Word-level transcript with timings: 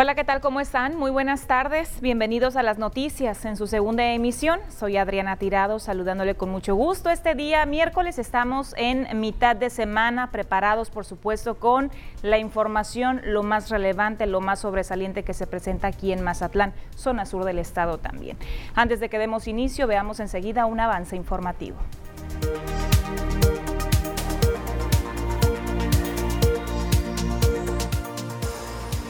Hola, 0.00 0.14
¿qué 0.14 0.22
tal? 0.22 0.40
¿Cómo 0.40 0.60
están? 0.60 0.96
Muy 0.96 1.10
buenas 1.10 1.48
tardes. 1.48 2.00
Bienvenidos 2.00 2.54
a 2.54 2.62
las 2.62 2.78
noticias 2.78 3.44
en 3.44 3.56
su 3.56 3.66
segunda 3.66 4.04
emisión. 4.12 4.60
Soy 4.68 4.96
Adriana 4.96 5.34
Tirado, 5.34 5.80
saludándole 5.80 6.36
con 6.36 6.50
mucho 6.50 6.76
gusto. 6.76 7.10
Este 7.10 7.34
día, 7.34 7.66
miércoles, 7.66 8.20
estamos 8.20 8.74
en 8.76 9.08
mitad 9.18 9.56
de 9.56 9.70
semana, 9.70 10.30
preparados, 10.30 10.90
por 10.90 11.04
supuesto, 11.04 11.56
con 11.56 11.90
la 12.22 12.38
información, 12.38 13.22
lo 13.24 13.42
más 13.42 13.70
relevante, 13.70 14.26
lo 14.26 14.40
más 14.40 14.60
sobresaliente 14.60 15.24
que 15.24 15.34
se 15.34 15.48
presenta 15.48 15.88
aquí 15.88 16.12
en 16.12 16.22
Mazatlán, 16.22 16.74
zona 16.94 17.26
sur 17.26 17.44
del 17.44 17.58
estado 17.58 17.98
también. 17.98 18.36
Antes 18.76 19.00
de 19.00 19.08
que 19.08 19.18
demos 19.18 19.48
inicio, 19.48 19.88
veamos 19.88 20.20
enseguida 20.20 20.66
un 20.66 20.78
avance 20.78 21.16
informativo. 21.16 21.76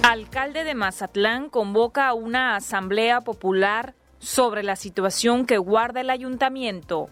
Alcalde 0.02 0.64
de 0.64 0.74
Mazatlán 0.74 1.50
convoca 1.50 2.08
a 2.08 2.14
una 2.14 2.56
asamblea 2.56 3.20
popular 3.20 3.94
sobre 4.18 4.62
la 4.62 4.76
situación 4.76 5.44
que 5.44 5.58
guarda 5.58 6.00
el 6.00 6.10
ayuntamiento. 6.10 7.08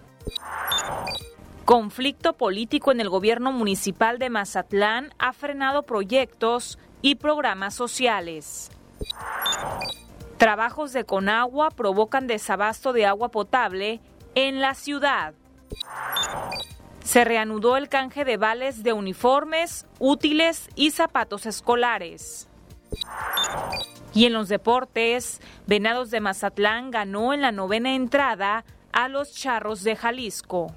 Conflicto 1.65 2.35
político 2.35 2.93
en 2.93 3.01
el 3.01 3.11
gobierno 3.11 3.53
municipal 3.53 4.19
de 4.19 4.31
Mazatlán 4.31 5.13
ha 5.19 5.33
frenado 5.33 5.83
proyectos 5.83 6.79
y 7.03 7.17
programas 7.17 7.75
sociales. 7.75 8.71
Trabajos 10.39 10.93
de 10.93 11.05
Conagua 11.05 11.71
provocan 11.71 12.27
desabasto 12.27 12.93
de 12.93 13.07
agua 13.07 13.31
potable 13.31 14.01
en 14.35 14.61
la 14.61 14.75
ciudad. 14.75 15.35
Se 17.03 17.25
reanudó 17.25 17.77
el 17.77 17.89
canje 17.89 18.25
de 18.25 18.37
vales 18.37 18.83
de 18.83 18.93
uniformes, 18.93 19.87
útiles 19.99 20.69
y 20.75 20.91
zapatos 20.91 21.47
escolares. 21.47 22.49
Y 24.15 24.25
en 24.25 24.33
los 24.33 24.49
deportes, 24.49 25.41
Venados 25.67 26.11
de 26.11 26.21
Mazatlán 26.21 26.91
ganó 26.91 27.35
en 27.35 27.43
la 27.43 27.53
novena 27.53 27.95
entrada 27.95 28.65
a 28.93 29.09
los 29.09 29.35
Charros 29.35 29.85
de 29.85 29.95
Jalisco. 29.95 30.73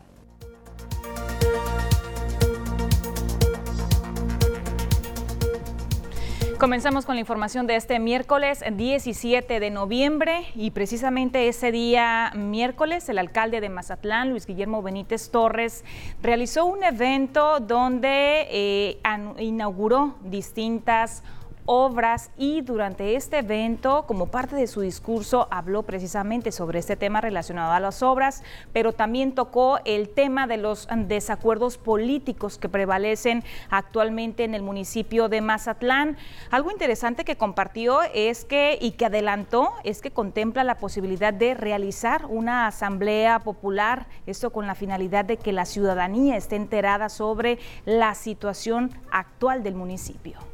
Comenzamos 6.60 7.06
con 7.06 7.16
la 7.16 7.22
información 7.22 7.68
de 7.68 7.78
este 7.78 8.00
miércoles 8.00 8.66
17 8.70 9.62
de 9.62 9.70
noviembre 9.70 10.48
y 10.56 10.72
precisamente 10.72 11.48
ese 11.48 11.72
día 11.72 12.34
miércoles 12.36 13.08
el 13.08 13.18
alcalde 13.18 13.62
de 13.62 13.70
Mazatlán, 13.70 14.32
Luis 14.32 14.46
Guillermo 14.46 14.82
Benítez 14.82 15.32
Torres, 15.32 15.86
realizó 16.22 16.66
un 16.66 16.84
evento 16.84 17.62
donde 17.62 18.46
eh, 18.52 19.00
inauguró 19.38 20.16
distintas 20.26 21.23
obras 21.72 22.31
y 22.36 22.62
durante 22.62 23.16
este 23.16 23.38
evento, 23.38 24.08
como 24.08 24.25
parte 24.25 24.56
de 24.56 24.66
su 24.66 24.81
discurso, 24.81 25.48
habló 25.52 25.84
precisamente 25.84 26.52
sobre 26.52 26.80
este 26.80 26.95
tema 26.95 27.22
relacionado 27.22 27.73
a 27.73 27.80
las 27.80 28.02
obras, 28.02 28.42
pero 28.73 28.92
también 28.92 29.36
tocó 29.36 29.78
el 29.86 30.09
tema 30.09 30.48
de 30.48 30.58
los 30.58 30.88
desacuerdos 31.06 31.78
políticos 31.78 32.58
que 32.58 32.70
prevalecen 32.70 33.44
actualmente 33.70 34.45
en 34.45 34.56
el 34.56 34.64
municipio 34.64 35.30
de 35.30 35.42
Mazatlán. 35.42 36.17
Algo 36.50 36.72
interesante 36.72 37.23
que 37.23 37.38
compartió 37.38 38.00
es 38.16 38.45
que 38.45 38.80
y 38.81 38.94
que 38.94 39.06
adelantó 39.06 39.73
es 39.83 40.02
que 40.02 40.09
contempla 40.09 40.64
la 40.64 40.80
posibilidad 40.80 41.36
de 41.36 41.54
realizar 41.54 42.26
una 42.26 42.66
asamblea 42.66 43.42
popular, 43.42 44.08
esto 44.26 44.52
con 44.52 44.65
la 44.65 44.73
finalidad 44.73 45.23
de 45.23 45.38
que 45.38 45.54
la 45.54 45.65
ciudadanía 45.65 46.36
esté 46.36 46.55
enterada 46.55 47.10
sobre 47.10 47.60
la 47.86 48.15
situación 48.15 48.89
actual 49.11 49.61
del 49.61 49.76
municipio. 49.76 50.48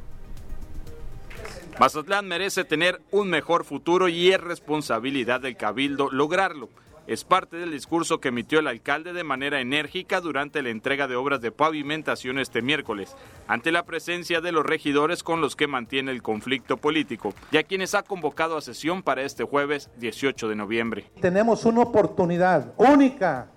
Mazatlán 1.78 2.25
merece 2.25 2.63
tener 2.63 3.02
un 3.12 3.30
mejor 3.30 3.66
futuro 3.66 4.08
y 4.08 4.31
es 4.31 4.40
responsabilidad 4.40 5.41
del 5.41 5.58
Cabildo 5.58 6.09
lograrlo. 6.09 6.69
Es 7.06 7.25
parte 7.25 7.58
del 7.58 7.72
discurso 7.72 8.19
que 8.19 8.30
emitió 8.30 8.59
el 8.59 8.68
alcalde 8.68 9.12
de 9.12 9.25
manera 9.25 9.59
enérgica 9.59 10.22
durante 10.22 10.64
la 10.64 10.69
entrega 10.69 11.06
de 11.08 11.18
obras 11.18 11.41
de 11.41 11.52
pavimentación 11.52 12.40
este 12.40 12.62
miércoles, 12.62 13.16
ante 13.47 13.74
la 13.74 13.84
presencia 13.84 14.40
de 14.40 14.53
los 14.53 14.66
regidores 14.66 15.22
con 15.22 15.41
los 15.41 15.58
que 15.58 15.68
mantiene 15.68 16.12
el 16.12 16.24
conflicto 16.24 16.78
político, 16.78 17.34
y 17.52 17.58
a 17.58 17.64
quienes 17.64 17.94
ha 17.94 18.03
convocado 18.03 18.56
a 18.56 18.62
sesión 18.62 19.03
para 19.03 19.24
este 19.24 19.44
jueves 19.44 19.91
18 19.97 20.47
de 20.47 20.56
noviembre. 20.56 21.12
Tenemos 21.19 21.66
una 21.66 21.81
oportunidad 21.81 22.74
única 22.78 23.50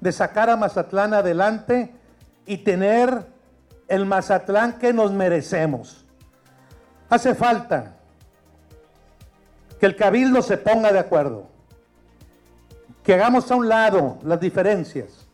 de 0.00 0.12
sacar 0.12 0.48
a 0.48 0.56
Mazatlán 0.56 1.12
adelante 1.12 1.94
y 2.46 2.56
tener 2.56 3.26
el 3.86 4.06
Mazatlán 4.06 4.78
que 4.78 4.94
nos 4.94 5.12
merecemos. 5.12 6.06
Hace 7.10 7.34
falta 7.34 7.96
que 9.80 9.86
el 9.86 9.96
cabildo 9.96 10.42
se 10.42 10.56
ponga 10.56 10.92
de 10.92 11.00
acuerdo, 11.00 11.48
que 13.02 13.14
hagamos 13.14 13.50
a 13.50 13.56
un 13.56 13.68
lado 13.68 14.18
las 14.22 14.40
diferencias, 14.40 15.26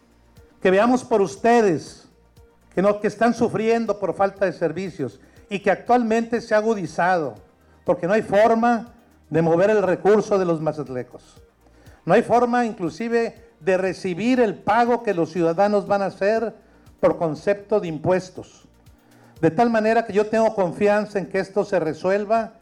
que 0.62 0.70
veamos 0.70 1.04
por 1.04 1.20
ustedes 1.20 2.09
que, 2.75 2.81
no, 2.81 3.00
que 3.00 3.09
están 3.09 3.34
sufriendo 3.34 3.98
por 3.98 4.15
falta 4.15 4.47
de 4.47 4.53
servicios 4.53 5.20
y 5.50 5.59
que 5.59 5.70
actualmente 5.70 6.41
se 6.41 6.54
ha 6.54 6.59
agudizado, 6.59 7.34
porque 7.84 8.06
no 8.06 8.15
hay 8.15 8.22
forma 8.22 8.94
de 9.28 9.42
mover 9.42 9.70
el 9.70 9.82
recurso 9.82 10.38
de 10.38 10.44
los 10.44 10.60
mazatlecos. 10.60 11.42
No 12.04 12.15
hay 12.15 12.22
forma 12.22 12.65
inclusive 12.65 13.50
de 13.60 13.76
recibir 13.76 14.41
el 14.41 14.54
pago 14.54 15.03
que 15.03 15.15
los 15.15 15.32
ciudadanos 15.32 15.86
van 15.86 16.03
a 16.03 16.06
hacer 16.06 16.54
por 17.00 17.19
concepto 17.19 17.81
de 17.81 17.88
impuestos. 17.88 18.66
De 19.41 19.50
tal 19.50 19.70
manera 19.70 20.06
que 20.06 20.14
yo 20.14 20.26
tengo 20.26 20.54
confianza 20.54 21.19
en 21.19 21.26
que 21.28 21.38
esto 21.38 21.64
se 21.64 21.78
resuelva 21.78 22.54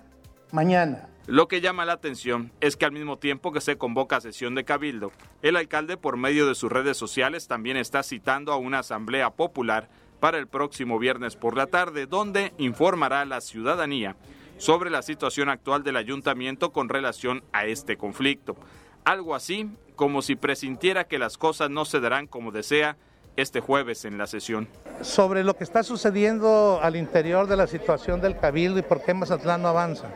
mañana. 0.50 1.08
Lo 1.26 1.48
que 1.48 1.60
llama 1.60 1.84
la 1.84 1.94
atención 1.94 2.52
es 2.60 2.76
que 2.76 2.84
al 2.84 2.92
mismo 2.92 3.16
tiempo 3.18 3.52
que 3.52 3.60
se 3.60 3.78
convoca 3.78 4.20
sesión 4.20 4.54
de 4.54 4.64
cabildo, 4.64 5.10
el 5.40 5.56
alcalde 5.56 5.96
por 5.96 6.16
medio 6.16 6.46
de 6.46 6.54
sus 6.54 6.70
redes 6.70 6.96
sociales 6.96 7.48
también 7.48 7.76
está 7.76 8.02
citando 8.02 8.52
a 8.52 8.56
una 8.56 8.80
asamblea 8.80 9.30
popular 9.30 9.88
para 10.20 10.36
el 10.36 10.48
próximo 10.48 10.98
viernes 10.98 11.36
por 11.36 11.56
la 11.56 11.66
tarde, 11.66 12.06
donde 12.06 12.52
informará 12.58 13.22
a 13.22 13.24
la 13.24 13.40
ciudadanía 13.40 14.16
sobre 14.58 14.90
la 14.90 15.02
situación 15.02 15.48
actual 15.48 15.82
del 15.82 15.96
ayuntamiento 15.96 16.72
con 16.72 16.88
relación 16.88 17.42
a 17.52 17.66
este 17.66 17.96
conflicto. 17.96 18.56
Algo 19.04 19.34
así 19.34 19.70
como 19.96 20.22
si 20.22 20.36
presintiera 20.36 21.04
que 21.04 21.18
las 21.18 21.38
cosas 21.38 21.70
no 21.70 21.84
se 21.84 22.00
darán 22.00 22.26
como 22.26 22.52
desea 22.52 22.96
este 23.36 23.60
jueves 23.60 24.04
en 24.04 24.18
la 24.18 24.26
sesión. 24.26 24.68
Sobre 25.00 25.44
lo 25.44 25.56
que 25.56 25.64
está 25.64 25.82
sucediendo 25.82 26.78
al 26.82 26.96
interior 26.96 27.46
de 27.46 27.56
la 27.56 27.66
situación 27.66 28.20
del 28.20 28.38
Cabildo 28.38 28.78
y 28.78 28.82
por 28.82 29.02
qué 29.02 29.14
Mazatlán 29.14 29.62
no 29.62 29.68
avanza. 29.68 30.06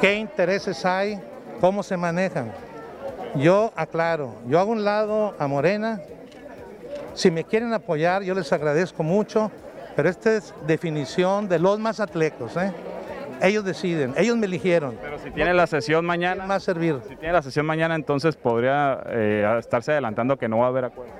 ¿Qué 0.00 0.14
intereses 0.14 0.84
hay? 0.84 1.20
¿Cómo 1.60 1.82
se 1.82 1.96
manejan? 1.96 2.52
Yo 3.36 3.72
aclaro, 3.76 4.34
yo 4.46 4.58
hago 4.58 4.72
un 4.72 4.84
lado 4.84 5.34
a 5.38 5.46
Morena. 5.46 6.00
Si 7.14 7.30
me 7.30 7.44
quieren 7.44 7.72
apoyar, 7.72 8.22
yo 8.22 8.34
les 8.34 8.52
agradezco 8.52 9.02
mucho, 9.02 9.50
pero 9.96 10.08
esta 10.08 10.36
es 10.36 10.54
definición 10.66 11.48
de 11.48 11.58
los 11.58 11.78
mazatlecos. 11.78 12.56
¿eh? 12.56 12.72
Ellos 13.42 13.64
deciden, 13.64 14.14
ellos 14.16 14.36
me 14.36 14.46
eligieron. 14.46 14.96
Pero 15.00 15.18
si 15.18 15.30
tiene 15.30 15.52
la 15.52 15.66
sesión 15.66 16.04
mañana. 16.04 16.46
Más 16.46 16.62
servir. 16.62 17.00
Si 17.08 17.16
tiene 17.16 17.32
la 17.32 17.42
sesión 17.42 17.66
mañana, 17.66 17.94
entonces 17.94 18.36
podría 18.36 19.02
eh, 19.06 19.56
estarse 19.58 19.92
adelantando 19.92 20.36
que 20.36 20.48
no 20.48 20.58
va 20.58 20.66
a 20.66 20.68
haber 20.68 20.84
acuerdo 20.86 21.12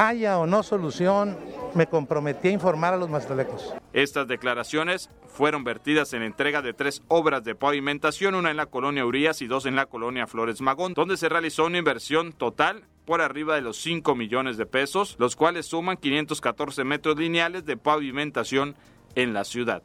haya 0.00 0.38
o 0.38 0.46
no 0.46 0.62
solución, 0.62 1.36
me 1.74 1.86
comprometí 1.86 2.48
a 2.48 2.52
informar 2.52 2.94
a 2.94 2.96
los 2.96 3.10
mazalecos. 3.10 3.74
Estas 3.92 4.26
declaraciones 4.26 5.10
fueron 5.28 5.62
vertidas 5.62 6.14
en 6.14 6.22
entrega 6.22 6.62
de 6.62 6.72
tres 6.72 7.02
obras 7.08 7.44
de 7.44 7.54
pavimentación, 7.54 8.34
una 8.34 8.50
en 8.50 8.56
la 8.56 8.66
colonia 8.66 9.04
Urias 9.04 9.42
y 9.42 9.46
dos 9.46 9.66
en 9.66 9.76
la 9.76 9.86
colonia 9.86 10.26
Flores 10.26 10.62
Magón, 10.62 10.94
donde 10.94 11.18
se 11.18 11.28
realizó 11.28 11.66
una 11.66 11.78
inversión 11.78 12.32
total 12.32 12.84
por 13.04 13.20
arriba 13.20 13.56
de 13.56 13.60
los 13.60 13.76
5 13.78 14.14
millones 14.14 14.56
de 14.56 14.66
pesos, 14.66 15.16
los 15.18 15.36
cuales 15.36 15.66
suman 15.66 15.96
514 15.96 16.84
metros 16.84 17.18
lineales 17.18 17.66
de 17.66 17.76
pavimentación 17.76 18.76
en 19.16 19.34
la 19.34 19.44
ciudad. 19.44 19.82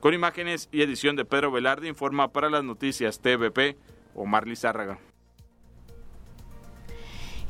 Con 0.00 0.14
imágenes 0.14 0.68
y 0.72 0.82
edición 0.82 1.16
de 1.16 1.24
Pedro 1.24 1.50
Velarde, 1.50 1.88
informa 1.88 2.28
para 2.28 2.48
las 2.48 2.64
noticias 2.64 3.20
TVP 3.20 3.76
Omar 4.14 4.46
Lizárraga. 4.46 4.98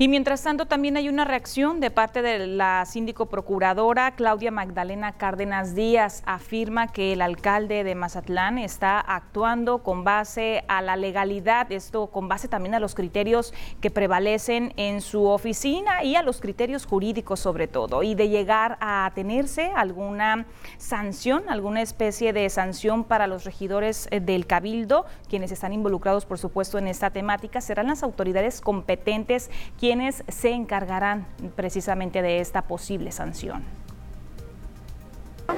Y 0.00 0.06
mientras 0.06 0.44
tanto 0.44 0.66
también 0.66 0.96
hay 0.96 1.08
una 1.08 1.24
reacción 1.24 1.80
de 1.80 1.90
parte 1.90 2.22
de 2.22 2.46
la 2.46 2.84
síndico 2.84 3.26
procuradora 3.26 4.12
Claudia 4.12 4.52
Magdalena 4.52 5.14
Cárdenas 5.14 5.74
Díaz. 5.74 6.22
Afirma 6.24 6.86
que 6.86 7.14
el 7.14 7.20
alcalde 7.20 7.82
de 7.82 7.96
Mazatlán 7.96 8.58
está 8.58 9.00
actuando 9.00 9.82
con 9.82 10.04
base 10.04 10.62
a 10.68 10.82
la 10.82 10.94
legalidad, 10.94 11.72
esto 11.72 12.06
con 12.12 12.28
base 12.28 12.46
también 12.46 12.76
a 12.76 12.78
los 12.78 12.94
criterios 12.94 13.52
que 13.80 13.90
prevalecen 13.90 14.72
en 14.76 15.00
su 15.00 15.24
oficina 15.24 16.04
y 16.04 16.14
a 16.14 16.22
los 16.22 16.40
criterios 16.40 16.86
jurídicos 16.86 17.40
sobre 17.40 17.66
todo. 17.66 18.04
Y 18.04 18.14
de 18.14 18.28
llegar 18.28 18.78
a 18.80 19.10
tenerse 19.16 19.72
alguna 19.74 20.46
sanción, 20.76 21.42
alguna 21.48 21.82
especie 21.82 22.32
de 22.32 22.48
sanción 22.50 23.02
para 23.02 23.26
los 23.26 23.42
regidores 23.42 24.06
eh, 24.12 24.20
del 24.20 24.46
cabildo, 24.46 25.06
quienes 25.28 25.50
están 25.50 25.72
involucrados 25.72 26.24
por 26.24 26.38
supuesto 26.38 26.78
en 26.78 26.86
esta 26.86 27.10
temática, 27.10 27.60
serán 27.60 27.88
las 27.88 28.04
autoridades 28.04 28.60
competentes 28.60 29.50
quienes 29.76 29.88
quienes 29.88 30.23
se 30.29 30.50
encargarán 30.50 31.26
precisamente 31.56 32.20
de 32.20 32.40
esta 32.40 32.61
posible 32.61 33.11
sanción. 33.11 33.64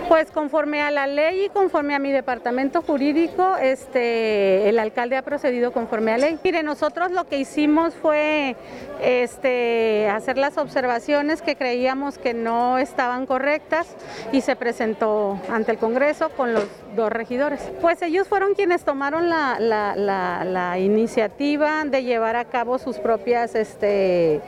Pues 0.08 0.30
conforme 0.30 0.82
a 0.82 0.90
la 0.90 1.06
ley 1.06 1.46
y 1.46 1.48
conforme 1.48 1.94
a 1.94 1.98
mi 1.98 2.12
departamento 2.12 2.82
jurídico, 2.82 3.56
este, 3.56 4.68
el 4.68 4.78
alcalde 4.78 5.16
ha 5.16 5.22
procedido 5.22 5.72
conforme 5.72 6.12
a 6.12 6.18
ley. 6.18 6.38
Mire, 6.44 6.62
nosotros 6.62 7.10
lo 7.10 7.28
que 7.28 7.38
hicimos 7.38 7.94
fue 7.94 8.56
este, 9.02 10.08
hacer 10.08 10.38
las 10.38 10.58
observaciones 10.58 11.42
que 11.42 11.56
creíamos 11.56 12.18
que 12.18 12.34
no 12.34 12.78
estaban 12.78 13.26
correctas 13.26 13.88
y 14.30 14.40
se 14.42 14.56
presentó 14.56 15.40
ante 15.48 15.72
el 15.72 15.78
Congreso 15.78 16.30
con 16.30 16.54
los 16.54 16.66
dos 16.94 17.10
regidores. 17.10 17.60
Pues 17.80 18.00
ellos 18.02 18.28
fueron 18.28 18.54
quienes 18.54 18.84
tomaron 18.84 19.28
la, 19.28 20.76
iniciativa 20.78 21.84
de 21.84 22.04
llevar 22.04 22.36
a 22.36 22.44
cabo 22.44 22.78
sus 22.78 22.98
propias... 22.98 23.54
Este, 23.54 24.40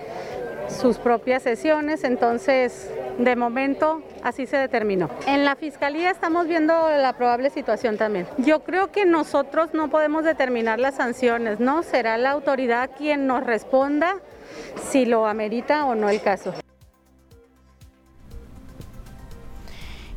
sus 0.68 0.96
propias 0.96 1.42
sesiones, 1.42 2.02
entonces 2.04 2.88
de 3.18 3.36
momento 3.36 4.02
así 4.22 4.46
se 4.46 4.56
determinó. 4.56 5.10
En 5.26 5.44
la 5.44 5.56
Fiscalía 5.56 6.10
estamos 6.10 6.46
viendo 6.46 6.72
la 6.90 7.12
probable 7.14 7.50
situación 7.50 7.96
también. 7.96 8.26
Yo 8.38 8.64
creo 8.64 8.90
que 8.90 9.04
nosotros 9.04 9.74
no 9.74 9.88
podemos 9.88 10.24
determinar 10.24 10.78
las 10.78 10.96
sanciones, 10.96 11.60
¿no? 11.60 11.82
Será 11.82 12.18
la 12.18 12.30
autoridad 12.30 12.90
quien 12.96 13.26
nos 13.26 13.44
responda 13.44 14.16
si 14.90 15.06
lo 15.06 15.26
amerita 15.26 15.84
o 15.86 15.94
no 15.94 16.08
el 16.08 16.20
caso. 16.20 16.54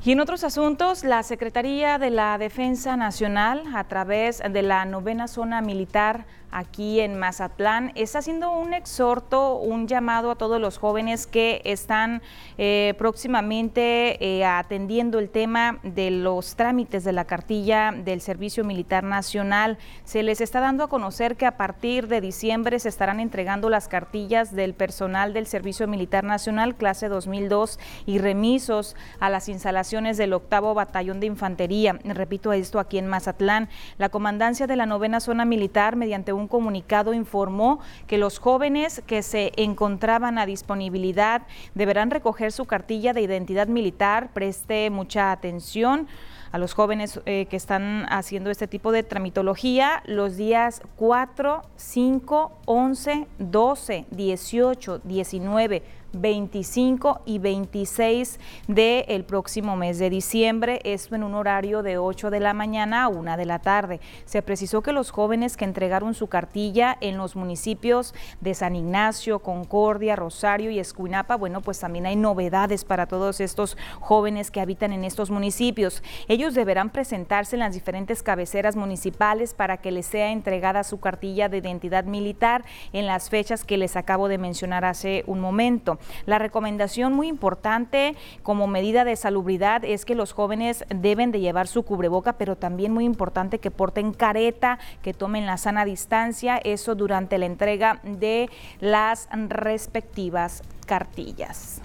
Y 0.06 0.12
en 0.12 0.19
otros 0.19 0.44
asuntos, 0.44 1.03
la 1.03 1.24
Secretaría 1.24 1.97
de 1.97 2.12
la 2.12 2.38
Defensa 2.38 2.95
Nacional, 2.95 3.63
a 3.74 3.86
través 3.86 4.38
de 4.47 4.62
la 4.62 4.86
novena 4.86 5.27
zona 5.27 5.62
militar 5.62 6.27
aquí 6.56 7.02
en 7.02 7.19
Mazatlán, 7.19 7.92
está 7.96 8.19
haciendo 8.19 8.50
un 8.50 8.74
exhorto, 8.74 9.57
un 9.57 9.90
llamado 9.90 10.31
a 10.31 10.36
todos 10.36 10.62
los 10.62 10.78
jóvenes 10.78 11.28
que 11.28 11.62
están 11.66 12.22
eh, 12.57 12.94
próximamente 12.98 14.24
eh, 14.25 14.46
atendiendo 14.46 15.19
el 15.19 15.30
tema 15.30 15.80
de 15.84 16.12
los 16.12 16.56
trámites 16.56 17.04
de 17.04 17.12
la 17.12 17.25
cartilla 17.25 17.92
del 17.92 18.22
Servicio 18.22 18.63
Militar 18.63 19.04
Nacional. 19.04 19.78
Se 20.06 20.24
les 20.24 20.40
está 20.40 20.62
dando 20.62 20.86
a 20.86 20.88
conocer 20.88 21.36
que 21.36 21.46
a 21.46 21.57
partir 21.57 22.07
de 22.07 22.22
diciembre 22.22 22.80
se 22.80 22.88
estarán 22.88 23.19
entregando 23.19 23.69
las 23.69 23.90
cartillas 23.90 24.56
del 24.56 24.74
personal 24.74 25.34
del 25.34 25.48
Servicio 25.48 25.90
Militar 25.90 26.24
Nacional, 26.24 26.75
clase 26.75 27.10
2002, 27.10 27.80
y 28.06 28.19
remisos 28.19 28.96
a 29.19 29.30
las 29.30 29.50
instalaciones 29.50 30.16
del 30.16 30.31
octavo 30.31 30.74
Batallón 30.74 31.19
de 31.19 31.28
Infantería. 31.28 32.00
Repito 32.06 32.54
esto 32.54 32.80
aquí 32.80 32.98
en 32.98 33.07
Mazatlán. 33.07 33.68
La 33.98 34.07
comandancia 34.07 34.68
de 34.68 34.78
la 34.78 34.86
novena 34.86 35.19
zona 35.19 35.44
militar, 35.44 35.98
mediante 35.98 36.31
un 36.31 36.44
comunicado 36.47 37.13
informó 37.13 37.80
que 38.07 38.18
los 38.18 38.39
jóvenes 38.39 39.01
que 39.06 39.21
se 39.21 39.51
encontraban 39.57 40.38
a 40.38 40.45
disponibilidad 40.45 41.44
deberán 41.74 42.12
recoger 42.12 42.51
su 42.51 42.65
cartilla 42.65 43.13
de 43.13 43.21
identidad 43.21 43.68
militar. 43.68 44.30
Preste 44.33 44.89
mucha 44.89 45.31
atención 45.31 46.07
a 46.51 46.57
los 46.57 46.74
jóvenes 46.74 47.19
eh, 47.25 47.47
que 47.50 47.57
están 47.57 48.06
haciendo 48.09 48.50
este 48.50 48.68
tipo 48.68 48.94
de 48.94 49.03
tramitología 49.03 50.01
los 50.06 50.38
días 50.38 50.81
4, 50.95 51.62
5, 51.75 52.59
11, 52.65 53.27
12, 53.39 54.06
18, 54.09 55.01
19, 55.03 55.83
25 56.16 57.22
y 57.26 57.40
26 57.40 58.40
del 58.68 59.26
próximo 59.26 59.76
mes 59.76 60.00
de 60.00 60.10
diciembre, 60.10 60.80
esto 60.84 61.16
en 61.16 61.24
un 61.24 61.36
horario 61.36 61.84
de 61.84 61.98
8 61.98 62.30
de 62.30 62.40
la 62.40 62.54
mañana 62.54 63.04
a 63.04 63.08
1 63.10 63.38
de 63.38 63.46
la 63.46 63.60
tarde. 63.60 64.00
Se 64.26 64.42
precisó 64.42 64.82
que 64.82 64.92
los 64.92 65.12
jóvenes 65.12 65.58
que 65.58 65.66
entregaron 65.66 66.14
su 66.14 66.28
cartilla 66.28 66.98
en 67.02 67.18
los 67.18 67.36
municipios 67.36 68.14
de 68.42 68.54
San 68.54 68.76
Ignacio, 68.76 69.40
Concordia, 69.40 70.16
Rosario 70.16 70.72
y 70.72 70.80
Escuinapa, 70.80 71.36
bueno, 71.36 71.62
pues 71.62 71.80
también 71.80 72.06
hay 72.06 72.16
novedades 72.16 72.86
para 72.86 73.06
todos 73.06 73.40
estos 73.40 73.78
jóvenes 74.00 74.52
que 74.52 74.62
habitan 74.62 74.94
en 74.94 75.04
estos 75.04 75.32
municipios. 75.32 76.04
Ellos 76.28 76.54
deberán 76.54 76.90
presentarse 76.90 77.56
en 77.56 77.62
las 77.62 77.74
diferentes 77.74 78.24
cabeceras 78.24 78.76
municipales 78.76 79.54
para 79.54 79.78
que 79.78 79.92
les 79.92 80.06
sea 80.06 80.32
entregada 80.32 80.84
su 80.84 81.00
cartilla 81.00 81.50
de 81.50 81.58
identidad 81.58 82.06
militar 82.06 82.66
en 82.94 83.06
las 83.06 83.30
fechas 83.30 83.64
que 83.64 83.78
les 83.78 83.96
acabo 83.96 84.28
de 84.28 84.38
mencionar 84.38 84.86
hace 84.86 85.24
un 85.28 85.40
momento. 85.40 86.00
La 86.25 86.40
recomendación 86.40 87.13
muy 87.13 87.28
importante 87.28 88.16
como 88.44 88.68
medida 88.68 89.04
de 89.06 89.16
salubridad 89.16 89.84
es 89.86 90.06
que 90.06 90.16
los 90.16 90.34
jóvenes 90.34 90.86
deben 90.90 91.31
de 91.31 91.40
llevar 91.40 91.68
su 91.68 91.84
cubreboca, 91.84 92.34
pero 92.34 92.56
también 92.56 92.94
muy 92.94 93.06
importante 93.06 93.60
que 93.60 93.72
porten 93.72 94.13
careta, 94.13 94.80
que 95.02 95.13
tomen 95.13 95.46
la 95.46 95.57
sana 95.57 95.86
distancia, 95.86 96.57
eso 96.57 96.96
durante 96.96 97.38
la 97.38 97.46
entrega 97.46 98.00
de 98.04 98.50
las 98.80 99.28
respectivas 99.31 100.63
cartillas. 100.86 101.81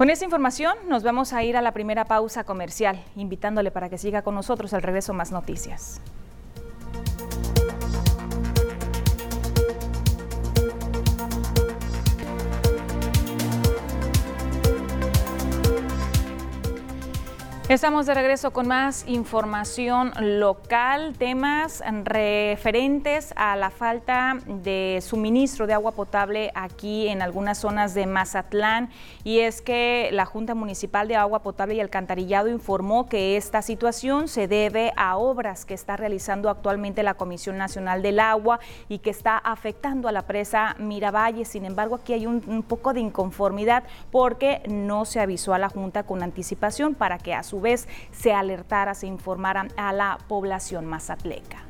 Con 0.00 0.08
esta 0.08 0.24
información 0.24 0.74
nos 0.88 1.02
vamos 1.02 1.34
a 1.34 1.42
ir 1.42 1.58
a 1.58 1.60
la 1.60 1.72
primera 1.72 2.06
pausa 2.06 2.44
comercial, 2.44 3.04
invitándole 3.16 3.70
para 3.70 3.90
que 3.90 3.98
siga 3.98 4.22
con 4.22 4.34
nosotros 4.34 4.72
al 4.72 4.80
regreso 4.80 5.12
más 5.12 5.30
noticias. 5.30 6.00
Estamos 17.70 18.06
de 18.06 18.14
regreso 18.14 18.50
con 18.50 18.66
más 18.66 19.04
información 19.06 20.10
local, 20.18 21.14
temas 21.16 21.84
referentes 22.02 23.32
a 23.36 23.54
la 23.54 23.70
falta 23.70 24.38
de 24.44 24.98
suministro 25.00 25.68
de 25.68 25.74
agua 25.74 25.92
potable 25.92 26.50
aquí 26.56 27.06
en 27.06 27.22
algunas 27.22 27.58
zonas 27.58 27.94
de 27.94 28.06
Mazatlán. 28.06 28.90
Y 29.22 29.38
es 29.38 29.62
que 29.62 30.08
la 30.10 30.26
Junta 30.26 30.56
Municipal 30.56 31.06
de 31.06 31.14
Agua 31.14 31.44
Potable 31.44 31.76
y 31.76 31.80
Alcantarillado 31.80 32.48
informó 32.48 33.08
que 33.08 33.36
esta 33.36 33.62
situación 33.62 34.26
se 34.26 34.48
debe 34.48 34.92
a 34.96 35.16
obras 35.16 35.64
que 35.64 35.74
está 35.74 35.96
realizando 35.96 36.50
actualmente 36.50 37.04
la 37.04 37.14
Comisión 37.14 37.56
Nacional 37.56 38.02
del 38.02 38.18
Agua 38.18 38.58
y 38.88 38.98
que 38.98 39.10
está 39.10 39.38
afectando 39.38 40.08
a 40.08 40.12
la 40.12 40.22
presa 40.22 40.74
Miravalle. 40.80 41.44
Sin 41.44 41.64
embargo, 41.64 41.94
aquí 41.94 42.14
hay 42.14 42.26
un, 42.26 42.64
poco 42.66 42.94
de 42.94 42.98
inconformidad 42.98 43.84
porque 44.10 44.60
no 44.68 45.04
se 45.04 45.20
avisó 45.20 45.54
a 45.54 45.60
la 45.60 45.68
Junta 45.68 46.02
con 46.02 46.24
anticipación 46.24 46.96
para 46.96 47.18
que 47.18 47.32
a 47.32 47.44
vez 47.60 47.88
se 48.12 48.32
alertara, 48.32 48.94
se 48.94 49.06
informara 49.06 49.68
a 49.76 49.92
la 49.92 50.18
población 50.28 50.86
mazatleca. 50.86 51.64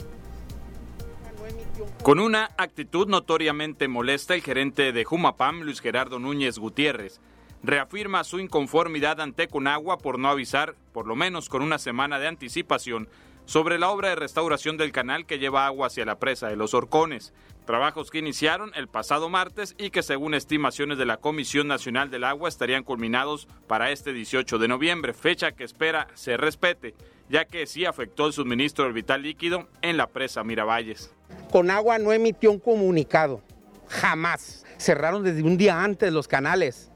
Con 2.02 2.18
una 2.18 2.50
actitud 2.56 3.08
notoriamente 3.08 3.88
molesta, 3.88 4.34
el 4.34 4.42
gerente 4.42 4.92
de 4.92 5.04
Jumapam, 5.04 5.62
Luis 5.62 5.80
Gerardo 5.80 6.18
Núñez 6.18 6.58
Gutiérrez, 6.58 7.20
reafirma 7.62 8.24
su 8.24 8.38
inconformidad 8.38 9.20
ante 9.20 9.48
Conagua 9.48 9.98
por 9.98 10.18
no 10.18 10.28
avisar, 10.28 10.74
por 10.92 11.06
lo 11.06 11.16
menos 11.16 11.48
con 11.48 11.62
una 11.62 11.78
semana 11.78 12.18
de 12.18 12.28
anticipación, 12.28 13.08
sobre 13.44 13.78
la 13.78 13.90
obra 13.90 14.10
de 14.10 14.16
restauración 14.16 14.76
del 14.76 14.92
canal 14.92 15.26
que 15.26 15.38
lleva 15.38 15.66
agua 15.66 15.88
hacia 15.88 16.04
la 16.04 16.18
presa 16.18 16.48
de 16.48 16.56
los 16.56 16.74
Horcones, 16.74 17.32
trabajos 17.66 18.10
que 18.10 18.18
iniciaron 18.18 18.72
el 18.74 18.88
pasado 18.88 19.28
martes 19.28 19.74
y 19.78 19.90
que 19.90 20.02
según 20.02 20.34
estimaciones 20.34 20.98
de 20.98 21.06
la 21.06 21.18
Comisión 21.18 21.68
Nacional 21.68 22.10
del 22.10 22.24
Agua 22.24 22.48
estarían 22.48 22.84
culminados 22.84 23.46
para 23.66 23.90
este 23.90 24.12
18 24.12 24.58
de 24.58 24.68
noviembre, 24.68 25.14
fecha 25.14 25.52
que 25.52 25.64
espera 25.64 26.08
se 26.14 26.36
respete, 26.36 26.94
ya 27.28 27.44
que 27.44 27.66
sí 27.66 27.84
afectó 27.84 28.26
el 28.26 28.32
suministro 28.32 28.84
del 28.84 28.92
vital 28.92 29.22
líquido 29.22 29.68
en 29.82 29.96
la 29.96 30.08
presa 30.08 30.42
Miravalles. 30.42 31.12
Con 31.50 31.70
agua 31.70 31.98
no 31.98 32.12
emitió 32.12 32.50
un 32.50 32.58
comunicado, 32.58 33.40
jamás. 33.88 34.64
Cerraron 34.78 35.22
desde 35.22 35.42
un 35.42 35.56
día 35.56 35.82
antes 35.82 36.12
los 36.12 36.26
canales. 36.26 36.90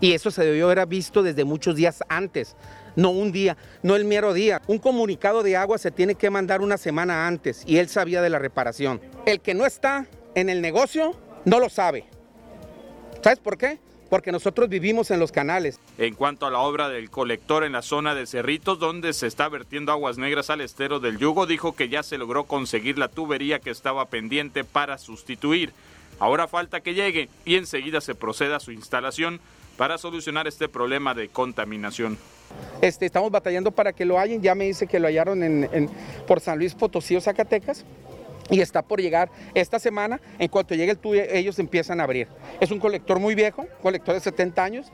Y 0.00 0.12
eso 0.12 0.30
se 0.30 0.44
debió 0.44 0.70
haber 0.70 0.86
visto 0.86 1.22
desde 1.22 1.44
muchos 1.44 1.76
días 1.76 2.02
antes 2.08 2.56
no 2.96 3.10
un 3.10 3.32
día, 3.32 3.56
no 3.82 3.96
el 3.96 4.04
mero 4.04 4.32
día. 4.32 4.62
Un 4.66 4.78
comunicado 4.78 5.42
de 5.42 5.56
agua 5.56 5.78
se 5.78 5.90
tiene 5.90 6.14
que 6.14 6.30
mandar 6.30 6.60
una 6.60 6.78
semana 6.78 7.26
antes 7.26 7.62
y 7.66 7.78
él 7.78 7.88
sabía 7.88 8.22
de 8.22 8.30
la 8.30 8.38
reparación. 8.38 9.00
El 9.26 9.40
que 9.40 9.54
no 9.54 9.66
está 9.66 10.06
en 10.34 10.48
el 10.48 10.60
negocio 10.60 11.14
no 11.44 11.60
lo 11.60 11.68
sabe. 11.68 12.06
¿Sabes 13.22 13.38
por 13.38 13.56
qué? 13.56 13.78
Porque 14.10 14.32
nosotros 14.32 14.68
vivimos 14.68 15.10
en 15.10 15.18
los 15.18 15.32
canales. 15.32 15.80
En 15.98 16.14
cuanto 16.14 16.46
a 16.46 16.50
la 16.50 16.58
obra 16.58 16.88
del 16.88 17.10
colector 17.10 17.64
en 17.64 17.72
la 17.72 17.82
zona 17.82 18.14
de 18.14 18.26
Cerritos, 18.26 18.78
donde 18.78 19.12
se 19.12 19.26
está 19.26 19.48
vertiendo 19.48 19.92
aguas 19.92 20.18
negras 20.18 20.50
al 20.50 20.60
estero 20.60 21.00
del 21.00 21.18
Yugo, 21.18 21.46
dijo 21.46 21.74
que 21.74 21.88
ya 21.88 22.02
se 22.02 22.18
logró 22.18 22.44
conseguir 22.44 22.98
la 22.98 23.08
tubería 23.08 23.60
que 23.60 23.70
estaba 23.70 24.06
pendiente 24.06 24.62
para 24.62 24.98
sustituir. 24.98 25.72
Ahora 26.20 26.46
falta 26.46 26.80
que 26.80 26.94
llegue 26.94 27.28
y 27.44 27.56
enseguida 27.56 28.00
se 28.00 28.14
proceda 28.14 28.56
a 28.56 28.60
su 28.60 28.72
instalación 28.72 29.40
para 29.76 29.98
solucionar 29.98 30.46
este 30.46 30.68
problema 30.68 31.14
de 31.14 31.28
contaminación. 31.28 32.18
Este, 32.80 33.06
estamos 33.06 33.30
batallando 33.30 33.70
para 33.70 33.92
que 33.92 34.04
lo 34.04 34.18
hayan, 34.18 34.42
ya 34.42 34.54
me 34.54 34.64
dice 34.64 34.86
que 34.86 34.98
lo 34.98 35.06
hallaron 35.08 35.42
en, 35.42 35.88
por 36.26 36.40
San 36.40 36.58
Luis 36.58 36.74
Potosí 36.74 37.16
o 37.16 37.20
Zacatecas 37.20 37.84
y 38.50 38.60
está 38.60 38.82
por 38.82 39.00
llegar 39.00 39.30
esta 39.54 39.78
semana. 39.78 40.20
En 40.38 40.48
cuanto 40.48 40.74
llegue 40.74 40.92
el 40.92 40.98
tuyo, 40.98 41.22
ellos 41.30 41.58
empiezan 41.58 42.00
a 42.00 42.04
abrir. 42.04 42.28
Es 42.60 42.70
un 42.70 42.78
colector 42.78 43.18
muy 43.18 43.34
viejo, 43.34 43.66
colector 43.82 44.14
de 44.14 44.20
70 44.20 44.62
años, 44.62 44.86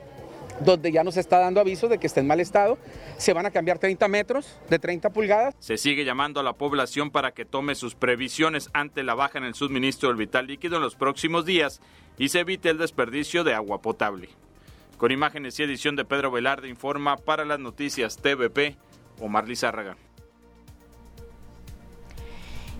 donde 0.60 0.92
ya 0.92 1.02
nos 1.02 1.16
está 1.16 1.38
dando 1.38 1.60
aviso 1.60 1.88
de 1.88 1.98
que 1.98 2.06
está 2.06 2.20
en 2.20 2.26
mal 2.26 2.40
estado. 2.40 2.78
Se 3.16 3.32
van 3.32 3.46
a 3.46 3.50
cambiar 3.50 3.78
30 3.78 4.06
metros 4.08 4.58
de 4.68 4.78
30 4.78 5.10
pulgadas. 5.10 5.54
Se 5.58 5.76
sigue 5.76 6.04
llamando 6.04 6.40
a 6.40 6.42
la 6.42 6.52
población 6.52 7.10
para 7.10 7.32
que 7.32 7.44
tome 7.44 7.74
sus 7.74 7.94
previsiones 7.94 8.70
ante 8.72 9.02
la 9.02 9.14
baja 9.14 9.38
en 9.38 9.44
el 9.44 9.54
suministro 9.54 10.10
del 10.10 10.18
vital 10.18 10.46
líquido 10.46 10.76
en 10.76 10.82
los 10.82 10.94
próximos 10.94 11.44
días 11.44 11.80
y 12.18 12.28
se 12.28 12.40
evite 12.40 12.70
el 12.70 12.78
desperdicio 12.78 13.44
de 13.44 13.54
agua 13.54 13.80
potable. 13.80 14.28
Con 15.00 15.12
imágenes 15.12 15.58
y 15.58 15.62
edición 15.62 15.96
de 15.96 16.04
Pedro 16.04 16.30
Velarde 16.30 16.68
informa 16.68 17.16
para 17.16 17.46
las 17.46 17.58
noticias 17.58 18.18
TVP, 18.18 18.76
Omar 19.18 19.48
Lizárraga. 19.48 19.96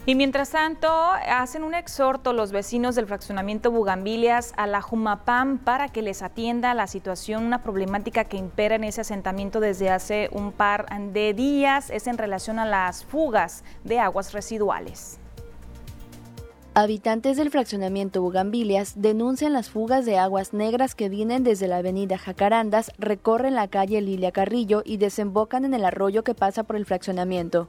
Y 0.04 0.14
mientras 0.14 0.50
tanto, 0.50 0.90
hacen 0.92 1.64
un 1.64 1.72
exhorto 1.72 2.34
los 2.34 2.52
vecinos 2.52 2.94
del 2.94 3.06
fraccionamiento 3.06 3.70
Bugambilias 3.70 4.52
a 4.58 4.66
la 4.66 4.82
Jumapam 4.82 5.56
para 5.56 5.88
que 5.88 6.02
les 6.02 6.20
atienda 6.20 6.74
la 6.74 6.88
situación, 6.88 7.46
una 7.46 7.62
problemática 7.62 8.24
que 8.24 8.36
impera 8.36 8.74
en 8.74 8.84
ese 8.84 9.00
asentamiento 9.00 9.58
desde 9.58 9.88
hace 9.88 10.28
un 10.32 10.52
par 10.52 10.88
de 11.12 11.32
días, 11.32 11.88
es 11.88 12.06
en 12.06 12.18
relación 12.18 12.58
a 12.58 12.66
las 12.66 13.02
fugas 13.02 13.64
de 13.84 13.98
aguas 13.98 14.34
residuales. 14.34 15.19
Habitantes 16.72 17.36
del 17.36 17.50
fraccionamiento 17.50 18.22
Bugambilias 18.22 18.92
denuncian 18.94 19.52
las 19.52 19.68
fugas 19.68 20.06
de 20.06 20.18
aguas 20.18 20.52
negras 20.52 20.94
que 20.94 21.08
vienen 21.08 21.42
desde 21.42 21.66
la 21.66 21.78
avenida 21.78 22.16
Jacarandas, 22.16 22.92
recorren 22.96 23.56
la 23.56 23.66
calle 23.66 24.00
Lilia 24.00 24.30
Carrillo 24.30 24.82
y 24.84 24.96
desembocan 24.96 25.64
en 25.64 25.74
el 25.74 25.84
arroyo 25.84 26.22
que 26.22 26.36
pasa 26.36 26.62
por 26.62 26.76
el 26.76 26.86
fraccionamiento. 26.86 27.66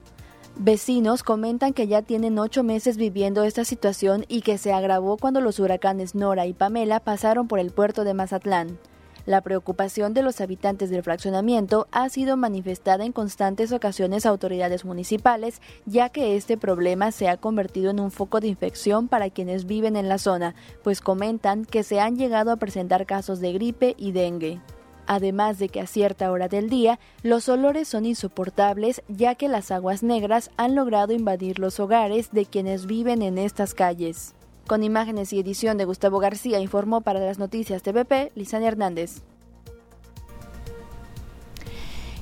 Vecinos 0.55 1.23
comentan 1.23 1.73
que 1.73 1.87
ya 1.87 2.03
tienen 2.03 2.37
ocho 2.37 2.61
meses 2.61 2.97
viviendo 2.97 3.43
esta 3.43 3.65
situación 3.65 4.25
y 4.27 4.41
que 4.41 4.59
se 4.59 4.71
agravó 4.71 5.17
cuando 5.17 5.41
los 5.41 5.57
huracanes 5.57 6.13
Nora 6.13 6.45
y 6.45 6.53
Pamela 6.53 6.99
pasaron 6.99 7.47
por 7.47 7.57
el 7.57 7.71
puerto 7.71 8.03
de 8.03 8.13
Mazatlán. 8.13 8.77
La 9.25 9.41
preocupación 9.41 10.13
de 10.13 10.23
los 10.23 10.41
habitantes 10.41 10.89
del 10.89 11.03
fraccionamiento 11.03 11.87
ha 11.91 12.09
sido 12.09 12.37
manifestada 12.37 13.05
en 13.05 13.11
constantes 13.11 13.71
ocasiones 13.71 14.25
a 14.25 14.29
autoridades 14.29 14.85
municipales, 14.85 15.61
ya 15.85 16.09
que 16.09 16.35
este 16.35 16.57
problema 16.57 17.11
se 17.11 17.29
ha 17.29 17.37
convertido 17.37 17.91
en 17.91 17.99
un 17.99 18.11
foco 18.11 18.39
de 18.39 18.47
infección 18.47 19.07
para 19.07 19.29
quienes 19.29 19.65
viven 19.65 19.95
en 19.95 20.09
la 20.09 20.17
zona, 20.17 20.55
pues 20.83 21.01
comentan 21.01 21.65
que 21.65 21.83
se 21.83 21.99
han 21.99 22.17
llegado 22.17 22.51
a 22.51 22.57
presentar 22.57 23.05
casos 23.05 23.39
de 23.39 23.53
gripe 23.53 23.95
y 23.97 24.11
dengue 24.11 24.59
además 25.07 25.59
de 25.59 25.67
que 25.67 25.81
a 25.81 25.87
cierta 25.87 26.31
hora 26.31 26.47
del 26.47 26.69
día 26.69 26.97
los 27.21 27.49
olores 27.49 27.89
son 27.89 28.05
insoportables 28.05 29.01
ya 29.09 29.35
que 29.35 29.49
las 29.49 29.69
aguas 29.71 30.03
negras 30.03 30.51
han 30.55 30.73
logrado 30.73 31.11
invadir 31.11 31.59
los 31.59 31.81
hogares 31.81 32.31
de 32.31 32.45
quienes 32.45 32.85
viven 32.85 33.21
en 33.21 33.37
estas 33.37 33.73
calles. 33.73 34.35
Con 34.67 34.83
imágenes 34.83 35.33
y 35.33 35.39
edición 35.39 35.77
de 35.77 35.85
Gustavo 35.85 36.19
García 36.19 36.59
informó 36.59 37.01
para 37.01 37.19
las 37.19 37.39
noticias 37.39 37.83
TVP 37.83 38.31
Lisania 38.35 38.69
Hernández. 38.69 39.21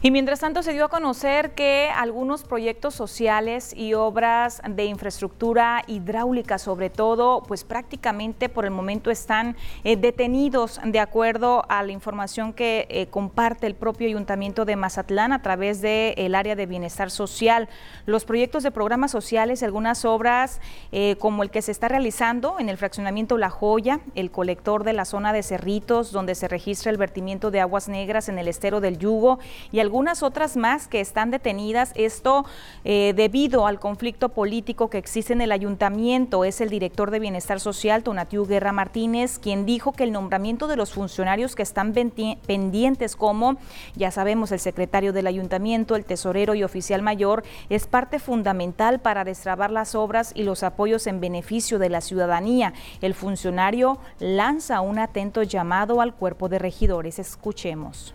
Y 0.01 0.12
mientras 0.12 0.39
tanto 0.39 0.63
se 0.63 0.72
dio 0.72 0.86
a 0.86 0.88
conocer 0.88 1.51
que 1.51 1.89
algunos 1.94 2.44
proyectos 2.44 2.96
sociales 2.96 3.74
y 3.75 3.96
obras 3.96 4.62
de 4.65 4.86
infraestructura 4.86 5.84
hidráulica, 5.88 6.58
sobre 6.58 6.89
todo, 6.89 7.44
pues 7.44 7.65
prácticamente 7.65 8.48
por 8.48 8.63
el 8.63 8.72
momento 8.72 9.12
están 9.12 9.58
eh, 9.84 9.98
detenidos 9.98 10.79
de 10.86 11.01
acuerdo 11.01 11.65
a 11.68 11.84
la 11.84 11.91
información 11.91 12.53
que 12.53 12.88
eh, 12.89 13.08
comparte 13.08 13.68
el 13.68 13.75
propio 13.75 14.08
Ayuntamiento 14.08 14.63
de 14.63 14.77
Mazatlán 14.77 15.34
a 15.34 15.41
través 15.41 15.82
del 15.82 16.34
área 16.34 16.56
de 16.56 16.65
bienestar 16.65 17.12
social. 17.12 17.68
Los 18.06 18.24
proyectos 18.24 18.63
de 18.63 18.72
programas 18.72 19.12
sociales 19.12 19.63
algunas 19.63 20.06
obras 20.06 20.62
eh, 20.94 21.18
como 21.20 21.44
el 21.44 21.51
que 21.51 21.62
se 21.62 21.74
está 21.74 21.89
realizando 21.89 22.56
en 22.58 22.70
el 22.70 22.77
fraccionamiento 22.77 23.38
La 23.38 23.50
Joya, 23.50 24.00
el 24.15 24.32
colector 24.32 24.86
de 24.86 24.94
la 24.94 25.03
zona 25.03 25.34
de 25.34 25.44
Cerritos, 25.44 26.13
donde 26.13 26.36
se 26.36 26.48
registra 26.48 26.89
el 26.89 26.98
vertimiento 26.98 27.51
de 27.51 27.60
aguas 27.60 27.89
negras 27.89 28.29
en 28.29 28.39
el 28.39 28.48
estero 28.48 28.79
del 28.79 28.98
Yugo 28.98 29.39
y 29.74 29.88
algunas 29.89 30.22
otras 30.22 30.55
más 30.55 30.88
que 30.88 31.01
están 31.01 31.31
detenidas. 31.31 31.93
Esto 31.96 32.46
eh, 32.84 33.13
debido 33.15 33.65
al 33.65 33.79
conflicto 33.79 34.29
político 34.29 34.88
que 34.91 35.00
existe 35.00 35.34
en 35.34 35.41
el 35.41 35.51
ayuntamiento. 35.51 36.46
Es 36.46 36.62
el 36.62 36.69
director 36.69 37.10
de 37.10 37.17
Bienestar 37.19 37.60
Social, 37.60 38.03
Tonatiu 38.03 38.46
Guerra 38.46 38.72
Martínez, 38.72 39.39
quien 39.39 39.65
dijo 39.65 39.91
que 39.91 40.03
el 40.03 40.12
nombramiento 40.12 40.67
de 40.67 40.75
los 40.75 40.93
funcionarios 40.93 41.55
que 41.55 41.63
están 41.63 41.91
pendientes, 41.93 43.15
como 43.15 43.58
ya 43.96 44.12
sabemos, 44.12 44.51
el 44.51 44.60
secretario 44.60 45.12
del 45.12 45.25
ayuntamiento, 45.25 45.96
el 45.96 46.05
tesorero 46.05 46.53
y 46.53 46.62
oficial 46.62 47.01
mayor, 47.01 47.43
es 47.72 47.88
parte 47.88 48.19
fundamental 48.19 49.00
para 49.00 49.24
destrabar 49.24 49.72
las 49.72 49.96
obras 49.96 50.34
y 50.36 50.43
los 50.43 50.62
apoyos 50.62 51.08
en 51.08 51.19
beneficio 51.19 51.79
de 51.79 51.89
la 51.89 52.01
ciudadanía. 52.01 52.74
El 53.01 53.15
funcionario 53.15 53.98
lanza 54.19 54.81
un 54.81 55.00
atento 55.00 55.41
llamado 55.41 56.00
al 56.00 56.13
cuerpo 56.13 56.48
de 56.48 56.60
regidores. 56.60 57.17
Escuchemos. 57.17 58.13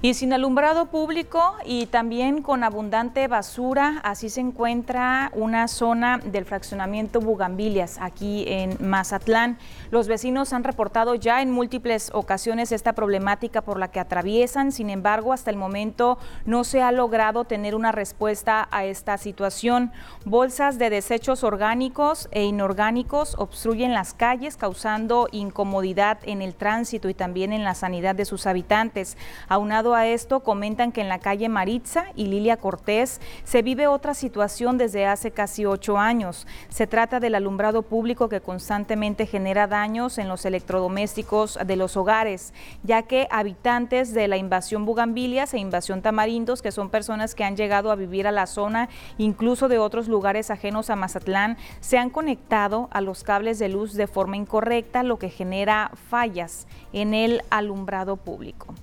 Y 0.00 0.14
sin 0.14 0.32
alumbrado 0.32 0.86
público 0.86 1.56
y 1.64 1.86
también 1.86 2.40
con 2.40 2.62
abundante 2.62 3.26
basura, 3.26 4.00
así 4.04 4.30
se 4.30 4.40
encuentra 4.40 5.32
una 5.34 5.66
zona 5.66 6.18
del 6.18 6.44
fraccionamiento 6.44 7.20
Bugambilias 7.20 7.98
aquí 8.00 8.44
en 8.46 8.76
Mazatlán. 8.78 9.58
Los 9.90 10.06
vecinos 10.06 10.52
han 10.52 10.62
reportado 10.62 11.16
ya 11.16 11.42
en 11.42 11.50
múltiples 11.50 12.12
ocasiones 12.14 12.70
esta 12.70 12.92
problemática 12.92 13.62
por 13.62 13.80
la 13.80 13.88
que 13.88 13.98
atraviesan, 13.98 14.70
sin 14.70 14.88
embargo, 14.88 15.32
hasta 15.32 15.50
el 15.50 15.56
momento 15.56 16.18
no 16.46 16.62
se 16.62 16.80
ha 16.80 16.92
logrado 16.92 17.42
tener 17.42 17.74
una 17.74 17.90
respuesta 17.90 18.68
a 18.70 18.84
esta 18.84 19.18
situación. 19.18 19.90
Bolsas 20.24 20.78
de 20.78 20.90
desechos 20.90 21.42
orgánicos 21.42 22.28
e 22.30 22.44
inorgánicos 22.44 23.34
obstruyen 23.36 23.94
las 23.94 24.14
calles, 24.14 24.56
causando 24.56 25.26
incomodidad 25.32 26.18
en 26.22 26.40
el 26.40 26.54
tránsito 26.54 27.08
y 27.08 27.14
también 27.14 27.52
en 27.52 27.64
la 27.64 27.74
sanidad 27.74 28.14
de 28.14 28.26
sus 28.26 28.46
habitantes. 28.46 29.16
Aunado 29.48 29.87
a 29.94 30.06
esto, 30.06 30.40
comentan 30.40 30.92
que 30.92 31.00
en 31.00 31.08
la 31.08 31.18
calle 31.18 31.48
Maritza 31.48 32.06
y 32.14 32.26
Lilia 32.26 32.56
Cortés 32.56 33.20
se 33.44 33.62
vive 33.62 33.86
otra 33.86 34.14
situación 34.14 34.78
desde 34.78 35.06
hace 35.06 35.30
casi 35.30 35.66
ocho 35.66 35.98
años. 35.98 36.46
Se 36.68 36.86
trata 36.86 37.20
del 37.20 37.34
alumbrado 37.34 37.82
público 37.82 38.28
que 38.28 38.40
constantemente 38.40 39.26
genera 39.26 39.66
daños 39.66 40.18
en 40.18 40.28
los 40.28 40.44
electrodomésticos 40.44 41.58
de 41.64 41.76
los 41.76 41.96
hogares, 41.96 42.52
ya 42.82 43.02
que 43.02 43.28
habitantes 43.30 44.14
de 44.14 44.28
la 44.28 44.36
invasión 44.36 44.84
Bugambilias 44.84 45.54
e 45.54 45.58
invasión 45.58 46.02
Tamarindos, 46.02 46.62
que 46.62 46.72
son 46.72 46.90
personas 46.90 47.34
que 47.34 47.44
han 47.44 47.56
llegado 47.56 47.90
a 47.90 47.96
vivir 47.96 48.26
a 48.26 48.32
la 48.32 48.46
zona, 48.46 48.88
incluso 49.18 49.68
de 49.68 49.78
otros 49.78 50.08
lugares 50.08 50.50
ajenos 50.50 50.90
a 50.90 50.96
Mazatlán, 50.96 51.56
se 51.80 51.98
han 51.98 52.10
conectado 52.10 52.88
a 52.90 53.00
los 53.00 53.24
cables 53.24 53.58
de 53.58 53.68
luz 53.68 53.94
de 53.94 54.06
forma 54.06 54.36
incorrecta, 54.36 55.02
lo 55.02 55.18
que 55.18 55.30
genera 55.30 55.90
fallas 56.08 56.66
en 56.92 57.14
el 57.14 57.42
alumbrado 57.50 58.16
público. 58.16 58.74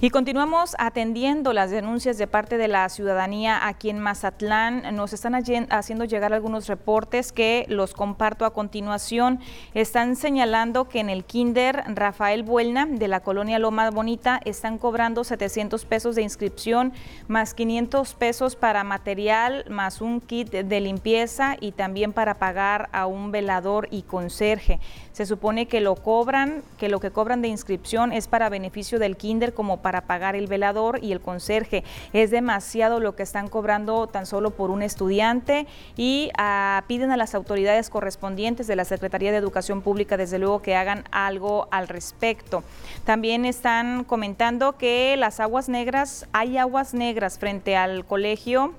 Y 0.00 0.10
continuamos 0.10 0.76
atendiendo 0.78 1.52
las 1.52 1.72
denuncias 1.72 2.18
de 2.18 2.28
parte 2.28 2.56
de 2.56 2.68
la 2.68 2.88
ciudadanía 2.88 3.66
aquí 3.66 3.90
en 3.90 3.98
Mazatlán. 3.98 4.94
Nos 4.94 5.12
están 5.12 5.34
haciendo 5.34 6.04
llegar 6.04 6.32
algunos 6.32 6.68
reportes 6.68 7.32
que 7.32 7.66
los 7.68 7.94
comparto 7.94 8.44
a 8.44 8.52
continuación. 8.52 9.40
Están 9.74 10.14
señalando 10.14 10.88
que 10.88 11.00
en 11.00 11.10
el 11.10 11.24
Kinder 11.24 11.82
Rafael 11.88 12.44
Buelna 12.44 12.86
de 12.86 13.08
la 13.08 13.24
colonia 13.24 13.58
Loma 13.58 13.90
Bonita 13.90 14.40
están 14.44 14.78
cobrando 14.78 15.24
700 15.24 15.84
pesos 15.84 16.14
de 16.14 16.22
inscripción 16.22 16.92
más 17.26 17.52
500 17.52 18.14
pesos 18.14 18.54
para 18.54 18.84
material 18.84 19.64
más 19.68 20.00
un 20.00 20.20
kit 20.20 20.48
de 20.48 20.80
limpieza 20.80 21.56
y 21.58 21.72
también 21.72 22.12
para 22.12 22.34
pagar 22.34 22.88
a 22.92 23.06
un 23.06 23.32
velador 23.32 23.88
y 23.90 24.02
conserje. 24.02 24.78
Se 25.10 25.26
supone 25.26 25.66
que 25.66 25.80
lo 25.80 25.96
cobran, 25.96 26.62
que 26.78 26.88
lo 26.88 27.00
que 27.00 27.10
cobran 27.10 27.42
de 27.42 27.48
inscripción 27.48 28.12
es 28.12 28.28
para 28.28 28.48
beneficio 28.48 29.00
del 29.00 29.16
Kinder 29.16 29.52
como 29.52 29.78
para 29.78 29.87
para 29.88 30.02
pagar 30.02 30.36
el 30.36 30.48
velador 30.48 30.98
y 31.02 31.12
el 31.12 31.20
conserje. 31.22 31.82
Es 32.12 32.30
demasiado 32.30 33.00
lo 33.00 33.16
que 33.16 33.22
están 33.22 33.48
cobrando 33.48 34.06
tan 34.06 34.26
solo 34.26 34.50
por 34.50 34.70
un 34.70 34.82
estudiante 34.82 35.66
y 35.96 36.28
ah, 36.36 36.84
piden 36.86 37.10
a 37.10 37.16
las 37.16 37.34
autoridades 37.34 37.88
correspondientes 37.88 38.66
de 38.66 38.76
la 38.76 38.84
Secretaría 38.84 39.30
de 39.30 39.38
Educación 39.38 39.80
Pública, 39.80 40.18
desde 40.18 40.38
luego, 40.38 40.60
que 40.60 40.76
hagan 40.76 41.04
algo 41.10 41.68
al 41.70 41.88
respecto. 41.88 42.64
También 43.06 43.46
están 43.46 44.04
comentando 44.04 44.76
que 44.76 45.16
las 45.16 45.40
aguas 45.40 45.70
negras, 45.70 46.28
hay 46.34 46.58
aguas 46.58 46.92
negras 46.92 47.38
frente 47.38 47.74
al 47.74 48.04
colegio 48.04 48.74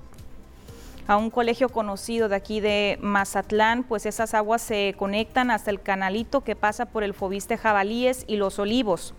a 1.08 1.16
un 1.16 1.30
colegio 1.30 1.70
conocido 1.70 2.28
de 2.28 2.36
aquí 2.36 2.60
de 2.60 2.98
Mazatlán, 3.00 3.82
pues 3.82 4.06
esas 4.06 4.32
aguas 4.32 4.62
se 4.62 4.94
conectan 4.96 5.50
hasta 5.50 5.72
el 5.72 5.82
canalito 5.82 6.42
que 6.42 6.54
pasa 6.54 6.86
por 6.86 7.02
el 7.02 7.14
Fobiste 7.14 7.56
Jabalíes 7.56 8.22
y 8.28 8.36
los 8.36 8.60
Olivos. 8.60 9.12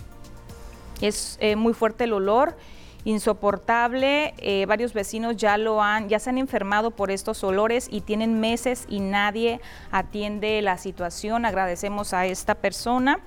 Es 1.02 1.38
eh, 1.42 1.56
muy 1.56 1.74
fuerte 1.74 2.06
el 2.06 2.14
olor 2.14 2.56
insoportable. 3.04 4.34
Eh, 4.38 4.66
varios 4.68 4.94
vecinos 4.94 5.36
ya 5.38 5.58
lo 5.58 5.82
han, 5.82 6.08
ya 6.10 6.20
se 6.20 6.30
han 6.30 6.38
enfermado 6.38 6.92
por 6.92 7.12
estos 7.12 7.44
olores 7.44 7.88
y 7.90 8.02
tienen 8.02 8.40
meses 8.40 8.86
y 8.88 9.00
nadie 9.00 9.60
atiende 9.92 10.62
la 10.62 10.78
situación. 10.78 11.46
Agradecemos 11.46 12.14
a 12.14 12.26
esta 12.26 12.56
persona 12.56 13.20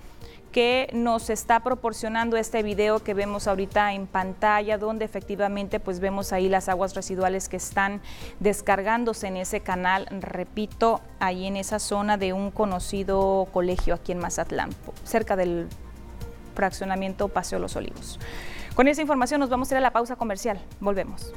que 0.53 0.89
nos 0.93 1.31
está 1.31 1.65
proporcionando 1.65 2.37
este 2.37 2.63
video 2.63 3.03
que 3.03 3.13
vemos 3.13 3.49
ahorita 3.49 3.93
en 3.93 4.07
pantalla, 4.07 4.79
donde 4.79 5.05
efectivamente 5.05 5.81
pues 5.81 5.99
vemos 5.99 6.33
ahí 6.33 6.49
las 6.49 6.69
aguas 6.69 6.95
residuales 6.95 7.49
que 7.49 7.57
están 7.57 8.01
descargándose 8.39 9.27
en 9.27 9.37
ese 9.37 9.59
canal, 9.59 10.07
repito, 10.21 11.01
ahí 11.19 11.49
en 11.49 11.57
esa 11.57 11.81
zona 11.81 12.19
de 12.19 12.33
un 12.33 12.53
conocido 12.53 13.49
colegio 13.53 13.95
aquí 13.95 14.13
en 14.13 14.21
Mazatlán, 14.21 14.71
cerca 15.03 15.35
del 15.35 15.67
fraccionamiento 16.55 17.29
Paseo 17.29 17.59
Los 17.59 17.77
Olivos. 17.77 18.19
Con 18.75 18.89
esa 18.89 19.03
información 19.03 19.41
nos 19.41 19.51
vamos 19.51 19.71
a 19.71 19.75
ir 19.75 19.79
a 19.79 19.81
la 19.81 19.93
pausa 19.93 20.17
comercial. 20.17 20.61
Volvemos. 20.81 21.33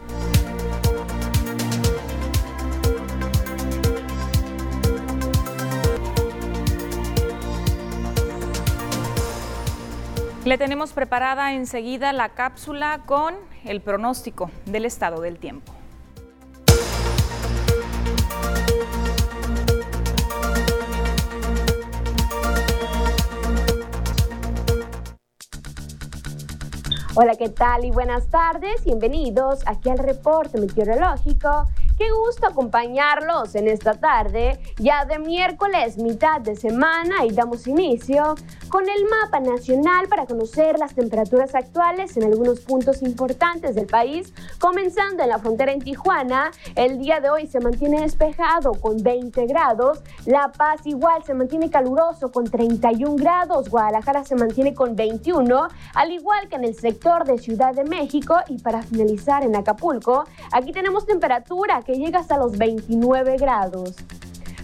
Le 10.45 10.57
tenemos 10.57 10.93
preparada 10.93 11.51
enseguida 11.51 12.13
la 12.13 12.29
cápsula 12.29 13.01
con 13.05 13.36
el 13.65 13.81
pronóstico 13.81 14.50
del 14.65 14.86
estado 14.86 15.19
del 15.19 15.39
tiempo. 15.39 15.76
Hola, 27.19 27.36
¿qué 27.36 27.50
tal? 27.50 27.83
Y 27.83 27.89
buenas 27.89 28.27
tardes. 28.27 28.86
Bienvenidos 28.86 29.63
aquí 29.65 29.89
al 29.89 29.97
reporte 29.97 30.59
meteorológico 30.59 31.65
Qué 31.97 32.12
gusto 32.12 32.45
acompañarlos 32.45 33.55
en 33.55 33.67
esta 33.67 33.95
tarde, 33.95 34.59
ya 34.77 35.03
de 35.05 35.17
miércoles, 35.17 35.97
mitad 35.97 36.39
de 36.41 36.55
semana, 36.55 37.25
y 37.25 37.31
damos 37.31 37.65
inicio 37.65 38.36
con 38.69 38.83
el 38.89 39.05
mapa 39.05 39.39
nacional 39.39 40.07
para 40.07 40.25
conocer 40.25 40.77
las 40.79 40.93
temperaturas 40.93 41.55
actuales 41.55 42.17
en 42.17 42.24
algunos 42.24 42.59
puntos 42.59 43.01
importantes 43.01 43.75
del 43.75 43.88
país, 43.88 44.33
comenzando 44.59 45.24
en 45.24 45.29
la 45.29 45.39
frontera 45.39 45.71
en 45.71 45.81
Tijuana. 45.81 46.51
El 46.75 46.97
día 46.97 47.19
de 47.19 47.29
hoy 47.29 47.47
se 47.47 47.59
mantiene 47.59 48.01
despejado 48.01 48.74
con 48.74 48.97
20 48.97 49.45
grados, 49.45 50.01
La 50.25 50.51
Paz 50.51 50.81
igual 50.86 51.23
se 51.23 51.34
mantiene 51.34 51.69
caluroso 51.69 52.32
con 52.32 52.45
31 52.45 53.15
grados, 53.15 53.69
Guadalajara 53.69 54.23
se 54.23 54.36
mantiene 54.36 54.73
con 54.73 54.95
21, 54.95 55.67
al 55.93 56.12
igual 56.12 56.47
que 56.49 56.56
en 56.56 56.65
el 56.65 56.75
sector 56.75 57.25
de 57.25 57.38
Ciudad 57.38 57.73
de 57.73 57.84
México 57.84 58.36
y 58.47 58.60
para 58.60 58.82
finalizar 58.82 59.43
en 59.43 59.56
Acapulco, 59.56 60.25
aquí 60.51 60.71
tenemos 60.71 61.06
temperatura 61.06 61.82
que 61.86 61.93
llega 61.93 62.19
hasta 62.19 62.38
los 62.38 62.58
29 62.58 63.38
grados. 63.38 63.95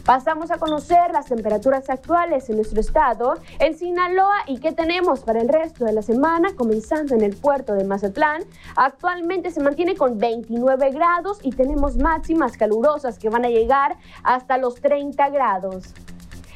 Pasamos 0.06 0.52
a 0.52 0.58
conocer 0.58 1.12
las 1.14 1.28
temperaturas 1.28 1.90
actuales 1.90 2.50
en 2.50 2.58
nuestro 2.58 2.82
estado, 2.82 3.36
en 3.60 3.78
Sinaloa 3.78 4.36
y 4.48 4.60
qué 4.60 4.74
tenemos 4.74 5.22
para 5.22 5.40
el 5.40 5.48
resto 5.48 5.86
de 5.86 5.94
la 5.94 6.02
semana, 6.02 6.50
comenzando 6.58 7.16
en 7.16 7.22
el 7.22 7.38
puerto 7.38 7.74
de 7.74 7.86
Mazatlán. 7.86 8.44
Actualmente 8.76 9.50
se 9.50 9.62
mantiene 9.62 9.96
con 9.96 10.18
29 10.18 10.92
grados 10.92 11.40
y 11.42 11.52
tenemos 11.52 11.96
máximas 11.96 12.58
calurosas 12.58 13.18
que 13.18 13.30
van 13.30 13.46
a 13.46 13.50
llegar 13.50 13.96
hasta 14.24 14.58
los 14.58 14.76
30 14.76 15.30
grados. 15.30 15.94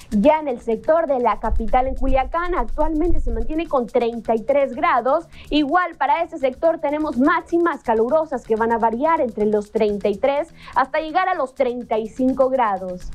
Ya 0.10 0.39
en 0.39 0.49
el 0.49 0.60
sector 0.60 1.07
de 1.07 1.19
la 1.19 1.39
capital 1.39 1.88
en 1.88 1.95
Culiacán 1.95 2.53
actualmente 2.53 3.21
se 3.21 3.31
mantiene 3.31 3.67
con 3.67 3.88
33 3.88 4.75
grados. 4.75 5.25
Igual 5.49 5.95
para 5.95 6.21
este 6.21 6.38
sector 6.38 6.79
tenemos 6.79 7.17
máximas 7.17 7.81
calurosas 7.81 8.45
que 8.45 8.57
van 8.57 8.73
a 8.73 8.77
variar 8.77 9.21
entre 9.21 9.45
los 9.45 9.71
33 9.71 10.53
hasta 10.75 10.99
llegar 10.99 11.29
a 11.29 11.36
los 11.36 11.55
35 11.55 12.49
grados. 12.49 13.10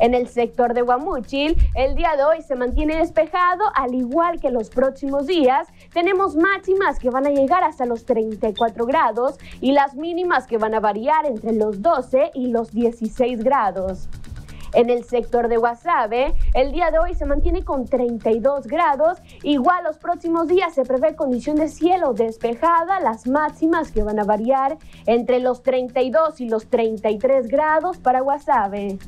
En 0.00 0.14
el 0.14 0.28
sector 0.28 0.74
de 0.74 0.82
Guamuchil, 0.82 1.56
el 1.74 1.94
día 1.94 2.16
de 2.16 2.24
hoy 2.24 2.42
se 2.42 2.56
mantiene 2.56 2.96
despejado, 2.96 3.64
al 3.74 3.94
igual 3.94 4.40
que 4.40 4.50
los 4.50 4.70
próximos 4.70 5.26
días. 5.26 5.68
Tenemos 5.92 6.36
máximas 6.36 6.98
que 6.98 7.10
van 7.10 7.26
a 7.26 7.30
llegar 7.30 7.62
hasta 7.62 7.86
los 7.86 8.04
34 8.04 8.86
grados 8.86 9.38
y 9.60 9.72
las 9.72 9.94
mínimas 9.94 10.46
que 10.46 10.58
van 10.58 10.74
a 10.74 10.80
variar 10.80 11.26
entre 11.26 11.52
los 11.52 11.80
12 11.80 12.32
y 12.34 12.48
los 12.48 12.72
16 12.72 13.44
grados. 13.44 14.08
En 14.74 14.90
el 14.90 15.04
sector 15.04 15.46
de 15.46 15.56
Guasave, 15.56 16.34
el 16.52 16.72
día 16.72 16.90
de 16.90 16.98
hoy 16.98 17.14
se 17.14 17.24
mantiene 17.24 17.64
con 17.64 17.86
32 17.86 18.66
grados. 18.66 19.18
Igual 19.44 19.84
los 19.84 19.98
próximos 19.98 20.48
días 20.48 20.74
se 20.74 20.82
prevé 20.82 21.14
condición 21.14 21.56
de 21.56 21.68
cielo 21.68 22.12
despejada, 22.12 22.98
las 22.98 23.28
máximas 23.28 23.92
que 23.92 24.02
van 24.02 24.18
a 24.18 24.24
variar 24.24 24.76
entre 25.06 25.38
los 25.38 25.62
32 25.62 26.40
y 26.40 26.48
los 26.48 26.66
33 26.66 27.46
grados 27.46 27.98
para 27.98 28.20
Guasave. 28.20 28.98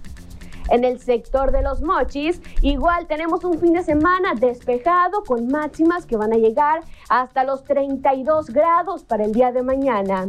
En 0.69 0.85
el 0.85 0.99
sector 0.99 1.53
de 1.53 1.63
los 1.63 1.83
mochis, 1.83 2.41
igual 2.63 3.07
tenemos 3.07 3.45
un 3.45 3.59
fin 3.59 3.73
de 3.73 3.83
semana 3.83 4.35
despejado 4.35 5.23
con 5.25 5.49
máximas 5.49 6.07
que 6.07 6.17
van 6.17 6.33
a 6.33 6.37
llegar 6.37 6.81
hasta 7.09 7.45
los 7.45 7.65
32 7.65 8.51
grados 8.51 9.05
para 9.05 9.25
el 9.25 9.33
día 9.33 9.53
de 9.53 9.63
mañana. 9.63 10.27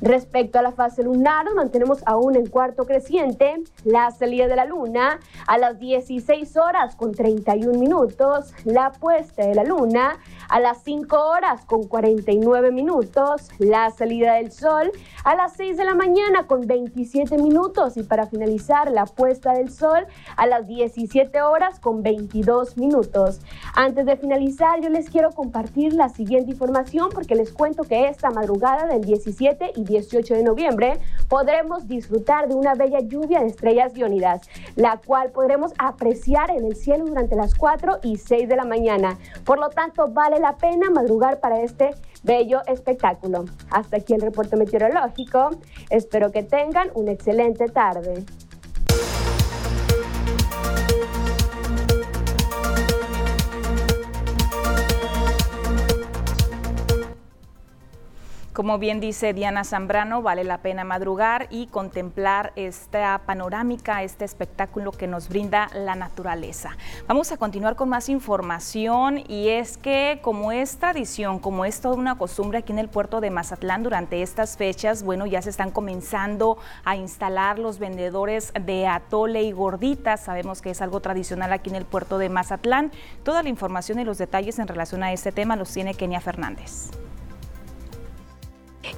Respecto 0.00 0.60
a 0.60 0.62
la 0.62 0.70
fase 0.70 1.02
lunar, 1.02 1.46
mantenemos 1.56 2.02
aún 2.06 2.36
en 2.36 2.46
cuarto 2.46 2.86
creciente. 2.86 3.56
La 3.84 4.10
salida 4.12 4.46
de 4.46 4.54
la 4.54 4.64
luna 4.64 5.18
a 5.46 5.58
las 5.58 5.78
16 5.80 6.56
horas 6.56 6.94
con 6.94 7.12
31 7.12 7.76
minutos, 7.78 8.54
la 8.64 8.92
puesta 8.92 9.44
de 9.44 9.54
la 9.56 9.64
luna 9.64 10.18
a 10.48 10.60
las 10.60 10.82
5 10.84 11.16
horas 11.16 11.64
con 11.64 11.88
49 11.88 12.70
minutos, 12.70 13.48
la 13.58 13.90
salida 13.90 14.34
del 14.34 14.52
sol 14.52 14.92
a 15.24 15.34
las 15.34 15.54
6 15.54 15.76
de 15.76 15.84
la 15.84 15.94
mañana 15.94 16.46
con 16.46 16.66
27 16.66 17.36
minutos. 17.38 17.96
Y 17.96 18.04
para 18.04 18.26
finalizar 18.26 18.90
la 18.92 19.04
puesta 19.04 19.52
del 19.52 19.70
sol 19.70 20.06
a 20.36 20.46
las 20.46 20.66
17 20.66 21.42
horas 21.42 21.80
con 21.80 22.02
22 22.02 22.76
minutos. 22.78 23.40
Antes 23.74 24.06
de 24.06 24.16
finalizar, 24.16 24.80
yo 24.80 24.90
les 24.90 25.10
quiero 25.10 25.30
compartir 25.30 25.92
la 25.92 26.08
siguiente 26.08 26.52
información 26.52 27.08
porque 27.12 27.34
les 27.34 27.52
cuento 27.52 27.82
que 27.82 28.08
esta 28.08 28.30
madrugada 28.30 28.86
del 28.86 29.04
17 29.04 29.72
y 29.74 29.87
18 29.88 30.34
de 30.34 30.42
noviembre 30.42 30.98
podremos 31.28 31.88
disfrutar 31.88 32.48
de 32.48 32.54
una 32.54 32.74
bella 32.74 33.00
lluvia 33.00 33.40
de 33.40 33.46
estrellas 33.46 33.96
iónidas, 33.96 34.42
la 34.76 34.98
cual 35.04 35.30
podremos 35.30 35.72
apreciar 35.78 36.50
en 36.50 36.64
el 36.64 36.76
cielo 36.76 37.06
durante 37.06 37.34
las 37.34 37.54
4 37.54 37.98
y 38.02 38.16
6 38.16 38.48
de 38.48 38.56
la 38.56 38.64
mañana. 38.64 39.18
Por 39.44 39.58
lo 39.58 39.70
tanto, 39.70 40.08
vale 40.08 40.38
la 40.38 40.56
pena 40.56 40.90
madrugar 40.90 41.40
para 41.40 41.60
este 41.60 41.90
bello 42.22 42.60
espectáculo. 42.66 43.44
Hasta 43.70 43.96
aquí 43.96 44.14
el 44.14 44.20
reporte 44.20 44.56
meteorológico. 44.56 45.50
Espero 45.90 46.30
que 46.30 46.42
tengan 46.42 46.90
una 46.94 47.12
excelente 47.12 47.66
tarde. 47.66 48.24
Como 58.58 58.76
bien 58.80 58.98
dice 58.98 59.34
Diana 59.34 59.62
Zambrano, 59.62 60.20
vale 60.20 60.42
la 60.42 60.58
pena 60.58 60.82
madrugar 60.82 61.46
y 61.48 61.68
contemplar 61.68 62.52
esta 62.56 63.22
panorámica, 63.24 64.02
este 64.02 64.24
espectáculo 64.24 64.90
que 64.90 65.06
nos 65.06 65.28
brinda 65.28 65.70
la 65.74 65.94
naturaleza. 65.94 66.76
Vamos 67.06 67.30
a 67.30 67.36
continuar 67.36 67.76
con 67.76 67.88
más 67.88 68.08
información 68.08 69.22
y 69.28 69.50
es 69.50 69.76
que 69.78 70.18
como 70.22 70.50
es 70.50 70.76
tradición, 70.76 71.38
como 71.38 71.66
es 71.66 71.80
toda 71.80 71.94
una 71.94 72.18
costumbre 72.18 72.58
aquí 72.58 72.72
en 72.72 72.80
el 72.80 72.88
puerto 72.88 73.20
de 73.20 73.30
Mazatlán 73.30 73.84
durante 73.84 74.22
estas 74.22 74.56
fechas, 74.56 75.04
bueno, 75.04 75.24
ya 75.24 75.40
se 75.40 75.50
están 75.50 75.70
comenzando 75.70 76.58
a 76.84 76.96
instalar 76.96 77.60
los 77.60 77.78
vendedores 77.78 78.52
de 78.60 78.88
atole 78.88 79.44
y 79.44 79.52
gorditas. 79.52 80.24
Sabemos 80.24 80.62
que 80.62 80.70
es 80.70 80.82
algo 80.82 80.98
tradicional 80.98 81.52
aquí 81.52 81.70
en 81.70 81.76
el 81.76 81.84
puerto 81.84 82.18
de 82.18 82.28
Mazatlán. 82.28 82.90
Toda 83.22 83.44
la 83.44 83.50
información 83.50 84.00
y 84.00 84.04
los 84.04 84.18
detalles 84.18 84.58
en 84.58 84.66
relación 84.66 85.04
a 85.04 85.12
este 85.12 85.30
tema 85.30 85.54
los 85.54 85.72
tiene 85.72 85.94
Kenia 85.94 86.20
Fernández. 86.20 86.90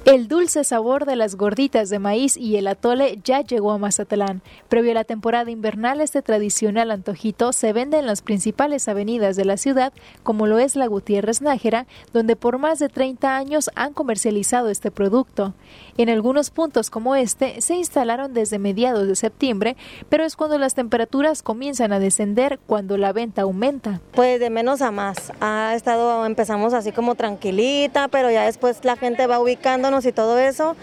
El 0.05 0.27
dulce 0.27 0.63
sabor 0.63 1.05
de 1.05 1.15
las 1.15 1.35
gorditas 1.35 1.89
de 1.89 1.99
maíz 1.99 2.37
y 2.37 2.57
el 2.57 2.67
atole 2.67 3.19
ya 3.23 3.41
llegó 3.41 3.71
a 3.71 3.77
Mazatlán. 3.77 4.41
Previo 4.67 4.91
a 4.91 4.95
la 4.95 5.03
temporada 5.03 5.51
invernal, 5.51 6.01
este 6.01 6.21
tradicional 6.21 6.91
antojito 6.91 7.53
se 7.53 7.71
vende 7.73 7.99
en 7.99 8.05
las 8.05 8.21
principales 8.21 8.87
avenidas 8.87 9.35
de 9.35 9.45
la 9.45 9.57
ciudad, 9.57 9.93
como 10.23 10.47
lo 10.47 10.59
es 10.59 10.75
la 10.75 10.87
Gutiérrez 10.87 11.41
Nájera, 11.41 11.85
donde 12.13 12.35
por 12.35 12.57
más 12.57 12.79
de 12.79 12.89
30 12.89 13.35
años 13.35 13.69
han 13.75 13.93
comercializado 13.93 14.69
este 14.69 14.91
producto. 14.91 15.53
En 15.97 16.09
algunos 16.09 16.49
puntos 16.49 16.89
como 16.89 17.15
este 17.15 17.61
se 17.61 17.75
instalaron 17.75 18.33
desde 18.33 18.59
mediados 18.59 19.07
de 19.07 19.15
septiembre, 19.15 19.75
pero 20.09 20.23
es 20.23 20.35
cuando 20.35 20.57
las 20.57 20.73
temperaturas 20.73 21.43
comienzan 21.43 21.93
a 21.93 21.99
descender 21.99 22.59
cuando 22.65 22.97
la 22.97 23.13
venta 23.13 23.43
aumenta. 23.43 24.01
Pues 24.13 24.39
de 24.39 24.49
menos 24.49 24.81
a 24.81 24.91
más. 24.91 25.31
Ha 25.41 25.73
estado, 25.75 26.25
empezamos 26.25 26.73
así 26.73 26.91
como 26.91 27.15
tranquilita, 27.15 28.07
pero 28.07 28.31
ya 28.31 28.45
después 28.45 28.83
la 28.83 28.95
gente 28.95 29.27
va 29.27 29.39
ubicando 29.39 29.80
y 29.81 30.11
todo 30.11 30.37
eso 30.37 30.75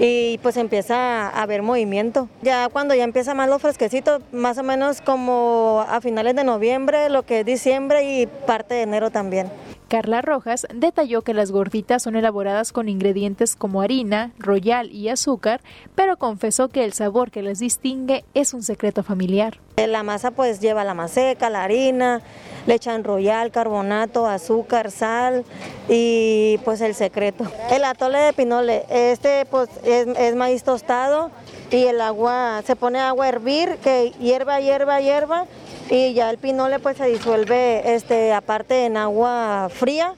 y 0.00 0.38
pues 0.38 0.56
empieza 0.56 1.28
a 1.28 1.42
haber 1.42 1.62
movimiento. 1.62 2.28
Ya 2.42 2.68
cuando 2.70 2.94
ya 2.94 3.04
empieza 3.04 3.34
más 3.34 3.48
lo 3.50 3.58
fresquecito, 3.58 4.20
más 4.32 4.56
o 4.56 4.62
menos 4.62 5.00
como 5.02 5.84
a 5.88 6.00
finales 6.00 6.34
de 6.34 6.44
noviembre, 6.44 7.10
lo 7.10 7.24
que 7.24 7.40
es 7.40 7.46
diciembre 7.46 8.02
y 8.02 8.26
parte 8.26 8.74
de 8.74 8.82
enero 8.82 9.10
también. 9.10 9.50
Carla 9.88 10.20
Rojas 10.20 10.66
detalló 10.74 11.22
que 11.22 11.32
las 11.32 11.52
gorditas 11.52 12.02
son 12.02 12.16
elaboradas 12.16 12.72
con 12.72 12.88
ingredientes 12.88 13.54
como 13.54 13.82
harina, 13.82 14.32
royal 14.36 14.90
y 14.90 15.08
azúcar, 15.10 15.60
pero 15.94 16.16
confesó 16.16 16.68
que 16.68 16.84
el 16.84 16.92
sabor 16.92 17.30
que 17.30 17.40
las 17.42 17.60
distingue 17.60 18.24
es 18.34 18.52
un 18.52 18.64
secreto 18.64 19.04
familiar. 19.04 19.60
La 19.76 20.02
masa 20.02 20.32
pues 20.32 20.58
lleva 20.58 20.82
la 20.82 20.94
maseca, 20.94 21.50
la 21.50 21.62
harina, 21.62 22.20
le 22.66 22.74
echan 22.74 23.04
royal, 23.04 23.52
carbonato, 23.52 24.26
azúcar, 24.26 24.90
sal 24.90 25.44
y 25.88 26.58
pues 26.64 26.80
el 26.80 26.96
secreto. 26.96 27.44
El 27.70 27.84
atole 27.84 28.18
de 28.18 28.32
pinole, 28.32 28.86
este 28.90 29.46
pues 29.48 29.68
es, 29.84 30.34
maíz 30.34 30.64
tostado 30.64 31.30
y 31.70 31.84
el 31.84 32.00
agua, 32.00 32.62
se 32.66 32.74
pone 32.74 32.98
agua 32.98 33.26
a 33.26 33.28
hervir, 33.28 33.76
que 33.84 34.12
hierva, 34.18 34.60
hierva, 34.60 35.00
hierva 35.00 35.46
y 35.90 36.14
ya 36.14 36.30
el 36.30 36.38
pinole 36.38 36.78
pues 36.78 36.96
se 36.96 37.06
disuelve 37.06 37.94
este, 37.94 38.32
aparte 38.32 38.86
en 38.86 38.96
agua 38.96 39.68
fría 39.70 40.14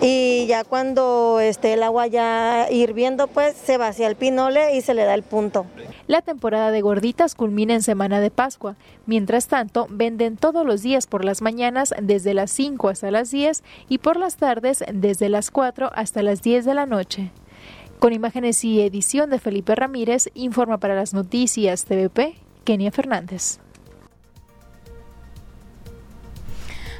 y 0.00 0.46
ya 0.46 0.64
cuando 0.64 1.40
esté 1.40 1.74
el 1.74 1.82
agua 1.82 2.06
ya 2.06 2.68
hirviendo 2.70 3.26
pues 3.26 3.54
se 3.54 3.78
vacía 3.78 4.06
el 4.06 4.16
pinole 4.16 4.76
y 4.76 4.80
se 4.80 4.94
le 4.94 5.04
da 5.04 5.14
el 5.14 5.22
punto. 5.22 5.66
La 6.06 6.20
temporada 6.20 6.70
de 6.70 6.80
gorditas 6.80 7.34
culmina 7.34 7.74
en 7.74 7.82
Semana 7.82 8.20
de 8.20 8.30
Pascua. 8.30 8.76
Mientras 9.06 9.46
tanto, 9.46 9.86
venden 9.88 10.36
todos 10.36 10.66
los 10.66 10.82
días 10.82 11.06
por 11.06 11.24
las 11.24 11.42
mañanas 11.42 11.94
desde 12.02 12.34
las 12.34 12.50
5 12.50 12.88
hasta 12.88 13.10
las 13.10 13.30
10 13.30 13.62
y 13.88 13.98
por 13.98 14.16
las 14.16 14.36
tardes 14.36 14.84
desde 14.92 15.28
las 15.28 15.50
4 15.50 15.90
hasta 15.94 16.22
las 16.22 16.42
10 16.42 16.64
de 16.64 16.74
la 16.74 16.86
noche. 16.86 17.30
Con 17.98 18.12
imágenes 18.12 18.64
y 18.64 18.82
edición 18.82 19.30
de 19.30 19.38
Felipe 19.38 19.74
Ramírez, 19.74 20.28
informa 20.34 20.78
para 20.78 20.94
las 20.94 21.14
noticias 21.14 21.86
TVP, 21.86 22.34
Kenia 22.64 22.90
Fernández. 22.90 23.60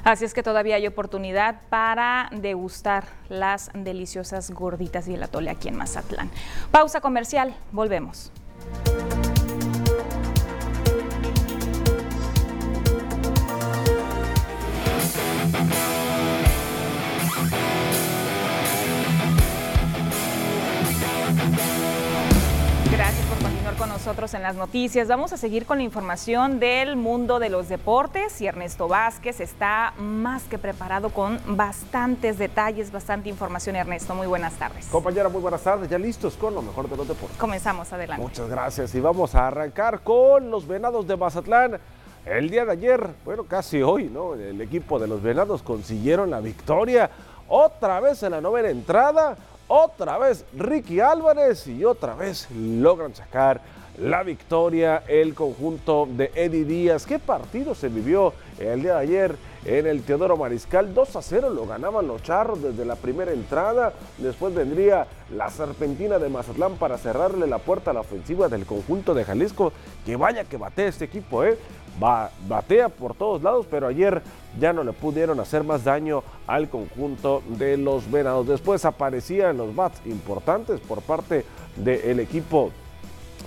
Así 0.05 0.27
es 0.27 0.35
que 0.35 0.43
todavía 0.43 0.77
hay 0.77 0.87
oportunidad 0.87 1.63
para 1.71 2.29
degustar 2.31 3.05
las 3.29 3.71
deliciosas 3.75 4.51
gorditas 4.51 5.09
y 5.09 5.15
el 5.15 5.23
atole 5.23 5.51
aquí 5.51 5.69
en 5.69 5.77
Mazatlán. 5.77 6.31
Pausa 6.71 7.01
comercial, 7.01 7.55
volvemos. 7.73 8.31
Nosotros 23.95 24.35
en 24.35 24.43
las 24.43 24.57
noticias. 24.57 25.07
Vamos 25.07 25.33
a 25.33 25.37
seguir 25.37 25.67
con 25.67 25.79
la 25.79 25.85
información 25.85 26.59
del 26.59 26.97
mundo 26.97 27.39
de 27.39 27.49
los 27.49 27.69
deportes 27.69 28.41
y 28.41 28.47
Ernesto 28.49 28.89
Vázquez 28.89 29.39
está 29.39 29.95
más 29.99 30.43
que 30.45 30.59
preparado 30.59 31.11
con 31.11 31.39
bastantes 31.47 32.37
detalles, 32.37 32.91
bastante 32.91 33.29
información. 33.29 33.77
Ernesto, 33.77 34.17
muy 34.17 34.27
buenas 34.27 34.55
tardes. 34.55 34.87
Compañera, 34.87 35.29
muy 35.29 35.41
buenas 35.41 35.63
tardes. 35.63 35.89
Ya 35.89 35.97
listos 35.97 36.35
con 36.35 36.57
lo 36.57 36.61
mejor 36.61 36.91
de 36.91 36.97
los 36.97 37.07
deportes. 37.07 37.39
Comenzamos, 37.39 37.93
adelante. 37.93 38.21
Muchas 38.21 38.49
gracias 38.49 38.93
y 38.97 39.01
vamos 39.01 39.37
a 39.37 39.47
arrancar 39.47 40.01
con 40.01 40.51
los 40.51 40.67
Venados 40.67 41.07
de 41.07 41.17
Mazatlán. 41.17 41.79
El 42.27 42.51
día 42.51 42.65
de 42.65 42.73
ayer, 42.73 43.09
bueno, 43.25 43.45
casi 43.45 43.81
hoy, 43.81 44.11
¿no? 44.13 44.35
El 44.35 44.61
equipo 44.61 44.99
de 44.99 45.07
los 45.07 45.23
Venados 45.23 45.63
consiguieron 45.63 46.31
la 46.31 46.41
victoria 46.41 47.09
otra 47.47 48.01
vez 48.01 48.25
en 48.25 48.33
la 48.33 48.41
novena 48.41 48.71
entrada 48.71 49.37
otra 49.67 50.19
vez 50.19 50.45
Ricky 50.57 51.01
Álvarez 51.01 51.67
y 51.67 51.85
otra 51.85 52.15
vez 52.15 52.49
logran 52.51 53.15
sacar 53.15 53.61
la 53.99 54.23
victoria 54.23 55.05
el 55.07 55.35
conjunto 55.35 56.09
de 56.11 56.31
Eddie 56.35 56.65
Díaz. 56.65 57.07
¿Qué 57.07 57.19
partido 57.19 57.75
se 57.75 57.89
vivió 57.89 58.33
el 58.59 58.83
día 58.83 58.95
de 58.95 59.01
ayer 59.01 59.37
en 59.65 59.87
el 59.87 60.03
Teodoro 60.03 60.37
Mariscal? 60.37 60.95
2 60.95 61.17
a 61.17 61.23
0 61.23 61.51
lo 61.51 61.67
ganaban 61.67 62.07
los 62.07 62.23
charros 62.23 62.63
desde 62.63 62.85
la 62.85 62.97
primera 62.97 63.33
entrada. 63.33 63.93
Después 64.19 64.55
vendría 64.55 65.07
la 65.35 65.49
serpentina 65.51 66.19
de 66.19 66.29
Mazatlán 66.29 66.75
para 66.75 66.99
cerrarle 66.99 67.47
la 67.47 67.59
puerta 67.59 67.93
a 67.93 67.95
la 67.95 68.01
ofensiva 68.01 68.49
del 68.49 68.67
conjunto 68.67 69.15
de 69.15 69.25
Jalisco. 69.25 69.73
Que 70.05 70.17
vaya 70.17 70.45
que 70.45 70.57
bate 70.57 70.89
este 70.89 71.05
equipo, 71.05 71.45
¿eh? 71.45 71.57
batea 72.49 72.89
por 72.89 73.15
todos 73.15 73.41
lados, 73.45 73.67
pero 73.71 73.87
ayer 73.87 74.21
ya 74.59 74.73
no 74.73 74.83
le 74.83 74.93
pudieron 74.93 75.39
hacer 75.39 75.63
más 75.63 75.85
daño 75.85 76.25
al 76.49 76.69
conjunto 76.69 77.43
de 77.47 77.77
los 77.77 78.11
Venados. 78.11 78.49
Después 78.49 78.85
aparecían 78.85 79.57
los 79.57 79.77
bats 79.77 80.01
importantes 80.05 80.81
por 80.81 81.03
parte 81.03 81.45
del 81.77 82.19
equipo 82.19 82.73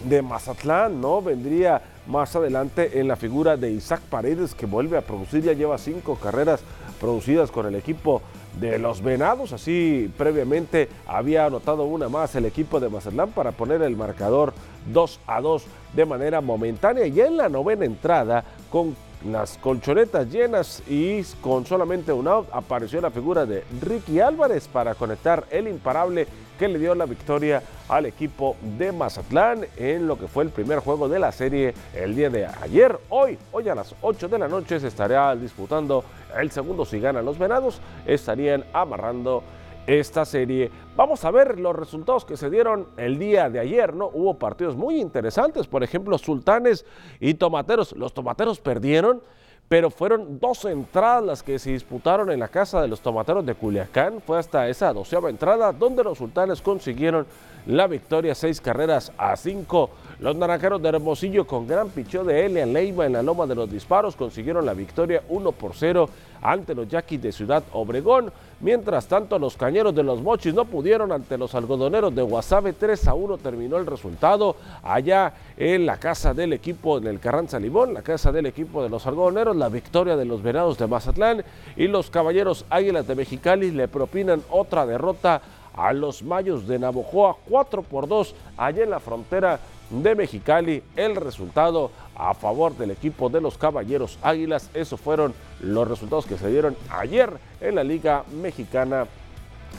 de 0.03 0.21
Mazatlán, 0.21 1.01
¿no? 1.01 1.21
Vendría 1.21 1.81
más 2.07 2.35
adelante 2.35 2.99
en 2.99 3.07
la 3.07 3.15
figura 3.15 3.57
de 3.57 3.71
Isaac 3.71 4.01
Paredes 4.09 4.55
que 4.55 4.65
vuelve 4.65 4.97
a 4.97 5.01
producir, 5.01 5.43
ya 5.43 5.53
lleva 5.53 5.77
cinco 5.77 6.15
carreras 6.15 6.61
producidas 6.99 7.51
con 7.51 7.65
el 7.65 7.75
equipo 7.75 8.21
de 8.59 8.79
los 8.79 9.01
Venados. 9.01 9.53
Así 9.53 10.11
previamente 10.17 10.89
había 11.05 11.45
anotado 11.45 11.83
una 11.83 12.09
más 12.09 12.35
el 12.35 12.45
equipo 12.45 12.79
de 12.79 12.89
Mazatlán 12.89 13.31
para 13.31 13.51
poner 13.51 13.81
el 13.81 13.95
marcador 13.95 14.53
2 14.91 15.19
a 15.27 15.41
2 15.41 15.63
de 15.93 16.05
manera 16.05 16.41
momentánea. 16.41 17.05
Y 17.05 17.19
en 17.19 17.37
la 17.37 17.49
novena 17.49 17.85
entrada, 17.85 18.43
con 18.71 18.95
las 19.25 19.57
colchonetas 19.57 20.29
llenas 20.31 20.83
y 20.87 21.23
con 21.41 21.65
solamente 21.65 22.11
un 22.11 22.27
out, 22.27 22.47
apareció 22.51 23.01
la 23.01 23.11
figura 23.11 23.45
de 23.45 23.63
Ricky 23.81 24.19
Álvarez 24.19 24.67
para 24.67 24.95
conectar 24.95 25.45
el 25.49 25.67
imparable 25.67 26.27
que 26.57 26.67
le 26.67 26.79
dio 26.79 26.95
la 26.95 27.05
victoria 27.05 27.61
al 27.87 28.05
equipo 28.05 28.55
de 28.77 28.91
Mazatlán 28.91 29.65
en 29.77 30.07
lo 30.07 30.17
que 30.17 30.27
fue 30.27 30.43
el 30.43 30.49
primer 30.49 30.79
juego 30.79 31.07
de 31.07 31.19
la 31.19 31.31
serie 31.31 31.73
el 31.93 32.15
día 32.15 32.29
de 32.29 32.45
ayer. 32.45 32.97
Hoy, 33.09 33.37
hoy 33.51 33.69
a 33.69 33.75
las 33.75 33.95
8 34.01 34.27
de 34.27 34.39
la 34.39 34.47
noche 34.47 34.79
se 34.79 34.87
estará 34.87 35.35
disputando 35.35 36.03
el 36.37 36.51
segundo. 36.51 36.85
Si 36.85 36.99
ganan 36.99 37.25
los 37.25 37.37
venados, 37.37 37.79
estarían 38.05 38.65
amarrando 38.73 39.43
esta 39.87 40.25
serie. 40.25 40.69
Vamos 40.95 41.23
a 41.23 41.31
ver 41.31 41.59
los 41.59 41.75
resultados 41.75 42.25
que 42.25 42.37
se 42.37 42.49
dieron 42.49 42.87
el 42.97 43.17
día 43.17 43.49
de 43.49 43.59
ayer, 43.59 43.95
¿no? 43.95 44.09
Hubo 44.13 44.33
partidos 44.37 44.75
muy 44.75 44.99
interesantes, 44.99 45.65
por 45.67 45.83
ejemplo, 45.83 46.17
Sultanes 46.17 46.85
y 47.19 47.35
Tomateros. 47.35 47.93
Los 47.93 48.13
Tomateros 48.13 48.59
perdieron, 48.59 49.21
pero 49.69 49.89
fueron 49.89 50.39
dos 50.39 50.63
entradas 50.65 51.23
las 51.23 51.43
que 51.43 51.59
se 51.59 51.71
disputaron 51.71 52.31
en 52.31 52.39
la 52.39 52.47
casa 52.47 52.81
de 52.81 52.87
los 52.87 53.01
Tomateros 53.01 53.45
de 53.45 53.53
Culiacán. 53.53 54.21
Fue 54.25 54.39
hasta 54.39 54.69
esa 54.69 54.93
doceava 54.93 55.29
entrada 55.29 55.73
donde 55.73 56.03
los 56.03 56.17
Sultanes 56.17 56.61
consiguieron 56.61 57.25
la 57.65 57.85
victoria, 57.85 58.33
seis 58.33 58.61
carreras 58.61 59.11
a 59.17 59.35
cinco. 59.35 59.89
Los 60.19 60.37
naranjeros 60.37 60.81
de 60.81 60.87
Hermosillo 60.87 61.45
con 61.45 61.67
gran 61.67 61.89
picheo 61.89 62.23
de 62.23 62.45
Elian 62.45 62.71
Leiva 62.71 63.05
en 63.05 63.13
la 63.13 63.21
loma 63.21 63.45
de 63.45 63.55
los 63.55 63.69
disparos 63.69 64.15
consiguieron 64.15 64.65
la 64.65 64.73
victoria 64.73 65.23
1 65.27 65.51
por 65.51 65.75
0 65.75 66.09
ante 66.41 66.75
los 66.75 66.87
Yaquis 66.87 67.21
de 67.21 67.31
Ciudad 67.31 67.63
Obregón. 67.73 68.31
Mientras 68.59 69.07
tanto, 69.07 69.37
los 69.37 69.55
cañeros 69.55 69.93
de 69.93 70.01
los 70.01 70.21
Mochis 70.21 70.53
no 70.53 70.65
pudieron 70.65 71.11
ante 71.11 71.37
los 71.37 71.53
algodoneros 71.53 72.13
de 72.15 72.23
Guasave. 72.23 72.73
3 72.73 73.07
a 73.07 73.13
1 73.13 73.37
terminó 73.37 73.77
el 73.77 73.85
resultado 73.85 74.55
allá 74.81 75.33
en 75.57 75.85
la 75.85 75.97
casa 75.97 76.33
del 76.33 76.53
equipo, 76.53 76.97
en 76.97 77.05
el 77.07 77.19
Carranza 77.19 77.59
Limón, 77.59 77.93
la 77.93 78.01
casa 78.01 78.31
del 78.31 78.47
equipo 78.47 78.81
de 78.81 78.89
los 78.89 79.05
algodoneros. 79.05 79.55
La 79.55 79.69
victoria 79.69 80.15
de 80.15 80.25
los 80.25 80.41
Venados 80.41 80.77
de 80.77 80.87
Mazatlán 80.87 81.43
y 81.75 81.87
los 81.87 82.09
Caballeros 82.09 82.65
Águilas 82.69 83.07
de 83.07 83.15
Mexicali 83.15 83.71
le 83.71 83.87
propinan 83.87 84.41
otra 84.49 84.85
derrota 84.85 85.41
a 85.75 85.93
los 85.93 86.23
Mayos 86.23 86.67
de 86.67 86.79
Navojoa 86.79 87.37
4 87.47 87.83
por 87.83 88.07
2 88.07 88.33
allá 88.57 88.83
en 88.83 88.89
la 88.89 88.99
frontera 88.99 89.59
de 89.89 90.15
Mexicali. 90.15 90.83
El 90.95 91.15
resultado 91.15 91.91
a 92.17 92.33
favor 92.33 92.75
del 92.75 92.91
equipo 92.91 93.29
de 93.29 93.41
los 93.41 93.57
Caballeros 93.57 94.17
Águilas. 94.21 94.69
Esos 94.73 94.99
fueron 94.99 95.33
los 95.61 95.87
resultados 95.87 96.25
que 96.25 96.37
se 96.37 96.49
dieron 96.49 96.75
ayer 96.89 97.31
en 97.61 97.75
la 97.75 97.83
Liga 97.83 98.23
Mexicana 98.41 99.05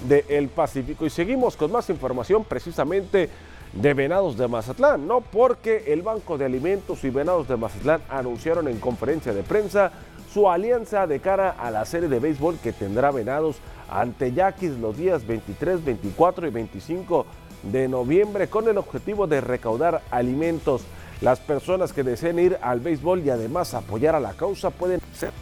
del 0.07 0.49
Pacífico. 0.49 1.05
Y 1.05 1.11
seguimos 1.11 1.57
con 1.57 1.73
más 1.73 1.91
información 1.91 2.45
precisamente 2.45 3.29
de 3.73 3.95
Venados 3.95 4.37
de 4.37 4.49
Mazatlán, 4.49 5.07
¿no? 5.07 5.21
Porque 5.21 5.85
el 5.89 6.03
Banco 6.03 6.39
de 6.39 6.45
Alimentos 6.45 7.05
y 7.05 7.11
Venados 7.11 7.49
de 7.49 7.57
Mazatlán 7.57 8.01
anunciaron 8.09 8.69
en 8.69 8.79
conferencia 8.79 9.35
de 9.35 9.43
prensa 9.43 9.93
su 10.33 10.49
alianza 10.49 11.07
de 11.07 11.21
cara 11.21 11.51
a 11.51 11.71
la 11.71 11.85
serie 11.85 12.09
de 12.09 12.21
béisbol 12.21 12.59
que 12.59 12.73
tendrá 12.73 13.11
Venados 13.11 13.57
ante 13.91 14.33
Yaquis 14.33 14.79
los 14.79 14.97
días 14.97 15.27
23, 15.27 15.85
24 15.85 16.47
y 16.47 16.51
25 16.51 17.27
de 17.63 17.89
noviembre 17.89 18.49
con 18.49 18.69
el 18.69 18.79
objetivo 18.79 19.27
de 19.27 19.41
recaudar 19.41 20.03
alimentos. 20.11 20.83
Las 21.21 21.41
personas 21.41 21.93
que 21.93 22.05
deseen 22.05 22.39
ir 22.39 22.59
al 22.63 22.81
béisbol 22.81 23.25
y 23.25 23.31
además 23.31 23.75
apoyar 23.75 24.15
a 24.15 24.21
la 24.21 24.35
causa 24.35 24.71
pueden 24.71 25.01
ser 25.15 25.33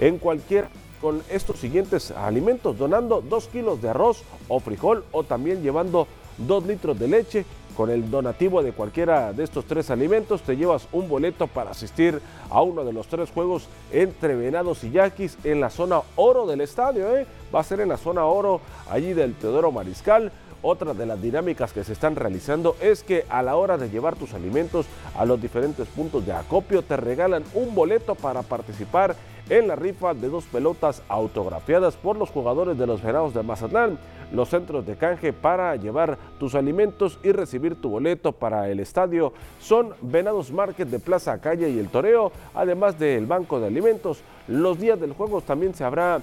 en 0.00 0.18
cualquier 0.18 0.68
con 1.00 1.22
estos 1.30 1.58
siguientes 1.58 2.10
alimentos, 2.10 2.76
donando 2.76 3.20
2 3.20 3.48
kilos 3.48 3.80
de 3.80 3.90
arroz 3.90 4.22
o 4.48 4.58
frijol 4.58 5.04
o 5.12 5.22
también 5.22 5.62
llevando 5.62 6.08
2 6.38 6.66
litros 6.66 6.98
de 6.98 7.08
leche, 7.08 7.44
con 7.78 7.90
el 7.90 8.10
donativo 8.10 8.60
de 8.60 8.72
cualquiera 8.72 9.32
de 9.32 9.44
estos 9.44 9.64
tres 9.64 9.88
alimentos 9.92 10.42
te 10.42 10.56
llevas 10.56 10.88
un 10.90 11.08
boleto 11.08 11.46
para 11.46 11.70
asistir 11.70 12.20
a 12.50 12.60
uno 12.60 12.84
de 12.84 12.92
los 12.92 13.06
tres 13.06 13.30
juegos 13.30 13.68
entre 13.92 14.34
Venados 14.34 14.82
y 14.82 14.90
Yaquis 14.90 15.38
en 15.44 15.60
la 15.60 15.70
zona 15.70 16.00
oro 16.16 16.44
del 16.44 16.60
estadio. 16.60 17.16
¿eh? 17.16 17.24
Va 17.54 17.60
a 17.60 17.62
ser 17.62 17.78
en 17.78 17.88
la 17.88 17.96
zona 17.96 18.24
oro 18.24 18.60
allí 18.90 19.14
del 19.14 19.34
Teodoro 19.34 19.70
Mariscal. 19.70 20.32
Otra 20.62 20.92
de 20.92 21.06
las 21.06 21.22
dinámicas 21.22 21.72
que 21.72 21.84
se 21.84 21.92
están 21.92 22.16
realizando 22.16 22.76
es 22.80 23.04
que 23.04 23.24
a 23.28 23.42
la 23.42 23.56
hora 23.56 23.78
de 23.78 23.90
llevar 23.90 24.16
tus 24.16 24.34
alimentos 24.34 24.86
a 25.16 25.24
los 25.24 25.40
diferentes 25.40 25.86
puntos 25.86 26.26
de 26.26 26.32
acopio 26.32 26.82
te 26.82 26.96
regalan 26.96 27.44
un 27.54 27.74
boleto 27.74 28.16
para 28.16 28.42
participar 28.42 29.14
en 29.50 29.68
la 29.68 29.76
rifa 29.76 30.14
de 30.14 30.28
dos 30.28 30.44
pelotas 30.44 31.02
autografiadas 31.08 31.96
por 31.96 32.16
los 32.16 32.30
jugadores 32.30 32.78
de 32.78 32.86
los 32.86 33.02
Venados 33.02 33.34
de 33.34 33.42
Mazatlán 33.42 33.98
los 34.32 34.48
centros 34.48 34.86
de 34.86 34.96
canje 34.96 35.32
para 35.32 35.74
llevar 35.76 36.18
tus 36.38 36.54
alimentos 36.54 37.18
y 37.22 37.32
recibir 37.32 37.80
tu 37.80 37.90
boleto 37.90 38.32
para 38.32 38.68
el 38.68 38.80
estadio 38.80 39.32
son 39.60 39.94
Venados 40.02 40.52
Market 40.52 40.88
de 40.88 40.98
Plaza 40.98 41.38
Calle 41.40 41.70
y 41.70 41.78
El 41.78 41.88
Toreo, 41.88 42.32
además 42.54 42.98
del 42.98 43.26
Banco 43.26 43.60
de 43.60 43.66
Alimentos. 43.66 44.20
Los 44.46 44.78
días 44.78 44.98
del 44.98 45.12
juego 45.12 45.42
también 45.42 45.74
se 45.74 45.84
habrá 45.84 46.22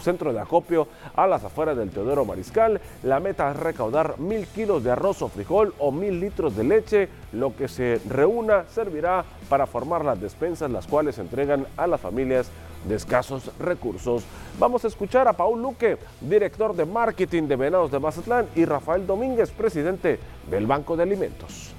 centro 0.00 0.32
de 0.32 0.38
acopio 0.38 0.86
a 1.16 1.26
las 1.26 1.42
afueras 1.42 1.76
del 1.76 1.90
Teodoro 1.90 2.24
Mariscal. 2.24 2.80
La 3.02 3.18
meta 3.18 3.50
es 3.50 3.56
recaudar 3.56 4.20
mil 4.20 4.46
kilos 4.46 4.84
de 4.84 4.92
arroz 4.92 5.20
o 5.22 5.28
frijol 5.28 5.74
o 5.80 5.90
mil 5.90 6.20
litros 6.20 6.56
de 6.56 6.62
leche. 6.62 7.08
Lo 7.32 7.56
que 7.56 7.66
se 7.66 8.00
reúna 8.08 8.66
servirá 8.68 9.24
para 9.48 9.66
formar 9.66 10.04
las 10.04 10.20
despensas, 10.20 10.70
las 10.70 10.86
cuales 10.86 11.16
se 11.16 11.22
entregan 11.22 11.66
a 11.76 11.88
las 11.88 12.00
familias 12.00 12.48
de 12.84 12.94
escasos 12.94 13.50
recursos. 13.58 14.22
Vamos 14.58 14.84
a 14.84 14.88
escuchar 14.88 15.28
a 15.28 15.32
Paul 15.32 15.60
Luque, 15.60 15.98
director 16.20 16.74
de 16.74 16.86
marketing 16.86 17.44
de 17.44 17.56
Venados 17.56 17.90
de 17.90 17.98
Mazatlán, 17.98 18.46
y 18.54 18.64
Rafael 18.64 19.06
Domínguez, 19.06 19.50
presidente 19.50 20.18
del 20.48 20.66
Banco 20.66 20.96
de 20.96 21.02
Alimentos. 21.02 21.72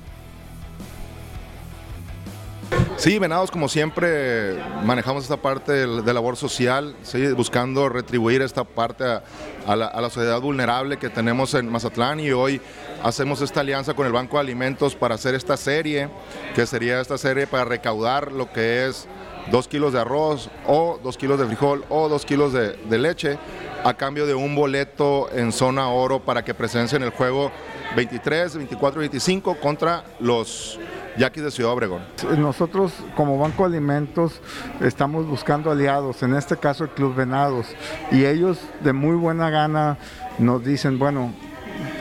Sí, 2.97 3.19
Venados, 3.19 3.51
como 3.51 3.69
siempre, 3.69 4.57
manejamos 4.83 5.23
esta 5.23 5.37
parte 5.37 5.71
de, 5.71 6.13
labor 6.13 6.35
social, 6.35 6.95
buscando 7.35 7.87
retribuir 7.89 8.41
esta 8.41 8.63
parte 8.63 9.05
a, 9.05 9.75
la, 9.75 9.85
a, 9.85 10.01
la, 10.01 10.09
sociedad 10.09 10.41
vulnerable 10.41 10.97
que 10.97 11.09
tenemos 11.09 11.53
en 11.53 11.71
Mazatlán 11.71 12.19
y 12.19 12.31
hoy 12.31 12.59
hacemos 13.03 13.41
esta 13.41 13.61
alianza 13.61 13.93
con 13.93 14.07
el 14.07 14.13
Banco 14.13 14.37
de 14.37 14.41
Alimentos 14.41 14.95
para 14.95 15.15
hacer 15.15 15.35
esta 15.35 15.55
serie, 15.57 16.09
que 16.55 16.65
sería 16.65 16.99
esta 16.99 17.17
serie 17.17 17.45
para 17.45 17.65
recaudar 17.65 18.31
lo 18.31 18.51
que 18.51 18.87
es 18.87 19.07
dos 19.51 19.67
kilos 19.67 19.93
de 19.93 19.99
arroz 19.99 20.49
o 20.65 20.99
dos 21.03 21.17
kilos 21.17 21.39
de 21.39 21.45
frijol 21.45 21.85
o 21.89 22.09
dos 22.09 22.25
kilos 22.25 22.53
de, 22.53 22.77
leche 22.97 23.37
a 23.83 23.93
cambio 23.93 24.25
de 24.25 24.33
un 24.33 24.55
boleto 24.55 25.29
en 25.31 25.51
zona 25.51 25.89
oro 25.89 26.19
para 26.19 26.43
que 26.43 26.53
presencien 26.53 27.03
el 27.03 27.11
juego 27.11 27.51
23, 27.95 28.57
24 28.57 29.01
y 29.01 29.07
25 29.07 29.57
contra 29.59 30.03
los 30.19 30.79
Yaquis 31.17 31.43
de 31.43 31.51
Ciudad 31.51 31.71
Obregón. 31.71 32.01
Nosotros 32.37 32.91
como 33.15 33.37
Banco 33.37 33.65
Alimentos 33.65 34.39
estamos 34.81 35.25
buscando 35.25 35.71
aliados, 35.71 36.21
en 36.23 36.35
este 36.35 36.57
caso 36.57 36.83
el 36.83 36.91
Club 36.91 37.15
Venados, 37.15 37.67
y 38.11 38.25
ellos 38.25 38.59
de 38.81 38.93
muy 38.93 39.15
buena 39.15 39.49
gana 39.49 39.97
nos 40.37 40.63
dicen, 40.63 40.99
bueno, 40.99 41.33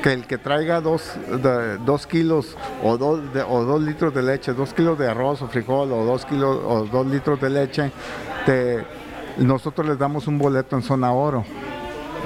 que 0.03 0.13
el 0.13 0.27
que 0.27 0.39
traiga 0.39 0.81
dos, 0.81 1.13
dos 1.85 2.07
kilos 2.07 2.57
o 2.83 2.97
dos, 2.97 3.21
o 3.49 3.63
dos 3.65 3.83
litros 3.83 4.15
de 4.15 4.23
leche, 4.23 4.53
dos 4.53 4.73
kilos 4.73 4.99
de 4.99 5.09
arroz 5.09 5.43
o 5.43 5.49
frijol 5.49 5.93
o 5.93 6.05
dos 6.05 6.25
kilos 6.25 6.59
o 6.65 6.85
dos 6.85 7.07
litros 7.07 7.41
de 7.41 7.51
leche, 7.51 7.93
nosotros 9.39 9.87
les 9.87 9.99
damos 9.99 10.27
un 10.27 10.39
boleto 10.39 10.77
en 10.77 10.83
zona 10.83 11.13
oro. 11.13 11.45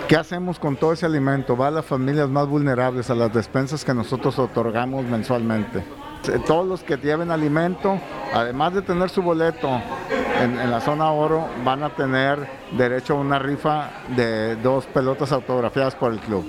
¿Qué 0.09 0.17
hacemos 0.17 0.59
con 0.59 0.77
todo 0.77 0.93
ese 0.93 1.07
alimento? 1.07 1.57
Va 1.57 1.69
a 1.69 1.71
las 1.71 1.85
familias 1.85 2.29
más 2.29 2.49
vulnerables, 2.49 3.11
a 3.11 3.15
las 3.15 3.33
despensas 3.33 3.85
que 3.85 3.95
nosotros 3.95 4.39
otorgamos 4.39 5.05
mensualmente. 5.05 5.85
Todos 6.47 6.67
los 6.67 6.83
que 6.83 6.97
lleven 6.97 7.31
alimento, 7.31 7.99
además 8.35 8.75
de 8.75 8.83
tener 8.83 9.09
su 9.09 9.23
boleto 9.23 9.71
en, 10.43 10.71
la 10.71 10.81
zona 10.81 11.13
oro, 11.13 11.47
van 11.65 11.83
a 11.83 11.91
tener 11.91 12.47
derecho 12.77 13.15
a 13.15 13.21
una 13.21 13.39
rifa 13.39 13.91
de 14.17 14.57
dos 14.57 14.85
pelotas 14.87 15.33
autografiadas 15.33 15.95
por 15.95 16.13
el 16.13 16.19
club. 16.19 16.45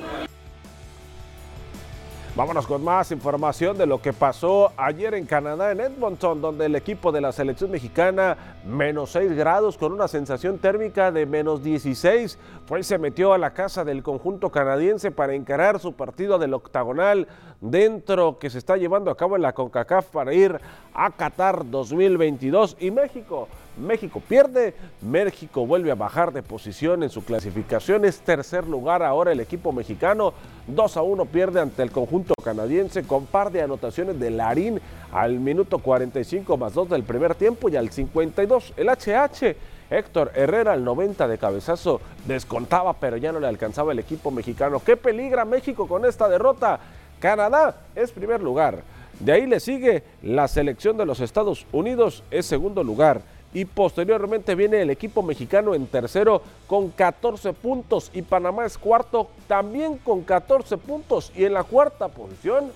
Vámonos 2.33 2.65
con 2.65 2.81
más 2.81 3.11
información 3.11 3.77
de 3.77 3.85
lo 3.85 4.01
que 4.01 4.13
pasó 4.13 4.71
ayer 4.77 5.15
en 5.15 5.25
Canadá, 5.25 5.73
en 5.73 5.81
Edmonton, 5.81 6.39
donde 6.39 6.67
el 6.67 6.75
equipo 6.77 7.11
de 7.11 7.19
la 7.19 7.33
selección 7.33 7.69
mexicana, 7.71 8.55
menos 8.65 9.11
6 9.11 9.33
grados, 9.33 9.77
con 9.77 9.91
una 9.91 10.07
sensación 10.07 10.57
térmica 10.57 11.11
de 11.11 11.25
menos 11.25 11.61
16, 11.61 12.39
fue 12.65 12.79
y 12.79 12.83
se 12.83 12.97
metió 12.97 13.33
a 13.33 13.37
la 13.37 13.53
casa 13.53 13.83
del 13.83 14.01
conjunto 14.01 14.49
canadiense 14.49 15.11
para 15.11 15.33
encarar 15.33 15.81
su 15.81 15.91
partido 15.91 16.39
del 16.39 16.53
octagonal 16.53 17.27
dentro 17.59 18.39
que 18.39 18.49
se 18.49 18.59
está 18.59 18.77
llevando 18.77 19.11
a 19.11 19.17
cabo 19.17 19.35
en 19.35 19.41
la 19.41 19.51
CONCACAF 19.51 20.05
para 20.05 20.33
ir 20.33 20.57
a 20.93 21.11
Qatar 21.11 21.69
2022. 21.69 22.77
Y 22.79 22.91
México 22.91 23.47
México 23.77 24.21
pierde, 24.27 24.73
México 25.01 25.65
vuelve 25.65 25.91
a 25.91 25.95
bajar 25.95 26.33
de 26.33 26.43
posición 26.43 27.03
en 27.03 27.09
su 27.09 27.23
clasificación, 27.23 28.03
es 28.03 28.19
tercer 28.19 28.67
lugar 28.67 29.01
ahora 29.01 29.31
el 29.31 29.39
equipo 29.39 29.71
mexicano, 29.71 30.33
2 30.67 30.97
a 30.97 31.01
1 31.01 31.25
pierde 31.25 31.61
ante 31.61 31.81
el 31.81 31.91
conjunto 31.91 32.33
canadiense 32.43 33.03
con 33.03 33.25
par 33.25 33.51
de 33.51 33.61
anotaciones 33.61 34.19
de 34.19 34.29
Larín 34.29 34.81
al 35.11 35.39
minuto 35.39 35.79
45 35.79 36.57
más 36.57 36.73
2 36.73 36.89
del 36.89 37.03
primer 37.03 37.35
tiempo 37.35 37.69
y 37.69 37.75
al 37.77 37.89
52 37.89 38.73
el 38.77 38.89
HH. 38.89 39.55
Héctor 39.89 40.31
Herrera 40.35 40.71
al 40.71 40.85
90 40.85 41.27
de 41.27 41.37
cabezazo 41.37 41.99
descontaba, 42.25 42.93
pero 42.93 43.17
ya 43.17 43.33
no 43.33 43.41
le 43.41 43.47
alcanzaba 43.47 43.91
el 43.91 43.99
equipo 43.99 44.31
mexicano. 44.31 44.81
¿Qué 44.85 44.95
peligra 44.95 45.43
México 45.43 45.85
con 45.85 46.05
esta 46.05 46.29
derrota? 46.29 46.79
Canadá 47.19 47.75
es 47.93 48.11
primer 48.11 48.41
lugar. 48.41 48.83
De 49.23 49.33
ahí 49.33 49.45
le 49.45 49.59
sigue 49.59 50.03
la 50.23 50.47
selección 50.47 50.97
de 50.97 51.05
los 51.05 51.19
Estados 51.19 51.67
Unidos, 51.71 52.23
es 52.31 52.47
segundo 52.47 52.83
lugar 52.83 53.21
y 53.53 53.65
posteriormente 53.65 54.55
viene 54.55 54.81
el 54.81 54.89
equipo 54.89 55.21
mexicano 55.21 55.75
en 55.75 55.85
tercero 55.85 56.41
con 56.65 56.89
14 56.89 57.53
puntos 57.53 58.09
y 58.15 58.23
Panamá 58.23 58.65
es 58.65 58.79
cuarto 58.79 59.29
también 59.47 59.99
con 59.99 60.23
14 60.23 60.75
puntos 60.77 61.31
y 61.35 61.45
en 61.45 61.53
la 61.53 61.63
cuarta 61.63 62.07
posición 62.07 62.71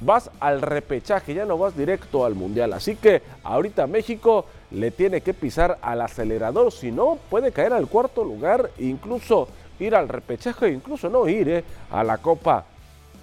vas 0.00 0.32
al 0.40 0.62
repechaje, 0.62 1.34
ya 1.34 1.44
no 1.44 1.56
vas 1.58 1.76
directo 1.76 2.24
al 2.24 2.34
mundial, 2.34 2.72
así 2.72 2.96
que 2.96 3.22
ahorita 3.44 3.86
México 3.86 4.46
le 4.72 4.90
tiene 4.90 5.20
que 5.20 5.32
pisar 5.32 5.78
al 5.80 6.00
acelerador, 6.00 6.72
si 6.72 6.90
no 6.90 7.18
puede 7.30 7.52
caer 7.52 7.72
al 7.72 7.86
cuarto 7.86 8.24
lugar, 8.24 8.70
incluso 8.78 9.46
ir 9.78 9.94
al 9.94 10.08
repechaje, 10.08 10.70
incluso 10.70 11.08
no 11.08 11.28
ir 11.28 11.48
eh, 11.48 11.64
a 11.90 12.02
la 12.02 12.18
Copa 12.18 12.64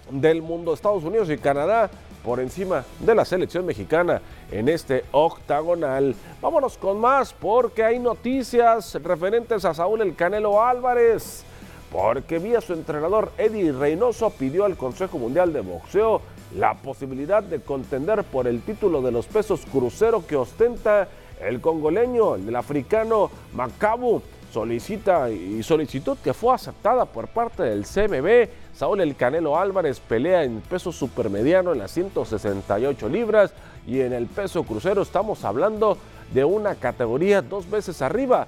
del 0.09 0.41
Mundo. 0.41 0.73
Estados 0.73 1.03
Unidos 1.03 1.29
y 1.29 1.37
Canadá 1.37 1.89
por 2.25 2.39
encima 2.39 2.83
de 2.99 3.13
la 3.13 3.23
selección 3.23 3.65
mexicana 3.65 4.19
en 4.51 4.67
este 4.67 5.05
octagonal. 5.11 6.15
Vámonos 6.41 6.77
con 6.77 6.99
más 6.99 7.31
porque 7.33 7.83
hay 7.83 7.99
noticias 7.99 8.95
referentes 9.03 9.63
a 9.63 9.75
Saúl 9.75 10.01
El 10.01 10.15
Canelo 10.15 10.61
Álvarez. 10.63 11.43
Porque 11.91 12.39
vía 12.39 12.59
su 12.59 12.73
entrenador 12.73 13.31
Eddie 13.37 13.71
Reynoso 13.71 14.31
pidió 14.31 14.65
al 14.65 14.75
Consejo 14.75 15.19
Mundial 15.19 15.53
de 15.53 15.61
Boxeo 15.61 16.21
la 16.57 16.73
posibilidad 16.73 17.43
de 17.43 17.61
contender 17.61 18.23
por 18.23 18.47
el 18.47 18.61
título 18.61 19.01
de 19.01 19.11
los 19.11 19.27
pesos 19.27 19.61
crucero 19.71 20.25
que 20.25 20.35
ostenta 20.35 21.07
el 21.39 21.61
congoleño, 21.61 22.35
el 22.35 22.55
africano 22.55 23.29
Macabu 23.53 24.21
solicita 24.55 25.29
y 25.29 25.61
solicitud 25.63 26.17
que 26.23 26.33
fue 26.33 26.55
aceptada 26.55 27.03
por 27.03 27.27
parte 27.27 27.63
del 27.63 27.83
CMB. 27.83 28.47
Saúl 28.73 29.01
El 29.01 29.17
Canelo 29.17 29.59
Álvarez 29.59 29.99
pelea 29.99 30.45
en 30.45 30.61
peso 30.61 30.93
supermediano 30.93 31.73
en 31.73 31.79
las 31.79 31.91
168 31.91 33.09
libras 33.09 33.51
y 33.85 33.99
en 33.99 34.13
el 34.13 34.27
peso 34.27 34.63
crucero 34.63 35.01
estamos 35.01 35.43
hablando 35.43 35.97
de 36.33 36.45
una 36.45 36.75
categoría 36.75 37.41
dos 37.41 37.69
veces 37.69 38.01
arriba. 38.01 38.47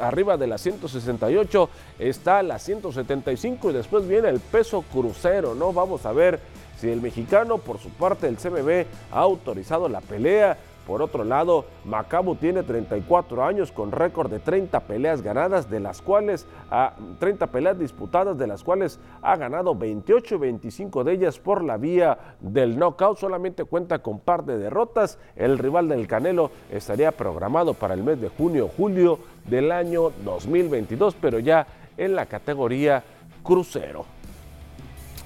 arriba 0.00 0.36
de 0.36 0.48
las 0.48 0.62
168 0.62 1.70
está 2.00 2.42
la 2.42 2.58
175 2.58 3.70
y 3.70 3.72
después 3.72 4.08
viene 4.08 4.28
el 4.30 4.40
peso 4.40 4.82
crucero, 4.92 5.54
¿no? 5.54 5.72
Vamos 5.72 6.06
a 6.06 6.12
ver 6.12 6.40
si 6.80 6.88
el 6.88 7.00
mexicano, 7.00 7.58
por 7.58 7.78
su 7.78 7.90
parte, 7.90 8.26
el 8.26 8.36
CMB 8.36 8.84
ha 9.12 9.20
autorizado 9.20 9.88
la 9.88 10.00
pelea 10.00 10.58
por 10.86 11.02
otro 11.02 11.24
lado, 11.24 11.64
Macabu 11.84 12.36
tiene 12.36 12.62
34 12.62 13.44
años 13.44 13.72
con 13.72 13.90
récord 13.90 14.30
de 14.30 14.38
30 14.38 14.78
peleas 14.80 15.20
ganadas, 15.20 15.68
de 15.68 15.80
las 15.80 16.00
cuales 16.00 16.46
a 16.70 16.92
30 17.18 17.48
peleas 17.48 17.76
disputadas, 17.76 18.38
de 18.38 18.46
las 18.46 18.62
cuales 18.62 19.00
ha 19.20 19.36
ganado 19.36 19.74
28 19.74 20.36
y 20.36 20.38
25 20.38 21.02
de 21.02 21.12
ellas 21.12 21.40
por 21.40 21.64
la 21.64 21.76
vía 21.76 22.36
del 22.38 22.78
knockout. 22.78 23.18
Solamente 23.18 23.64
cuenta 23.64 23.98
con 23.98 24.20
par 24.20 24.44
de 24.44 24.58
derrotas. 24.58 25.18
El 25.34 25.58
rival 25.58 25.88
del 25.88 26.06
Canelo 26.06 26.52
estaría 26.70 27.10
programado 27.10 27.74
para 27.74 27.94
el 27.94 28.04
mes 28.04 28.20
de 28.20 28.28
junio 28.28 28.68
julio 28.68 29.18
del 29.44 29.72
año 29.72 30.12
2022, 30.24 31.16
pero 31.20 31.40
ya 31.40 31.66
en 31.96 32.14
la 32.14 32.26
categoría 32.26 33.02
crucero. 33.42 34.04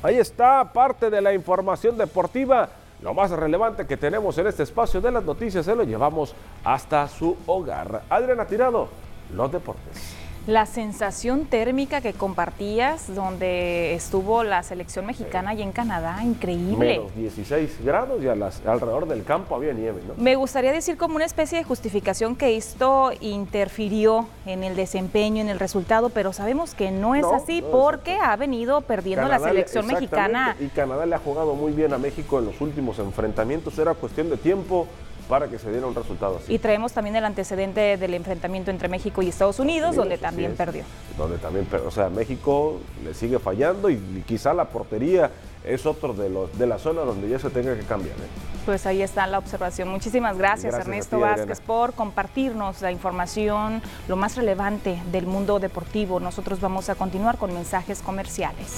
Ahí 0.03 0.16
está 0.16 0.73
parte 0.73 1.11
de 1.11 1.20
la 1.20 1.35
información 1.35 1.99
deportiva. 1.99 2.70
Lo 3.03 3.15
más 3.15 3.31
relevante 3.31 3.87
que 3.87 3.97
tenemos 3.97 4.37
en 4.37 4.47
este 4.47 4.63
espacio 4.63 5.01
de 5.01 5.11
las 5.11 5.25
noticias 5.25 5.65
se 5.65 5.75
lo 5.75 5.85
llevamos 5.85 6.35
hasta 6.65 7.09
su 7.09 7.37
hogar. 7.47 8.03
Adriana 8.11 8.47
Tirado, 8.47 8.89
los 9.35 9.51
deportes. 9.51 10.20
La 10.46 10.64
sensación 10.64 11.44
térmica 11.44 12.00
que 12.00 12.14
compartías 12.14 13.14
donde 13.14 13.94
estuvo 13.94 14.42
la 14.42 14.62
selección 14.62 15.05
mexicana 15.05 15.53
y 15.53 15.61
en 15.61 15.70
Canadá, 15.70 16.24
increíble. 16.24 16.98
Menos 16.98 17.14
16 17.14 17.85
grados 17.85 18.22
y 18.22 18.29
alrededor 18.29 19.07
del 19.07 19.22
campo 19.22 19.55
había 19.55 19.74
nieve, 19.74 20.00
¿no? 20.09 20.14
Me 20.16 20.37
gustaría 20.37 20.72
decir 20.72 20.96
como 20.96 21.16
una 21.16 21.26
especie 21.26 21.59
de 21.59 21.64
justificación 21.64 22.37
que 22.37 22.57
esto 22.57 23.12
interfirió 23.20 24.26
en 24.46 24.64
el 24.64 24.76
desempeño, 24.76 25.42
en 25.42 25.50
el 25.50 25.59
resultado, 25.59 26.09
pero 26.09 26.33
sabemos 26.33 26.74
que 26.74 26.90
no 26.90 27.14
es 27.14 27.26
así 27.26 27.62
porque 27.70 28.16
ha 28.16 28.35
venido 28.37 28.81
perdiendo 28.81 29.29
la 29.29 29.38
selección 29.38 29.87
mexicana. 29.87 30.57
Y 30.59 30.68
Canadá 30.68 31.05
le 31.05 31.14
ha 31.14 31.18
jugado 31.18 31.55
muy 31.55 31.72
bien 31.72 31.92
a 31.92 31.98
México 31.98 32.38
en 32.38 32.46
los 32.46 32.61
últimos 32.62 32.98
enfrentamientos, 32.98 33.79
era 33.79 33.92
cuestión 33.94 34.31
de 34.31 34.38
tiempo 34.38 34.87
para 35.31 35.47
que 35.47 35.59
se 35.61 35.71
diera 35.71 35.87
un 35.87 35.95
resultado 35.95 36.38
así. 36.43 36.53
Y 36.53 36.59
traemos 36.59 36.93
también 36.93 37.14
el 37.14 37.25
antecedente 37.25 37.97
del 37.97 38.14
enfrentamiento 38.14 38.73
entre 38.73 38.88
México 38.88 39.23
y 39.23 39.29
Estados 39.29 39.61
Unidos, 39.61 39.95
donde 39.95 40.19
también 40.19 40.57
perdió. 40.57 40.83
Donde 41.16 41.38
también, 41.38 41.69
o 41.87 41.90
sea, 41.90 42.11
México 42.11 42.81
le 43.05 43.14
sigue 43.14 43.38
fallando 43.38 43.88
y, 43.88 44.25
quizá 44.27 44.53
la 44.53 44.66
portería 44.66 45.31
es 45.64 45.87
otro 45.87 46.14
de 46.14 46.31
los 46.31 46.59
de 46.59 46.66
la 46.66 46.79
zona 46.79 47.03
donde 47.03 47.29
ya 47.29 47.38
se 47.38 47.49
tenga 47.51 47.77
que 47.77 47.83
cambiar. 47.83 48.16
¿eh? 48.16 48.29
Pues 48.66 48.87
ahí 48.87 49.03
está 49.03 49.27
la 49.27 49.38
observación. 49.38 49.88
Muchísimas 49.88 50.37
gracias, 50.37 50.75
Ernesto 50.75 51.21
Vázquez 51.21 51.61
por 51.61 51.95
compartirnos 51.95 52.83
la 52.83 52.90
información, 52.90 53.83
lo 54.09 54.16
más 54.16 54.37
relevante 54.37 55.01
del 55.12 55.27
mundo 55.27 55.61
deportivo. 55.61 56.19
Nosotros 56.19 56.61
vamos 56.61 56.88
a 56.88 56.97
continuar 56.97 57.38
con 57.38 57.55
mensajes 57.55 58.01
comerciales. 58.01 58.75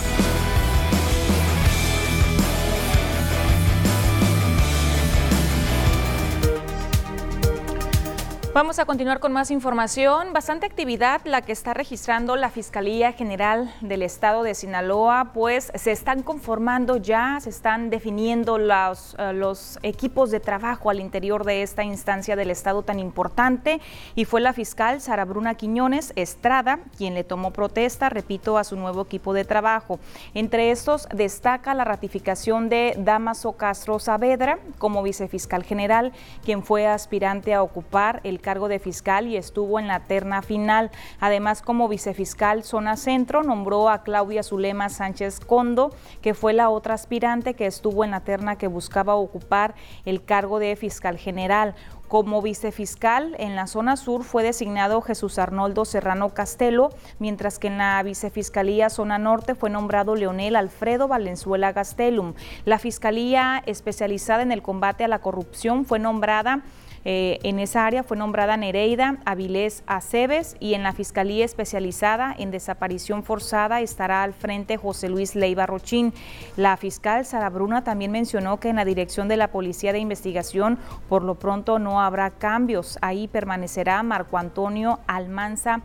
Vamos 8.54 8.78
a 8.78 8.84
continuar 8.84 9.18
con 9.18 9.32
más 9.32 9.50
información. 9.50 10.34
Bastante 10.34 10.66
actividad 10.66 11.22
la 11.24 11.40
que 11.40 11.52
está 11.52 11.72
registrando 11.72 12.36
la 12.36 12.50
Fiscalía 12.50 13.12
General 13.12 13.74
del 13.80 14.02
Estado 14.02 14.42
de 14.42 14.54
Sinaloa, 14.54 15.30
pues 15.32 15.72
se 15.74 15.90
están 15.90 16.22
conformando 16.22 16.98
ya, 16.98 17.38
se 17.40 17.48
están 17.48 17.88
definiendo 17.88 18.58
los, 18.58 19.16
eh, 19.18 19.32
los 19.32 19.78
equipos 19.82 20.30
de 20.30 20.38
trabajo 20.38 20.90
al 20.90 21.00
interior 21.00 21.46
de 21.46 21.62
esta 21.62 21.82
instancia 21.82 22.36
del 22.36 22.50
Estado 22.50 22.82
tan 22.82 22.98
importante 22.98 23.80
y 24.14 24.26
fue 24.26 24.42
la 24.42 24.52
fiscal 24.52 25.00
Sara 25.00 25.24
Bruna 25.24 25.54
Quiñones 25.54 26.12
Estrada 26.14 26.80
quien 26.98 27.14
le 27.14 27.24
tomó 27.24 27.52
protesta, 27.52 28.10
repito, 28.10 28.58
a 28.58 28.64
su 28.64 28.76
nuevo 28.76 29.00
equipo 29.00 29.32
de 29.32 29.46
trabajo. 29.46 29.98
Entre 30.34 30.72
estos 30.72 31.08
destaca 31.08 31.72
la 31.72 31.84
ratificación 31.84 32.68
de 32.68 32.96
Damaso 32.98 33.52
Castro 33.52 33.98
Saavedra 33.98 34.58
como 34.76 35.02
vicefiscal 35.02 35.64
general, 35.64 36.12
quien 36.44 36.62
fue 36.62 36.86
aspirante 36.86 37.54
a 37.54 37.62
ocupar 37.62 38.20
el 38.24 38.41
cargo 38.42 38.68
de 38.68 38.78
fiscal 38.78 39.26
y 39.26 39.38
estuvo 39.38 39.80
en 39.80 39.88
la 39.88 40.00
terna 40.00 40.42
final. 40.42 40.90
Además, 41.18 41.62
como 41.62 41.88
vicefiscal 41.88 42.64
Zona 42.64 42.98
Centro, 42.98 43.42
nombró 43.42 43.88
a 43.88 44.02
Claudia 44.02 44.42
Zulema 44.42 44.90
Sánchez 44.90 45.40
Condo, 45.40 45.94
que 46.20 46.34
fue 46.34 46.52
la 46.52 46.68
otra 46.68 46.92
aspirante 46.92 47.54
que 47.54 47.64
estuvo 47.66 48.04
en 48.04 48.10
la 48.10 48.20
terna 48.20 48.56
que 48.56 48.66
buscaba 48.66 49.14
ocupar 49.14 49.74
el 50.04 50.22
cargo 50.24 50.58
de 50.58 50.76
fiscal 50.76 51.16
general. 51.16 51.74
Como 52.12 52.42
vicefiscal 52.42 53.34
en 53.38 53.56
la 53.56 53.66
zona 53.66 53.96
sur 53.96 54.22
fue 54.22 54.42
designado 54.42 55.00
Jesús 55.00 55.38
Arnoldo 55.38 55.86
Serrano 55.86 56.34
Castelo, 56.34 56.90
mientras 57.18 57.58
que 57.58 57.68
en 57.68 57.78
la 57.78 58.02
vicefiscalía 58.02 58.90
zona 58.90 59.16
norte 59.16 59.54
fue 59.54 59.70
nombrado 59.70 60.14
Leonel 60.14 60.56
Alfredo 60.56 61.08
Valenzuela 61.08 61.72
Gastelum. 61.72 62.34
La 62.66 62.78
fiscalía 62.78 63.62
especializada 63.64 64.42
en 64.42 64.52
el 64.52 64.60
combate 64.60 65.04
a 65.04 65.08
la 65.08 65.20
corrupción 65.20 65.86
fue 65.86 65.98
nombrada 65.98 66.60
eh, 67.04 67.38
en 67.42 67.58
esa 67.58 67.86
área 67.86 68.02
fue 68.02 68.16
nombrada 68.16 68.56
Nereida 68.56 69.18
Avilés 69.24 69.82
Aceves 69.86 70.56
y 70.60 70.74
en 70.74 70.82
la 70.82 70.92
Fiscalía 70.92 71.44
Especializada 71.44 72.34
en 72.38 72.50
Desaparición 72.50 73.24
Forzada 73.24 73.80
estará 73.80 74.22
al 74.22 74.32
frente 74.32 74.76
José 74.76 75.08
Luis 75.08 75.34
Leiva 75.34 75.66
Rochín. 75.66 76.12
La 76.56 76.76
fiscal 76.76 77.24
Sara 77.24 77.50
Bruna 77.50 77.84
también 77.84 78.12
mencionó 78.12 78.60
que 78.60 78.68
en 78.68 78.76
la 78.76 78.84
dirección 78.84 79.28
de 79.28 79.36
la 79.36 79.48
Policía 79.48 79.92
de 79.92 79.98
Investigación 79.98 80.78
por 81.08 81.22
lo 81.22 81.34
pronto 81.36 81.78
no 81.78 82.00
habrá 82.00 82.30
cambios. 82.30 82.98
Ahí 83.00 83.28
permanecerá 83.28 84.02
Marco 84.02 84.38
Antonio 84.38 85.00
Almanza 85.06 85.82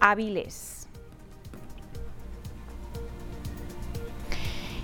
Avilés. 0.00 0.75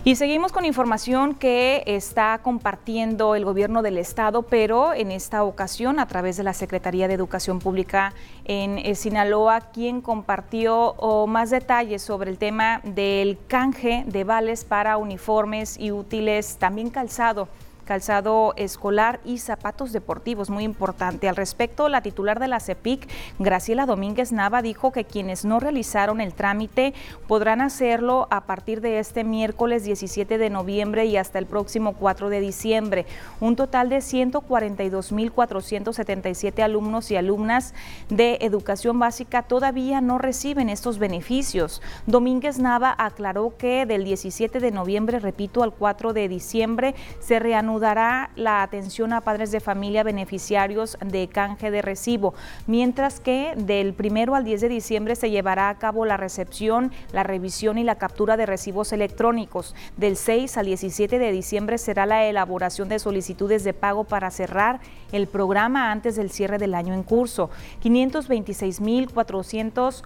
Y 0.05 0.17
seguimos 0.17 0.51
con 0.51 0.65
información 0.65 1.33
que 1.33 1.85
está 1.87 2.41
compartiendo 2.43 3.37
el 3.37 3.45
gobierno 3.45 3.83
del 3.83 3.99
estado, 3.99 4.43
pero 4.43 4.93
en 4.93 5.13
esta 5.13 5.45
ocasión 5.45 6.01
a 6.01 6.09
través 6.09 6.37
de 6.37 6.43
la 6.43 6.55
Secretaría 6.55 7.07
de 7.07 7.15
Educación 7.15 7.61
Pública 7.61 8.13
en 8.45 8.79
eh, 8.79 8.97
Sinaloa, 8.97 9.61
quien 9.61 10.01
compartió 10.01 10.95
oh, 10.97 11.29
más 11.29 11.51
detalles 11.51 12.03
sobre 12.03 12.33
el 12.33 12.39
tema 12.39 12.81
del 12.83 13.39
canje 13.47 14.03
de 14.09 14.25
vales 14.25 14.65
para 14.65 14.97
uniformes 14.97 15.79
y 15.79 15.93
útiles, 15.93 16.57
también 16.57 16.91
calzado 16.91 17.47
calzado 17.93 18.55
escolar 18.57 19.21
y 19.23 19.37
zapatos 19.37 19.93
deportivos, 19.93 20.49
muy 20.49 20.65
importante. 20.65 21.29
Al 21.29 21.37
respecto, 21.37 21.91
la 21.91 22.01
titular 22.01 22.41
de 22.41 22.49
la 22.49 22.59
CEPIC, 22.59 23.07
Graciela 23.39 23.85
Domínguez 23.85 24.33
Nava, 24.33 24.63
dijo 24.63 24.93
que 24.93 25.05
quienes 25.05 25.45
no 25.45 25.61
realizaron 25.61 26.23
el 26.23 26.33
trámite 26.33 26.95
podrán 27.29 27.61
hacerlo 27.61 28.29
a 28.31 28.47
partir 28.47 28.81
de 28.81 28.99
este 28.99 29.25
miércoles 29.25 29.85
17 29.85 30.39
de 30.39 30.49
noviembre 30.49 31.05
y 31.05 31.19
hasta 31.19 31.39
el 31.39 31.45
próximo 31.45 31.93
4 31.93 32.31
de 32.31 32.41
diciembre. 32.41 33.05
Un 33.41 33.57
total 33.57 33.91
de 33.91 33.99
142.477 33.99 36.63
alumnos 36.63 37.11
y 37.11 37.17
alumnas 37.17 37.75
de 38.09 38.39
educación 38.41 38.99
básica 38.99 39.43
todavía 39.43 40.01
no 40.01 40.17
reciben 40.17 40.71
estos 40.71 40.99
beneficios. 40.99 41.83
Domínguez 42.07 42.59
Nava 42.59 42.95
aclaró 42.97 43.55
que 43.59 43.85
del 43.85 44.05
17 44.05 44.61
de 44.61 44.71
noviembre, 44.71 45.19
repito, 45.19 45.63
al 45.63 45.75
4 45.75 46.15
de 46.15 46.29
diciembre 46.29 46.95
se 47.21 47.39
reanudará 47.39 47.82
dará 47.83 48.31
la 48.35 48.63
atención 48.63 49.13
a 49.13 49.21
padres 49.21 49.53
de 49.53 49.61
familia 49.61 50.03
beneficiarios 50.03 50.97
de 51.05 51.29
canje 51.29 51.71
de 51.71 51.83
recibo, 51.83 52.33
mientras 52.67 53.21
que 53.21 53.53
del 53.57 53.93
primero 53.93 54.35
al 54.35 54.45
10 54.45 54.63
de 54.63 54.71
diciembre 54.71 55.17
se 55.17 55.31
llevará 55.31 55.69
a 55.69 55.79
cabo 55.79 56.07
la 56.07 56.17
recepción, 56.17 56.93
la 57.13 57.25
revisión 57.25 57.77
y 57.77 57.85
la 57.85 57.97
captura 57.97 58.39
de 58.39 58.47
recibos 58.47 58.95
electrónicos. 58.95 59.75
Del 59.99 60.17
6 60.17 60.57
al 60.57 60.65
17 60.65 61.19
de 61.19 61.33
diciembre 61.33 61.77
será 61.77 62.07
la 62.07 62.25
elaboración 62.25 62.89
de 62.89 62.99
solicitudes 62.99 63.65
de 63.65 63.75
pago 63.75 64.05
para 64.05 64.31
cerrar 64.31 64.81
el 65.13 65.27
programa 65.27 65.91
antes 65.91 66.17
del 66.17 66.31
cierre 66.31 66.57
del 66.57 66.75
año 66.75 66.95
en 66.95 67.03
curso. 67.03 67.51
526.400 67.83 70.03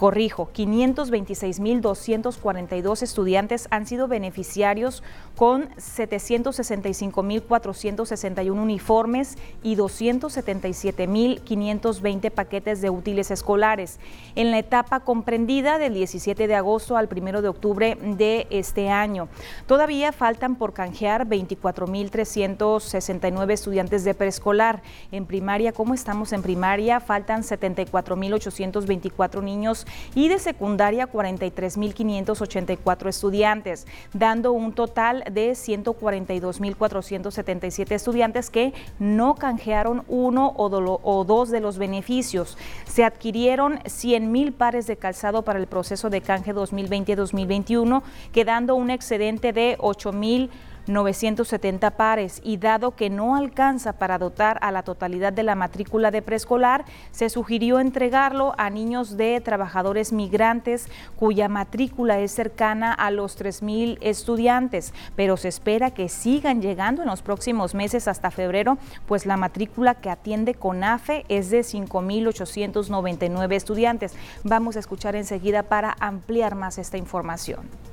Corrijo, 0.00 0.48
526.242 0.54 3.02
estudiantes 3.02 3.68
han 3.70 3.86
sido 3.86 4.08
beneficiarios 4.08 5.02
con 5.36 5.68
765.461 5.74 8.50
uniformes 8.50 9.36
y 9.62 9.76
277.520 9.76 12.30
paquetes 12.30 12.80
de 12.80 12.88
útiles 12.88 13.30
escolares. 13.30 14.00
En 14.36 14.50
la 14.50 14.58
etapa 14.58 15.00
comprendida 15.00 15.76
del 15.76 15.92
17 15.92 16.48
de 16.48 16.54
agosto 16.54 16.96
al 16.96 17.10
1 17.14 17.42
de 17.42 17.48
octubre 17.48 17.98
de 18.00 18.46
este 18.48 18.88
año. 18.88 19.28
Todavía 19.66 20.12
faltan 20.12 20.56
por 20.56 20.72
canjear 20.72 21.28
24.369 21.28 23.52
estudiantes 23.52 24.04
de 24.04 24.14
preescolar. 24.14 24.80
En 25.12 25.26
primaria, 25.26 25.72
¿cómo 25.72 25.92
estamos 25.92 26.32
en 26.32 26.40
primaria? 26.40 27.00
Faltan 27.00 27.42
74.824 27.42 29.42
niños 29.42 29.86
y 30.14 30.28
de 30.28 30.38
secundaria 30.38 31.10
43.584 31.10 33.08
estudiantes, 33.08 33.86
dando 34.12 34.52
un 34.52 34.72
total 34.72 35.24
de 35.30 35.52
142.477 35.52 37.92
estudiantes 37.92 38.50
que 38.50 38.74
no 38.98 39.34
canjearon 39.34 40.04
uno 40.08 40.52
o, 40.56 41.24
dos 41.24 41.50
de 41.50 41.60
los 41.60 41.78
beneficios. 41.78 42.58
Se 42.86 43.04
adquirieron 43.04 43.78
100.000 43.80 44.52
pares 44.52 44.86
de 44.86 44.96
calzado 44.96 45.42
para 45.42 45.58
el 45.58 45.66
proceso 45.66 46.10
de 46.10 46.20
canje 46.20 46.54
2020-2021, 46.54 48.02
quedando 48.32 48.74
un 48.74 48.90
excedente 48.90 49.52
de 49.52 49.78
8.000 49.78 50.50
970 50.90 51.92
pares 51.92 52.40
y 52.44 52.56
dado 52.56 52.96
que 52.96 53.10
no 53.10 53.36
alcanza 53.36 53.94
para 53.94 54.18
dotar 54.18 54.58
a 54.62 54.70
la 54.70 54.82
totalidad 54.82 55.32
de 55.32 55.42
la 55.42 55.54
matrícula 55.54 56.10
de 56.10 56.22
preescolar, 56.22 56.84
se 57.10 57.30
sugirió 57.30 57.80
entregarlo 57.80 58.54
a 58.58 58.70
niños 58.70 59.16
de 59.16 59.40
trabajadores 59.40 60.12
migrantes 60.12 60.88
cuya 61.16 61.48
matrícula 61.48 62.18
es 62.18 62.32
cercana 62.32 62.92
a 62.92 63.10
los 63.10 63.38
3.000 63.38 63.98
estudiantes, 64.00 64.92
pero 65.16 65.36
se 65.36 65.48
espera 65.48 65.90
que 65.90 66.08
sigan 66.08 66.62
llegando 66.62 67.02
en 67.02 67.08
los 67.08 67.22
próximos 67.22 67.74
meses 67.74 68.08
hasta 68.08 68.30
febrero, 68.30 68.78
pues 69.06 69.26
la 69.26 69.36
matrícula 69.36 69.94
que 69.94 70.10
atiende 70.10 70.54
CONAFE 70.54 71.24
es 71.28 71.50
de 71.50 71.60
5.899 71.60 73.52
estudiantes. 73.54 74.14
Vamos 74.44 74.76
a 74.76 74.80
escuchar 74.80 75.16
enseguida 75.16 75.62
para 75.62 75.96
ampliar 76.00 76.54
más 76.54 76.78
esta 76.78 76.96
información. 76.96 77.89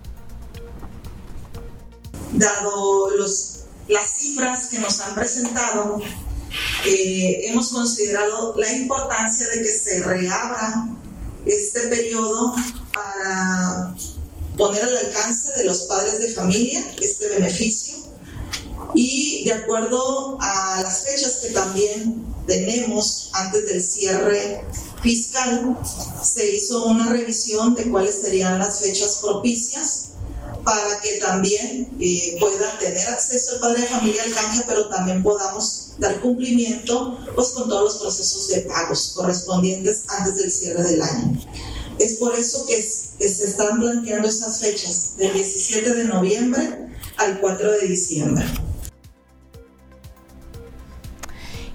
Dado 2.34 3.10
los, 3.12 3.60
las 3.88 4.18
cifras 4.18 4.68
que 4.68 4.80
nos 4.80 5.00
han 5.00 5.16
presentado, 5.16 6.00
eh, 6.86 7.42
hemos 7.46 7.70
considerado 7.70 8.56
la 8.58 8.72
importancia 8.74 9.48
de 9.50 9.62
que 9.62 9.72
se 9.72 10.04
reabra 10.04 10.88
este 11.46 11.82
periodo 11.88 12.56
para 12.94 13.96
poner 14.58 14.84
al 14.84 14.98
alcance 14.98 15.52
de 15.58 15.66
los 15.66 15.84
padres 15.84 16.20
de 16.20 16.34
familia 16.34 16.84
este 17.02 17.30
beneficio. 17.30 17.96
Y 18.94 19.44
de 19.46 19.54
acuerdo 19.54 20.38
a 20.40 20.82
las 20.82 21.04
fechas 21.04 21.40
que 21.42 21.50
también 21.50 22.26
tenemos 22.48 23.30
antes 23.34 23.66
del 23.68 23.84
cierre 23.84 24.66
fiscal, 25.04 25.78
se 26.24 26.56
hizo 26.56 26.86
una 26.86 27.10
revisión 27.10 27.76
de 27.76 27.90
cuáles 27.90 28.22
serían 28.22 28.58
las 28.58 28.80
fechas 28.80 29.20
propicias 29.22 30.08
para 30.68 31.00
que 31.00 31.14
también 31.20 31.88
eh, 31.98 32.36
pueda 32.42 32.78
tener 32.78 33.08
acceso 33.08 33.56
el 33.56 33.62
padre 33.62 33.84
de 33.84 33.88
familia 33.88 34.22
al 34.22 34.34
canje, 34.34 34.64
pero 34.68 34.90
también 34.90 35.24
podamos 35.24 35.92
dar 35.98 36.20
cumplimiento 36.20 37.18
pues, 37.36 37.52
con 37.52 37.70
todos 37.70 37.84
los 37.86 38.02
procesos 38.02 38.50
de 38.50 38.62
pagos 38.64 39.14
correspondientes 39.16 40.04
antes 40.10 40.36
del 40.36 40.52
cierre 40.52 40.84
del 40.84 41.02
año. 41.02 41.42
Es 42.00 42.16
por 42.16 42.38
eso 42.38 42.66
que, 42.66 42.76
que 42.76 43.30
se 43.30 43.46
están 43.46 43.80
planteando 43.80 44.28
esas 44.28 44.60
fechas, 44.60 45.16
del 45.16 45.32
17 45.32 45.94
de 45.94 46.04
noviembre 46.04 46.90
al 47.16 47.40
4 47.40 47.72
de 47.72 47.88
diciembre. 47.88 48.46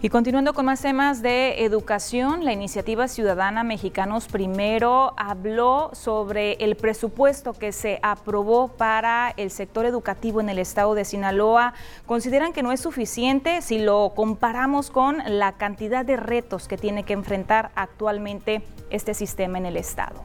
Y 0.05 0.09
continuando 0.09 0.53
con 0.53 0.67
más 0.67 0.83
temas 0.83 1.23
de 1.23 1.65
educación, 1.65 2.45
la 2.45 2.53
iniciativa 2.53 3.07
ciudadana 3.07 3.63
Mexicanos 3.63 4.27
Primero 4.27 5.15
habló 5.17 5.91
sobre 5.93 6.55
el 6.55 6.75
presupuesto 6.75 7.53
que 7.53 7.71
se 7.71 8.01
aprobó 8.03 8.67
para 8.67 9.33
el 9.37 9.53
sector 9.53 9.87
educativo 9.87 10.41
en 10.41 10.49
el 10.49 10.59
estado 10.59 10.97
de 10.97 11.05
Sinaloa. 11.05 11.75
Consideran 12.05 12.53
que 12.53 12.65
no 12.65 12.73
es 12.73 12.81
suficiente 12.81 13.63
si 13.63 13.79
lo 13.79 14.13
comparamos 14.17 14.91
con 14.91 15.19
la 15.25 15.53
cantidad 15.53 16.05
de 16.05 16.17
retos 16.17 16.67
que 16.67 16.77
tiene 16.77 17.05
que 17.05 17.13
enfrentar 17.13 17.71
actualmente 17.77 18.65
este 18.91 19.15
sistema 19.15 19.59
en 19.59 19.67
el 19.67 19.77
estado. 19.77 20.25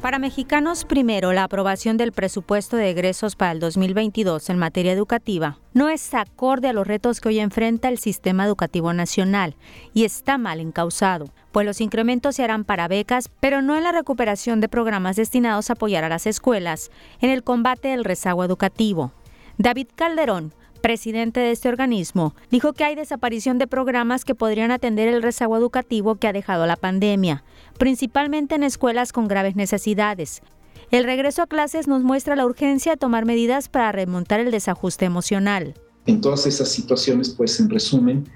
Para 0.00 0.18
Mexicanos 0.18 0.86
Primero, 0.86 1.34
la 1.34 1.44
aprobación 1.44 1.98
del 1.98 2.12
presupuesto 2.12 2.78
de 2.78 2.88
egresos 2.88 3.36
para 3.36 3.52
el 3.52 3.60
2022 3.60 4.48
en 4.48 4.56
materia 4.56 4.92
educativa 4.92 5.58
no 5.74 5.90
es 5.90 6.14
acorde 6.14 6.68
a 6.68 6.72
los 6.72 6.86
retos 6.86 7.20
que 7.20 7.28
hoy 7.28 7.38
enfrenta 7.38 7.90
el 7.90 7.98
sistema 7.98 8.46
educativo 8.46 8.94
nacional 8.94 9.56
y 9.92 10.04
está 10.04 10.38
mal 10.38 10.58
encausado, 10.58 11.26
pues 11.52 11.66
los 11.66 11.82
incrementos 11.82 12.36
se 12.36 12.44
harán 12.44 12.64
para 12.64 12.88
becas, 12.88 13.28
pero 13.40 13.60
no 13.60 13.76
en 13.76 13.84
la 13.84 13.92
recuperación 13.92 14.62
de 14.62 14.70
programas 14.70 15.16
destinados 15.16 15.68
a 15.68 15.74
apoyar 15.74 16.02
a 16.02 16.08
las 16.08 16.26
escuelas 16.26 16.90
en 17.20 17.28
el 17.28 17.44
combate 17.44 17.88
del 17.88 18.04
rezago 18.04 18.42
educativo. 18.42 19.12
David 19.58 19.88
Calderón, 19.94 20.54
presidente 20.80 21.40
de 21.40 21.50
este 21.50 21.68
organismo, 21.68 22.34
dijo 22.50 22.72
que 22.72 22.84
hay 22.84 22.94
desaparición 22.94 23.58
de 23.58 23.66
programas 23.66 24.24
que 24.24 24.34
podrían 24.34 24.70
atender 24.70 25.08
el 25.08 25.22
rezago 25.22 25.58
educativo 25.58 26.14
que 26.14 26.26
ha 26.26 26.32
dejado 26.32 26.66
la 26.66 26.76
pandemia, 26.76 27.44
principalmente 27.80 28.54
en 28.54 28.62
escuelas 28.62 29.10
con 29.10 29.26
graves 29.26 29.56
necesidades. 29.56 30.42
El 30.90 31.04
regreso 31.04 31.40
a 31.40 31.46
clases 31.46 31.88
nos 31.88 32.02
muestra 32.02 32.36
la 32.36 32.44
urgencia 32.44 32.92
de 32.92 32.98
tomar 32.98 33.24
medidas 33.24 33.70
para 33.70 33.90
remontar 33.90 34.38
el 34.38 34.50
desajuste 34.50 35.06
emocional. 35.06 35.72
En 36.04 36.20
todas 36.20 36.46
esas 36.46 36.68
situaciones, 36.68 37.30
pues 37.30 37.58
en 37.58 37.70
resumen, 37.70 38.28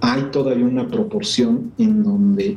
hay 0.00 0.22
todavía 0.30 0.64
una 0.64 0.86
proporción 0.86 1.72
en 1.76 2.04
donde 2.04 2.56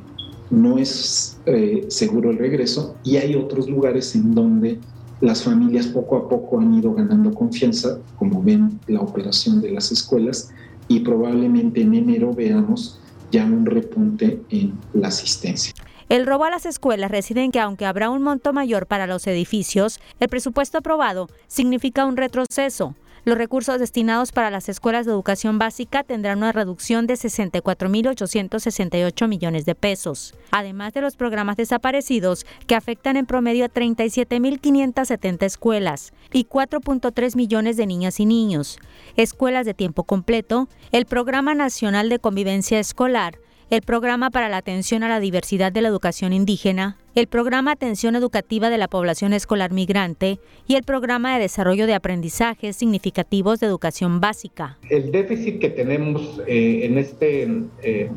no 0.51 0.77
es 0.77 1.39
eh, 1.47 1.85
seguro 1.87 2.29
el 2.29 2.37
regreso 2.37 2.95
y 3.03 3.17
hay 3.17 3.33
otros 3.33 3.67
lugares 3.67 4.13
en 4.13 4.35
donde 4.35 4.79
las 5.21 5.41
familias 5.41 5.87
poco 5.87 6.17
a 6.17 6.29
poco 6.29 6.59
han 6.59 6.75
ido 6.75 6.93
ganando 6.93 7.33
confianza, 7.33 7.97
como 8.19 8.43
ven 8.43 8.79
la 8.85 9.01
operación 9.01 9.59
de 9.59 9.71
las 9.71 9.91
escuelas, 9.91 10.51
y 10.87 10.99
probablemente 10.99 11.81
en 11.81 11.95
enero 11.95 12.31
veamos 12.31 12.99
ya 13.31 13.43
un 13.43 13.65
repunte 13.65 14.39
en 14.51 14.73
la 14.93 15.07
asistencia. 15.07 15.73
El 16.09 16.25
robo 16.25 16.45
a 16.45 16.49
las 16.49 16.65
escuelas 16.65 17.11
reside 17.11 17.43
en 17.43 17.51
que 17.51 17.59
aunque 17.59 17.85
habrá 17.85 18.09
un 18.09 18.23
monto 18.23 18.53
mayor 18.53 18.87
para 18.87 19.07
los 19.07 19.27
edificios, 19.27 19.99
el 20.21 20.29
presupuesto 20.29 20.77
aprobado 20.77 21.27
significa 21.47 22.05
un 22.05 22.15
retroceso. 22.15 22.95
Los 23.25 23.37
recursos 23.37 23.77
destinados 23.77 24.31
para 24.31 24.49
las 24.49 24.69
escuelas 24.69 25.05
de 25.05 25.11
educación 25.11 25.59
básica 25.59 26.03
tendrán 26.03 26.37
una 26.37 26.53
reducción 26.53 27.07
de 27.07 27.15
64.868 27.15 29.27
millones 29.27 29.65
de 29.65 29.75
pesos, 29.75 30.33
además 30.51 30.93
de 30.93 31.01
los 31.01 31.17
programas 31.17 31.57
desaparecidos 31.57 32.45
que 32.67 32.75
afectan 32.75 33.17
en 33.17 33.25
promedio 33.25 33.65
a 33.65 33.69
37.570 33.69 35.43
escuelas 35.43 36.13
y 36.31 36.45
4.3 36.45 37.35
millones 37.35 37.75
de 37.75 37.85
niñas 37.85 38.21
y 38.21 38.25
niños, 38.25 38.79
escuelas 39.17 39.65
de 39.65 39.73
tiempo 39.73 40.05
completo, 40.05 40.69
el 40.93 41.05
Programa 41.05 41.53
Nacional 41.53 42.07
de 42.07 42.19
Convivencia 42.19 42.79
Escolar, 42.79 43.39
el 43.69 43.81
Programa 43.81 44.29
para 44.29 44.47
la 44.47 44.57
Atención 44.57 45.03
a 45.03 45.09
la 45.09 45.19
Diversidad 45.19 45.73
de 45.73 45.81
la 45.81 45.89
Educación 45.89 46.31
Indígena, 46.31 46.95
el 47.15 47.27
Programa 47.27 47.71
Atención 47.71 48.15
Educativa 48.15 48.69
de 48.69 48.77
la 48.77 48.87
Población 48.87 49.33
Escolar 49.33 49.73
Migrante 49.73 50.39
y 50.67 50.75
el 50.75 50.83
Programa 50.83 51.33
de 51.33 51.41
Desarrollo 51.41 51.85
de 51.85 51.93
Aprendizajes 51.93 52.77
Significativos 52.77 53.59
de 53.59 53.67
Educación 53.67 54.21
Básica. 54.21 54.77
El 54.89 55.11
déficit 55.11 55.59
que 55.59 55.69
tenemos 55.69 56.41
eh, 56.47 56.85
en 56.85 56.97
este, 56.97 57.47
eh, 57.83 58.09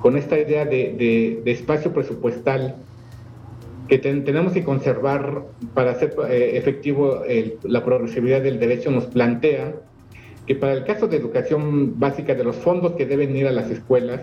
con 0.00 0.16
esta 0.16 0.38
idea 0.38 0.64
de, 0.64 1.42
espacio 1.44 1.92
presupuestal 1.92 2.76
que 3.88 3.98
tenemos 3.98 4.54
que 4.54 4.64
conservar 4.64 5.42
para 5.74 5.92
hacer 5.92 6.16
eh, 6.28 6.52
efectivo 6.54 7.22
la 7.64 7.84
progresividad 7.84 8.40
del 8.40 8.58
derecho 8.58 8.90
nos 8.90 9.04
plantea 9.06 9.74
que 10.46 10.54
para 10.54 10.72
el 10.72 10.84
caso 10.84 11.06
de 11.06 11.18
educación 11.18 12.00
básica 12.00 12.34
de 12.34 12.44
los 12.44 12.56
fondos 12.56 12.94
que 12.94 13.04
deben 13.04 13.36
ir 13.36 13.46
a 13.46 13.52
las 13.52 13.70
escuelas, 13.70 14.22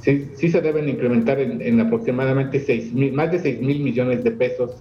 sí, 0.00 0.30
se 0.36 0.60
deben 0.60 0.88
incrementar 0.88 1.40
en, 1.40 1.80
aproximadamente 1.80 2.60
seis 2.64 2.92
mil, 2.92 3.12
más 3.12 3.30
de 3.32 3.40
6 3.40 3.60
mil 3.60 3.80
millones 3.80 4.24
de 4.24 4.30
pesos 4.30 4.72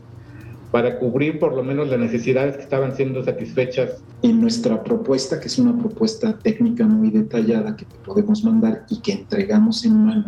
para 0.71 0.99
cubrir 0.99 1.39
por 1.39 1.55
lo 1.55 1.63
menos 1.63 1.87
las 1.89 1.99
necesidades 1.99 2.57
que 2.57 2.63
estaban 2.63 2.95
siendo 2.95 3.23
satisfechas. 3.23 4.01
En 4.21 4.41
nuestra 4.41 4.83
propuesta, 4.83 5.39
que 5.39 5.47
es 5.47 5.57
una 5.57 5.77
propuesta 5.77 6.37
técnica 6.37 6.85
muy 6.85 7.09
detallada 7.09 7.75
que 7.75 7.85
podemos 8.05 8.43
mandar 8.43 8.85
y 8.89 8.99
que 8.99 9.13
entregamos 9.13 9.85
en 9.85 10.05
mano 10.05 10.25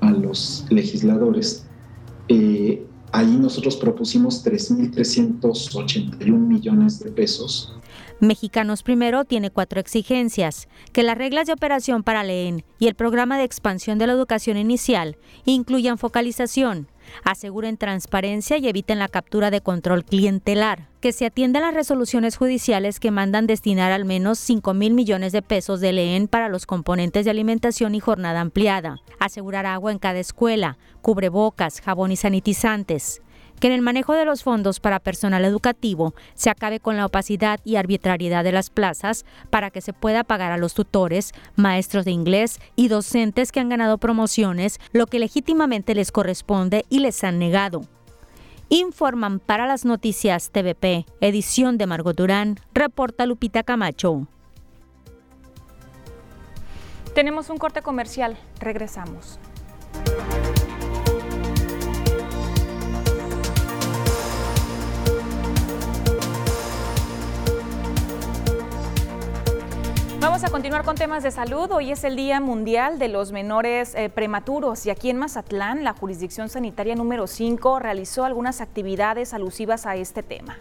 a 0.00 0.10
los 0.10 0.66
legisladores, 0.70 1.66
eh, 2.28 2.82
ahí 3.12 3.36
nosotros 3.36 3.76
propusimos 3.76 4.44
3.381 4.44 6.38
millones 6.38 7.00
de 7.00 7.10
pesos 7.10 7.74
Mexicanos 8.20 8.82
Primero 8.82 9.24
tiene 9.24 9.50
cuatro 9.50 9.80
exigencias, 9.80 10.68
que 10.92 11.02
las 11.02 11.18
reglas 11.18 11.46
de 11.46 11.52
operación 11.52 12.02
para 12.02 12.22
LEEN 12.22 12.64
y 12.78 12.86
el 12.86 12.94
programa 12.94 13.38
de 13.38 13.44
expansión 13.44 13.98
de 13.98 14.06
la 14.06 14.12
educación 14.12 14.56
inicial 14.56 15.18
incluyan 15.44 15.98
focalización, 15.98 16.88
aseguren 17.24 17.76
transparencia 17.76 18.56
y 18.56 18.68
eviten 18.68 18.98
la 18.98 19.08
captura 19.08 19.50
de 19.50 19.60
control 19.60 20.04
clientelar, 20.04 20.88
que 21.00 21.12
se 21.12 21.26
atiendan 21.26 21.62
las 21.62 21.74
resoluciones 21.74 22.36
judiciales 22.36 23.00
que 23.00 23.10
mandan 23.10 23.46
destinar 23.46 23.92
al 23.92 24.04
menos 24.04 24.38
5 24.38 24.74
mil 24.74 24.94
millones 24.94 25.32
de 25.32 25.42
pesos 25.42 25.80
de 25.80 25.92
LEEN 25.92 26.28
para 26.28 26.48
los 26.48 26.66
componentes 26.66 27.24
de 27.24 27.32
alimentación 27.32 27.94
y 27.94 28.00
jornada 28.00 28.40
ampliada, 28.40 29.00
asegurar 29.18 29.66
agua 29.66 29.92
en 29.92 29.98
cada 29.98 30.20
escuela, 30.20 30.78
cubrebocas, 31.02 31.80
jabón 31.80 32.12
y 32.12 32.16
sanitizantes, 32.16 33.22
que 33.60 33.68
en 33.68 33.72
el 33.72 33.82
manejo 33.82 34.12
de 34.14 34.24
los 34.24 34.42
fondos 34.42 34.80
para 34.80 35.00
personal 35.00 35.44
educativo 35.44 36.14
se 36.34 36.50
acabe 36.50 36.80
con 36.80 36.96
la 36.96 37.06
opacidad 37.06 37.60
y 37.64 37.76
arbitrariedad 37.76 38.44
de 38.44 38.52
las 38.52 38.70
plazas 38.70 39.24
para 39.50 39.70
que 39.70 39.80
se 39.80 39.92
pueda 39.92 40.24
pagar 40.24 40.52
a 40.52 40.58
los 40.58 40.74
tutores, 40.74 41.32
maestros 41.56 42.04
de 42.04 42.10
inglés 42.10 42.60
y 42.76 42.88
docentes 42.88 43.52
que 43.52 43.60
han 43.60 43.68
ganado 43.68 43.98
promociones 43.98 44.80
lo 44.92 45.06
que 45.06 45.18
legítimamente 45.18 45.94
les 45.94 46.12
corresponde 46.12 46.84
y 46.88 47.00
les 47.00 47.22
han 47.24 47.38
negado. 47.38 47.82
Informan 48.68 49.40
para 49.40 49.66
las 49.66 49.84
noticias 49.84 50.50
TVP, 50.50 51.06
edición 51.20 51.78
de 51.78 51.86
Margot 51.86 52.16
Durán, 52.16 52.58
reporta 52.72 53.26
Lupita 53.26 53.62
Camacho. 53.62 54.26
Tenemos 57.14 57.48
un 57.50 57.58
corte 57.58 57.82
comercial, 57.82 58.36
regresamos. 58.58 59.38
Vamos 70.24 70.42
a 70.42 70.48
continuar 70.48 70.86
con 70.86 70.96
temas 70.96 71.22
de 71.22 71.30
salud. 71.30 71.70
Hoy 71.70 71.92
es 71.92 72.02
el 72.02 72.16
Día 72.16 72.40
Mundial 72.40 72.98
de 72.98 73.08
los 73.08 73.30
Menores 73.30 73.94
eh, 73.94 74.08
Prematuros 74.08 74.86
y 74.86 74.90
aquí 74.90 75.10
en 75.10 75.18
Mazatlán, 75.18 75.84
la 75.84 75.92
jurisdicción 75.92 76.48
sanitaria 76.48 76.94
número 76.94 77.26
5 77.26 77.78
realizó 77.78 78.24
algunas 78.24 78.62
actividades 78.62 79.34
alusivas 79.34 79.84
a 79.84 79.96
este 79.96 80.22
tema. 80.22 80.56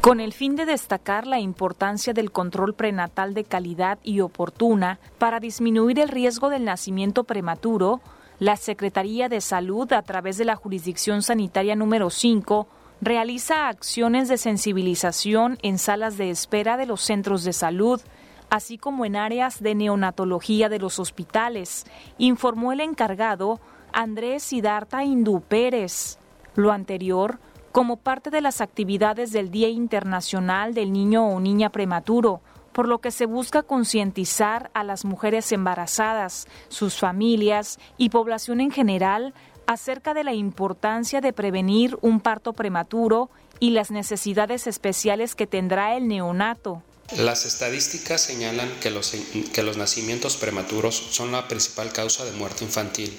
Con 0.00 0.20
el 0.20 0.32
fin 0.32 0.54
de 0.54 0.64
destacar 0.64 1.26
la 1.26 1.40
importancia 1.40 2.12
del 2.12 2.30
control 2.30 2.72
prenatal 2.72 3.34
de 3.34 3.42
calidad 3.42 3.98
y 4.04 4.20
oportuna 4.20 5.00
para 5.18 5.40
disminuir 5.40 5.98
el 5.98 6.10
riesgo 6.10 6.50
del 6.50 6.64
nacimiento 6.64 7.24
prematuro, 7.24 8.00
la 8.38 8.54
Secretaría 8.54 9.28
de 9.28 9.40
Salud, 9.40 9.92
a 9.92 10.02
través 10.02 10.38
de 10.38 10.44
la 10.44 10.54
jurisdicción 10.54 11.20
sanitaria 11.20 11.74
número 11.74 12.10
5, 12.10 12.68
realiza 13.04 13.68
acciones 13.68 14.28
de 14.28 14.38
sensibilización 14.38 15.58
en 15.62 15.78
salas 15.78 16.16
de 16.16 16.30
espera 16.30 16.78
de 16.78 16.86
los 16.86 17.02
centros 17.02 17.44
de 17.44 17.52
salud, 17.52 18.00
así 18.48 18.78
como 18.78 19.04
en 19.04 19.14
áreas 19.14 19.62
de 19.62 19.74
neonatología 19.74 20.70
de 20.70 20.78
los 20.78 20.98
hospitales, 20.98 21.84
informó 22.16 22.72
el 22.72 22.80
encargado 22.80 23.60
Andrés 23.92 24.42
Sidarta 24.42 25.04
Indú 25.04 25.42
Pérez. 25.42 26.18
Lo 26.54 26.72
anterior 26.72 27.40
como 27.72 27.96
parte 27.96 28.30
de 28.30 28.40
las 28.40 28.62
actividades 28.62 29.32
del 29.32 29.50
Día 29.50 29.68
Internacional 29.68 30.72
del 30.72 30.92
Niño 30.92 31.26
o 31.26 31.40
Niña 31.40 31.70
Prematuro, 31.70 32.40
por 32.72 32.88
lo 32.88 33.00
que 33.00 33.10
se 33.10 33.26
busca 33.26 33.62
concientizar 33.62 34.70
a 34.72 34.82
las 34.82 35.04
mujeres 35.04 35.52
embarazadas, 35.52 36.48
sus 36.68 36.98
familias 36.98 37.78
y 37.98 38.08
población 38.08 38.60
en 38.60 38.70
general 38.70 39.34
acerca 39.66 40.14
de 40.14 40.24
la 40.24 40.34
importancia 40.34 41.20
de 41.20 41.32
prevenir 41.32 41.96
un 42.00 42.20
parto 42.20 42.52
prematuro 42.52 43.30
y 43.60 43.70
las 43.70 43.90
necesidades 43.90 44.66
especiales 44.66 45.34
que 45.34 45.46
tendrá 45.46 45.96
el 45.96 46.08
neonato. 46.08 46.82
Las 47.16 47.44
estadísticas 47.44 48.22
señalan 48.22 48.70
que 48.80 48.90
los, 48.90 49.14
que 49.52 49.62
los 49.62 49.76
nacimientos 49.76 50.36
prematuros 50.36 50.94
son 50.94 51.32
la 51.32 51.48
principal 51.48 51.92
causa 51.92 52.24
de 52.24 52.32
muerte 52.32 52.64
infantil 52.64 53.16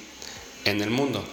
en 0.66 0.82
el 0.82 0.90
mundo 0.90 1.24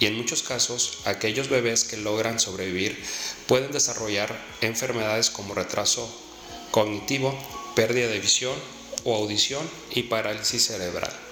y 0.00 0.06
en 0.06 0.16
muchos 0.16 0.42
casos 0.42 1.00
aquellos 1.04 1.48
bebés 1.48 1.84
que 1.84 1.96
logran 1.96 2.38
sobrevivir 2.38 3.02
pueden 3.46 3.72
desarrollar 3.72 4.38
enfermedades 4.60 5.30
como 5.30 5.54
retraso 5.54 6.08
cognitivo, 6.70 7.36
pérdida 7.74 8.08
de 8.08 8.20
visión 8.20 8.54
o 9.04 9.16
audición 9.16 9.68
y 9.90 10.04
parálisis 10.04 10.66
cerebral. 10.66 11.27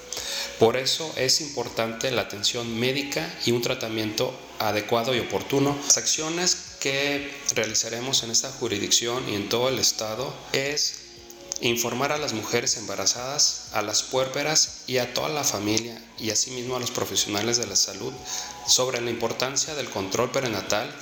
Por 0.59 0.77
eso 0.77 1.12
es 1.17 1.41
importante 1.41 2.11
la 2.11 2.23
atención 2.23 2.79
médica 2.79 3.33
y 3.45 3.53
un 3.53 3.62
tratamiento 3.62 4.39
adecuado 4.59 5.14
y 5.14 5.21
oportuno. 5.21 5.77
Las 5.85 5.99
acciones 5.99 6.77
que 6.81 7.35
realizaremos 7.55 8.23
en 8.23 8.31
esta 8.31 8.51
jurisdicción 8.51 9.29
y 9.29 9.35
en 9.35 9.49
todo 9.49 9.69
el 9.69 9.79
estado 9.79 10.33
es 10.53 11.07
informar 11.61 12.12
a 12.12 12.19
las 12.19 12.33
mujeres 12.33 12.77
embarazadas, 12.77 13.71
a 13.73 13.83
las 13.83 14.03
puérperas 14.03 14.85
y 14.87 14.99
a 14.99 15.14
toda 15.14 15.29
la 15.29 15.45
familia 15.45 16.01
y 16.19 16.31
asimismo 16.31 16.77
a 16.77 16.81
los 16.81 16.91
profesionales 16.91 17.57
de 17.57 17.67
la 17.67 17.77
salud 17.77 18.12
sobre 18.67 19.01
la 19.01 19.11
importancia 19.11 19.75
del 19.75 19.89
control 19.89 20.31
perinatal 20.31 20.95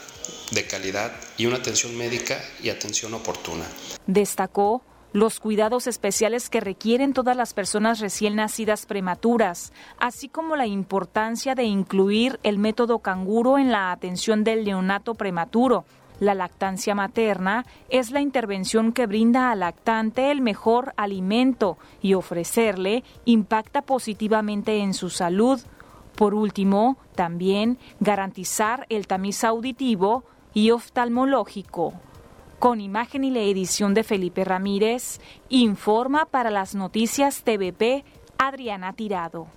de 0.53 0.67
calidad 0.67 1.13
y 1.37 1.47
una 1.47 1.57
atención 1.57 1.97
médica 1.97 2.43
y 2.63 2.71
atención 2.71 3.15
oportuna. 3.15 3.67
Destacó 4.07 4.83
los 5.15 5.39
cuidados 5.39 5.87
especiales 5.87 6.51
que 6.51 6.59
requieren 6.59 7.13
todas 7.13 7.37
las 7.37 7.55
personas 7.55 8.01
recién 8.01 8.35
nacidas 8.35 8.85
prematuras, 8.85 9.73
así 9.97 10.29
como 10.29 10.57
la 10.57 10.67
importancia 10.67 11.55
de 11.55 11.63
incluir 11.63 12.41
el 12.43 12.59
método 12.59 12.99
canguro 12.99 13.57
en 13.57 13.71
la 13.71 13.93
atención 13.93 14.43
del 14.43 14.65
neonato 14.65 15.15
prematuro. 15.15 15.85
La 16.19 16.35
lactancia 16.35 16.97
materna 16.97 17.65
es 17.91 18.11
la 18.11 18.21
intervención 18.21 18.93
que 18.93 19.07
brinda 19.07 19.53
al 19.53 19.61
lactante 19.61 20.33
el 20.33 20.41
mejor 20.41 20.93
alimento 20.97 21.79
y 22.03 22.15
ofrecerle 22.15 23.05
impacta 23.25 23.83
positivamente 23.83 24.79
en 24.79 24.95
su 24.95 25.11
salud. 25.11 25.61
Por 26.17 26.35
último, 26.35 26.97
también 27.15 27.79
garantizar 28.01 28.85
el 28.89 29.07
tamiz 29.07 29.45
auditivo 29.45 30.25
y 30.55 30.73
oftalmológico. 30.73 31.95
Con 32.65 32.81
imagen 32.81 33.25
y 33.25 33.31
la 33.31 33.41
edición 33.41 33.93
de 33.93 34.05
Felipe 34.05 34.43
Ramírez, 34.43 35.21
informa 35.51 36.25
para 36.25 36.51
las 36.51 36.75
noticias 36.75 37.43
TVP 37.43 38.05
Adriana 38.39 38.95
Tirado. 38.95 39.49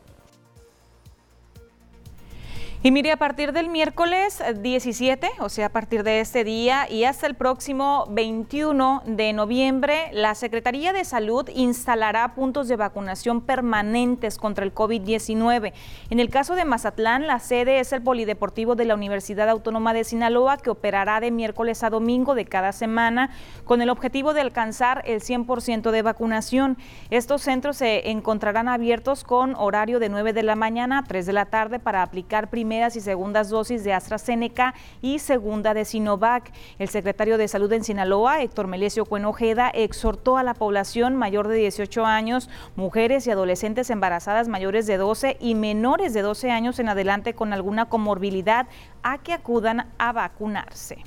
Y 2.88 2.92
mire, 2.92 3.12
a 3.12 3.18
partir 3.18 3.52
del 3.52 3.68
miércoles 3.68 4.42
17, 4.62 5.30
o 5.40 5.50
sea, 5.50 5.66
a 5.66 5.70
partir 5.70 6.04
de 6.04 6.22
este 6.22 6.46
día 6.46 6.90
y 6.90 7.04
hasta 7.04 7.28
el 7.28 7.36
próximo 7.36 8.06
21 8.12 9.04
de 9.06 9.34
noviembre, 9.34 10.10
la 10.14 10.34
Secretaría 10.36 10.94
de 10.94 11.04
Salud 11.04 11.50
instalará 11.54 12.34
puntos 12.34 12.70
de 12.70 12.78
vacunación 12.78 13.42
permanentes 13.42 14.38
contra 14.38 14.64
el 14.64 14.74
COVID-19. 14.74 15.74
En 16.10 16.22
el 16.22 16.30
caso 16.30 16.56
de 16.56 16.64
Mazatlán, 16.64 17.28
la 17.28 17.40
sede 17.40 17.82
es 17.82 17.92
el 17.92 18.02
Polideportivo 18.04 18.76
de 18.76 18.86
la 18.86 18.96
Universidad 18.96 19.50
Autónoma 19.50 19.94
de 19.94 20.06
Sinaloa, 20.06 20.56
que 20.56 20.70
operará 20.70 21.20
de 21.20 21.30
miércoles 21.30 21.84
a 21.84 21.90
domingo 21.90 22.36
de 22.36 22.46
cada 22.46 22.72
semana 22.72 23.32
con 23.66 23.82
el 23.82 23.90
objetivo 23.90 24.34
de 24.34 24.40
alcanzar 24.40 25.04
el 25.06 25.20
100% 25.20 25.92
de 25.92 26.02
vacunación. 26.04 26.78
Estos 27.10 27.42
centros 27.42 27.76
se 27.76 28.12
encontrarán 28.12 28.70
abiertos 28.70 29.26
con 29.26 29.56
horario 29.56 30.00
de 30.00 30.08
9 30.08 30.32
de 30.32 30.44
la 30.44 30.56
mañana 30.56 31.00
a 31.00 31.04
3 31.04 31.26
de 31.26 31.34
la 31.34 31.48
tarde 31.48 31.80
para 31.80 32.02
aplicar 32.02 32.50
primeros 32.50 32.77
y 32.78 33.02
segundas 33.02 33.50
dosis 33.50 33.84
de 33.84 33.94
AstraZeneca 33.94 34.76
y 35.02 35.20
segunda 35.20 35.74
de 35.74 35.84
Sinovac. 35.84 36.52
El 36.78 36.90
secretario 36.90 37.38
de 37.40 37.48
Salud 37.48 37.74
en 37.74 37.84
Sinaloa, 37.84 38.42
Héctor 38.42 38.68
Melesio 38.68 39.06
Cuenojeda, 39.06 39.70
exhortó 39.74 40.38
a 40.38 40.44
la 40.44 40.54
población 40.54 41.16
mayor 41.16 41.48
de 41.48 41.56
18 41.56 42.06
años, 42.06 42.50
mujeres 42.76 43.26
y 43.26 43.32
adolescentes 43.32 43.90
embarazadas 43.90 44.48
mayores 44.48 44.86
de 44.86 44.98
12 44.98 45.38
y 45.40 45.56
menores 45.56 46.14
de 46.14 46.22
12 46.22 46.52
años 46.52 46.78
en 46.80 46.90
adelante 46.90 47.34
con 47.34 47.52
alguna 47.52 47.90
comorbilidad 47.90 48.68
a 49.02 49.18
que 49.18 49.34
acudan 49.34 49.88
a 49.98 50.12
vacunarse. 50.12 51.04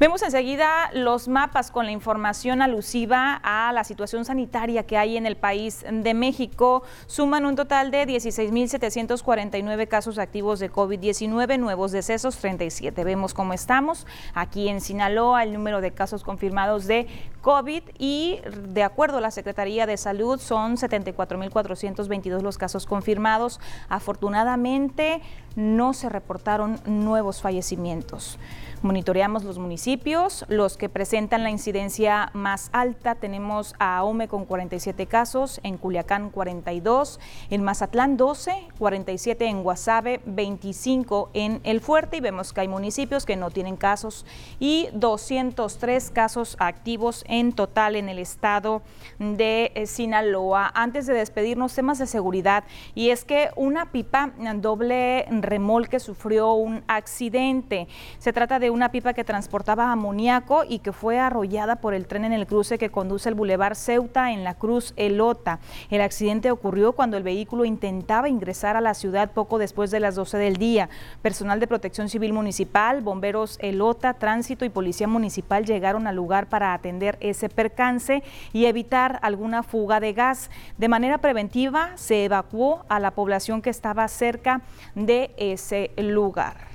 Vemos 0.00 0.22
enseguida 0.22 0.90
los 0.92 1.28
mapas 1.28 1.70
con 1.70 1.86
la 1.86 1.92
información 1.92 2.62
alusiva 2.62 3.40
a 3.44 3.72
la 3.72 3.84
situación 3.84 4.24
sanitaria 4.24 4.84
que 4.84 4.98
hay 4.98 5.16
en 5.16 5.24
el 5.24 5.36
país 5.36 5.84
de 5.88 6.14
México. 6.14 6.82
Suman 7.06 7.46
un 7.46 7.54
total 7.54 7.92
de 7.92 8.04
16.749 8.04 9.86
casos 9.86 10.18
activos 10.18 10.58
de 10.58 10.72
COVID-19, 10.72 11.60
nuevos 11.60 11.92
decesos 11.92 12.36
37. 12.38 13.04
Vemos 13.04 13.34
cómo 13.34 13.52
estamos 13.52 14.04
aquí 14.34 14.68
en 14.68 14.80
Sinaloa, 14.80 15.44
el 15.44 15.52
número 15.52 15.80
de 15.80 15.92
casos 15.92 16.24
confirmados 16.24 16.86
de 16.86 17.06
COVID 17.40 17.82
y 17.96 18.40
de 18.66 18.82
acuerdo 18.82 19.18
a 19.18 19.20
la 19.20 19.30
Secretaría 19.30 19.86
de 19.86 19.96
Salud 19.96 20.40
son 20.40 20.76
74.422 20.76 22.40
los 22.40 22.58
casos 22.58 22.84
confirmados. 22.86 23.60
Afortunadamente 23.88 25.22
no 25.54 25.94
se 25.94 26.08
reportaron 26.08 26.80
nuevos 26.84 27.40
fallecimientos. 27.40 28.40
Monitoreamos 28.84 29.44
los 29.44 29.58
municipios, 29.58 30.44
los 30.48 30.76
que 30.76 30.90
presentan 30.90 31.42
la 31.42 31.48
incidencia 31.48 32.28
más 32.34 32.68
alta. 32.74 33.14
Tenemos 33.14 33.74
a 33.78 34.04
Ome 34.04 34.28
con 34.28 34.44
47 34.44 35.06
casos, 35.06 35.58
en 35.62 35.78
Culiacán 35.78 36.28
42, 36.28 37.18
en 37.48 37.64
Mazatlán 37.64 38.18
12, 38.18 38.68
47 38.78 39.46
en 39.46 39.62
Guasave, 39.62 40.20
25 40.26 41.30
en 41.32 41.62
El 41.64 41.80
Fuerte 41.80 42.18
y 42.18 42.20
vemos 42.20 42.52
que 42.52 42.60
hay 42.60 42.68
municipios 42.68 43.24
que 43.24 43.36
no 43.36 43.50
tienen 43.50 43.76
casos 43.76 44.26
y 44.60 44.88
203 44.92 46.10
casos 46.10 46.54
activos 46.58 47.24
en 47.26 47.54
total 47.54 47.96
en 47.96 48.10
el 48.10 48.18
estado 48.18 48.82
de 49.18 49.72
eh, 49.76 49.86
Sinaloa. 49.86 50.70
Antes 50.74 51.06
de 51.06 51.14
despedirnos, 51.14 51.74
temas 51.74 51.98
de 51.98 52.06
seguridad 52.06 52.64
y 52.94 53.08
es 53.08 53.24
que 53.24 53.48
una 53.56 53.92
pipa 53.92 54.34
doble 54.56 55.24
remolque 55.30 56.00
sufrió 56.00 56.52
un 56.52 56.84
accidente. 56.86 57.88
Se 58.18 58.34
trata 58.34 58.58
de 58.58 58.73
una 58.74 58.90
pipa 58.90 59.14
que 59.14 59.22
transportaba 59.22 59.92
amoníaco 59.92 60.64
y 60.68 60.80
que 60.80 60.92
fue 60.92 61.20
arrollada 61.20 61.76
por 61.76 61.94
el 61.94 62.08
tren 62.08 62.24
en 62.24 62.32
el 62.32 62.46
cruce 62.46 62.76
que 62.76 62.90
conduce 62.90 63.28
al 63.28 63.36
Boulevard 63.36 63.76
Ceuta 63.76 64.32
en 64.32 64.42
la 64.42 64.54
Cruz 64.54 64.92
Elota. 64.96 65.60
El 65.90 66.00
accidente 66.00 66.50
ocurrió 66.50 66.92
cuando 66.92 67.16
el 67.16 67.22
vehículo 67.22 67.64
intentaba 67.64 68.28
ingresar 68.28 68.76
a 68.76 68.80
la 68.80 68.94
ciudad 68.94 69.30
poco 69.30 69.58
después 69.58 69.92
de 69.92 70.00
las 70.00 70.16
12 70.16 70.38
del 70.38 70.56
día. 70.56 70.88
Personal 71.22 71.60
de 71.60 71.68
Protección 71.68 72.08
Civil 72.08 72.32
Municipal, 72.32 73.00
bomberos 73.00 73.58
Elota, 73.60 74.14
Tránsito 74.14 74.64
y 74.64 74.70
Policía 74.70 75.06
Municipal 75.06 75.64
llegaron 75.64 76.08
al 76.08 76.16
lugar 76.16 76.48
para 76.48 76.74
atender 76.74 77.16
ese 77.20 77.48
percance 77.48 78.24
y 78.52 78.66
evitar 78.66 79.20
alguna 79.22 79.62
fuga 79.62 80.00
de 80.00 80.12
gas. 80.12 80.50
De 80.78 80.88
manera 80.88 81.18
preventiva 81.18 81.92
se 81.94 82.24
evacuó 82.24 82.84
a 82.88 82.98
la 82.98 83.12
población 83.12 83.62
que 83.62 83.70
estaba 83.70 84.08
cerca 84.08 84.62
de 84.96 85.32
ese 85.36 85.92
lugar. 85.96 86.73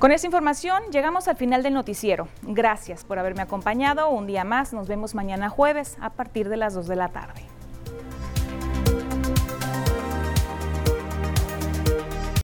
Con 0.00 0.12
esta 0.12 0.26
información 0.26 0.82
llegamos 0.90 1.28
al 1.28 1.36
final 1.36 1.62
del 1.62 1.74
noticiero. 1.74 2.26
Gracias 2.40 3.04
por 3.04 3.18
haberme 3.18 3.42
acompañado 3.42 4.08
un 4.08 4.26
día 4.26 4.44
más. 4.44 4.72
Nos 4.72 4.88
vemos 4.88 5.14
mañana 5.14 5.50
jueves 5.50 5.98
a 6.00 6.08
partir 6.08 6.48
de 6.48 6.56
las 6.56 6.72
2 6.72 6.86
de 6.88 6.96
la 6.96 7.10
tarde. 7.10 7.42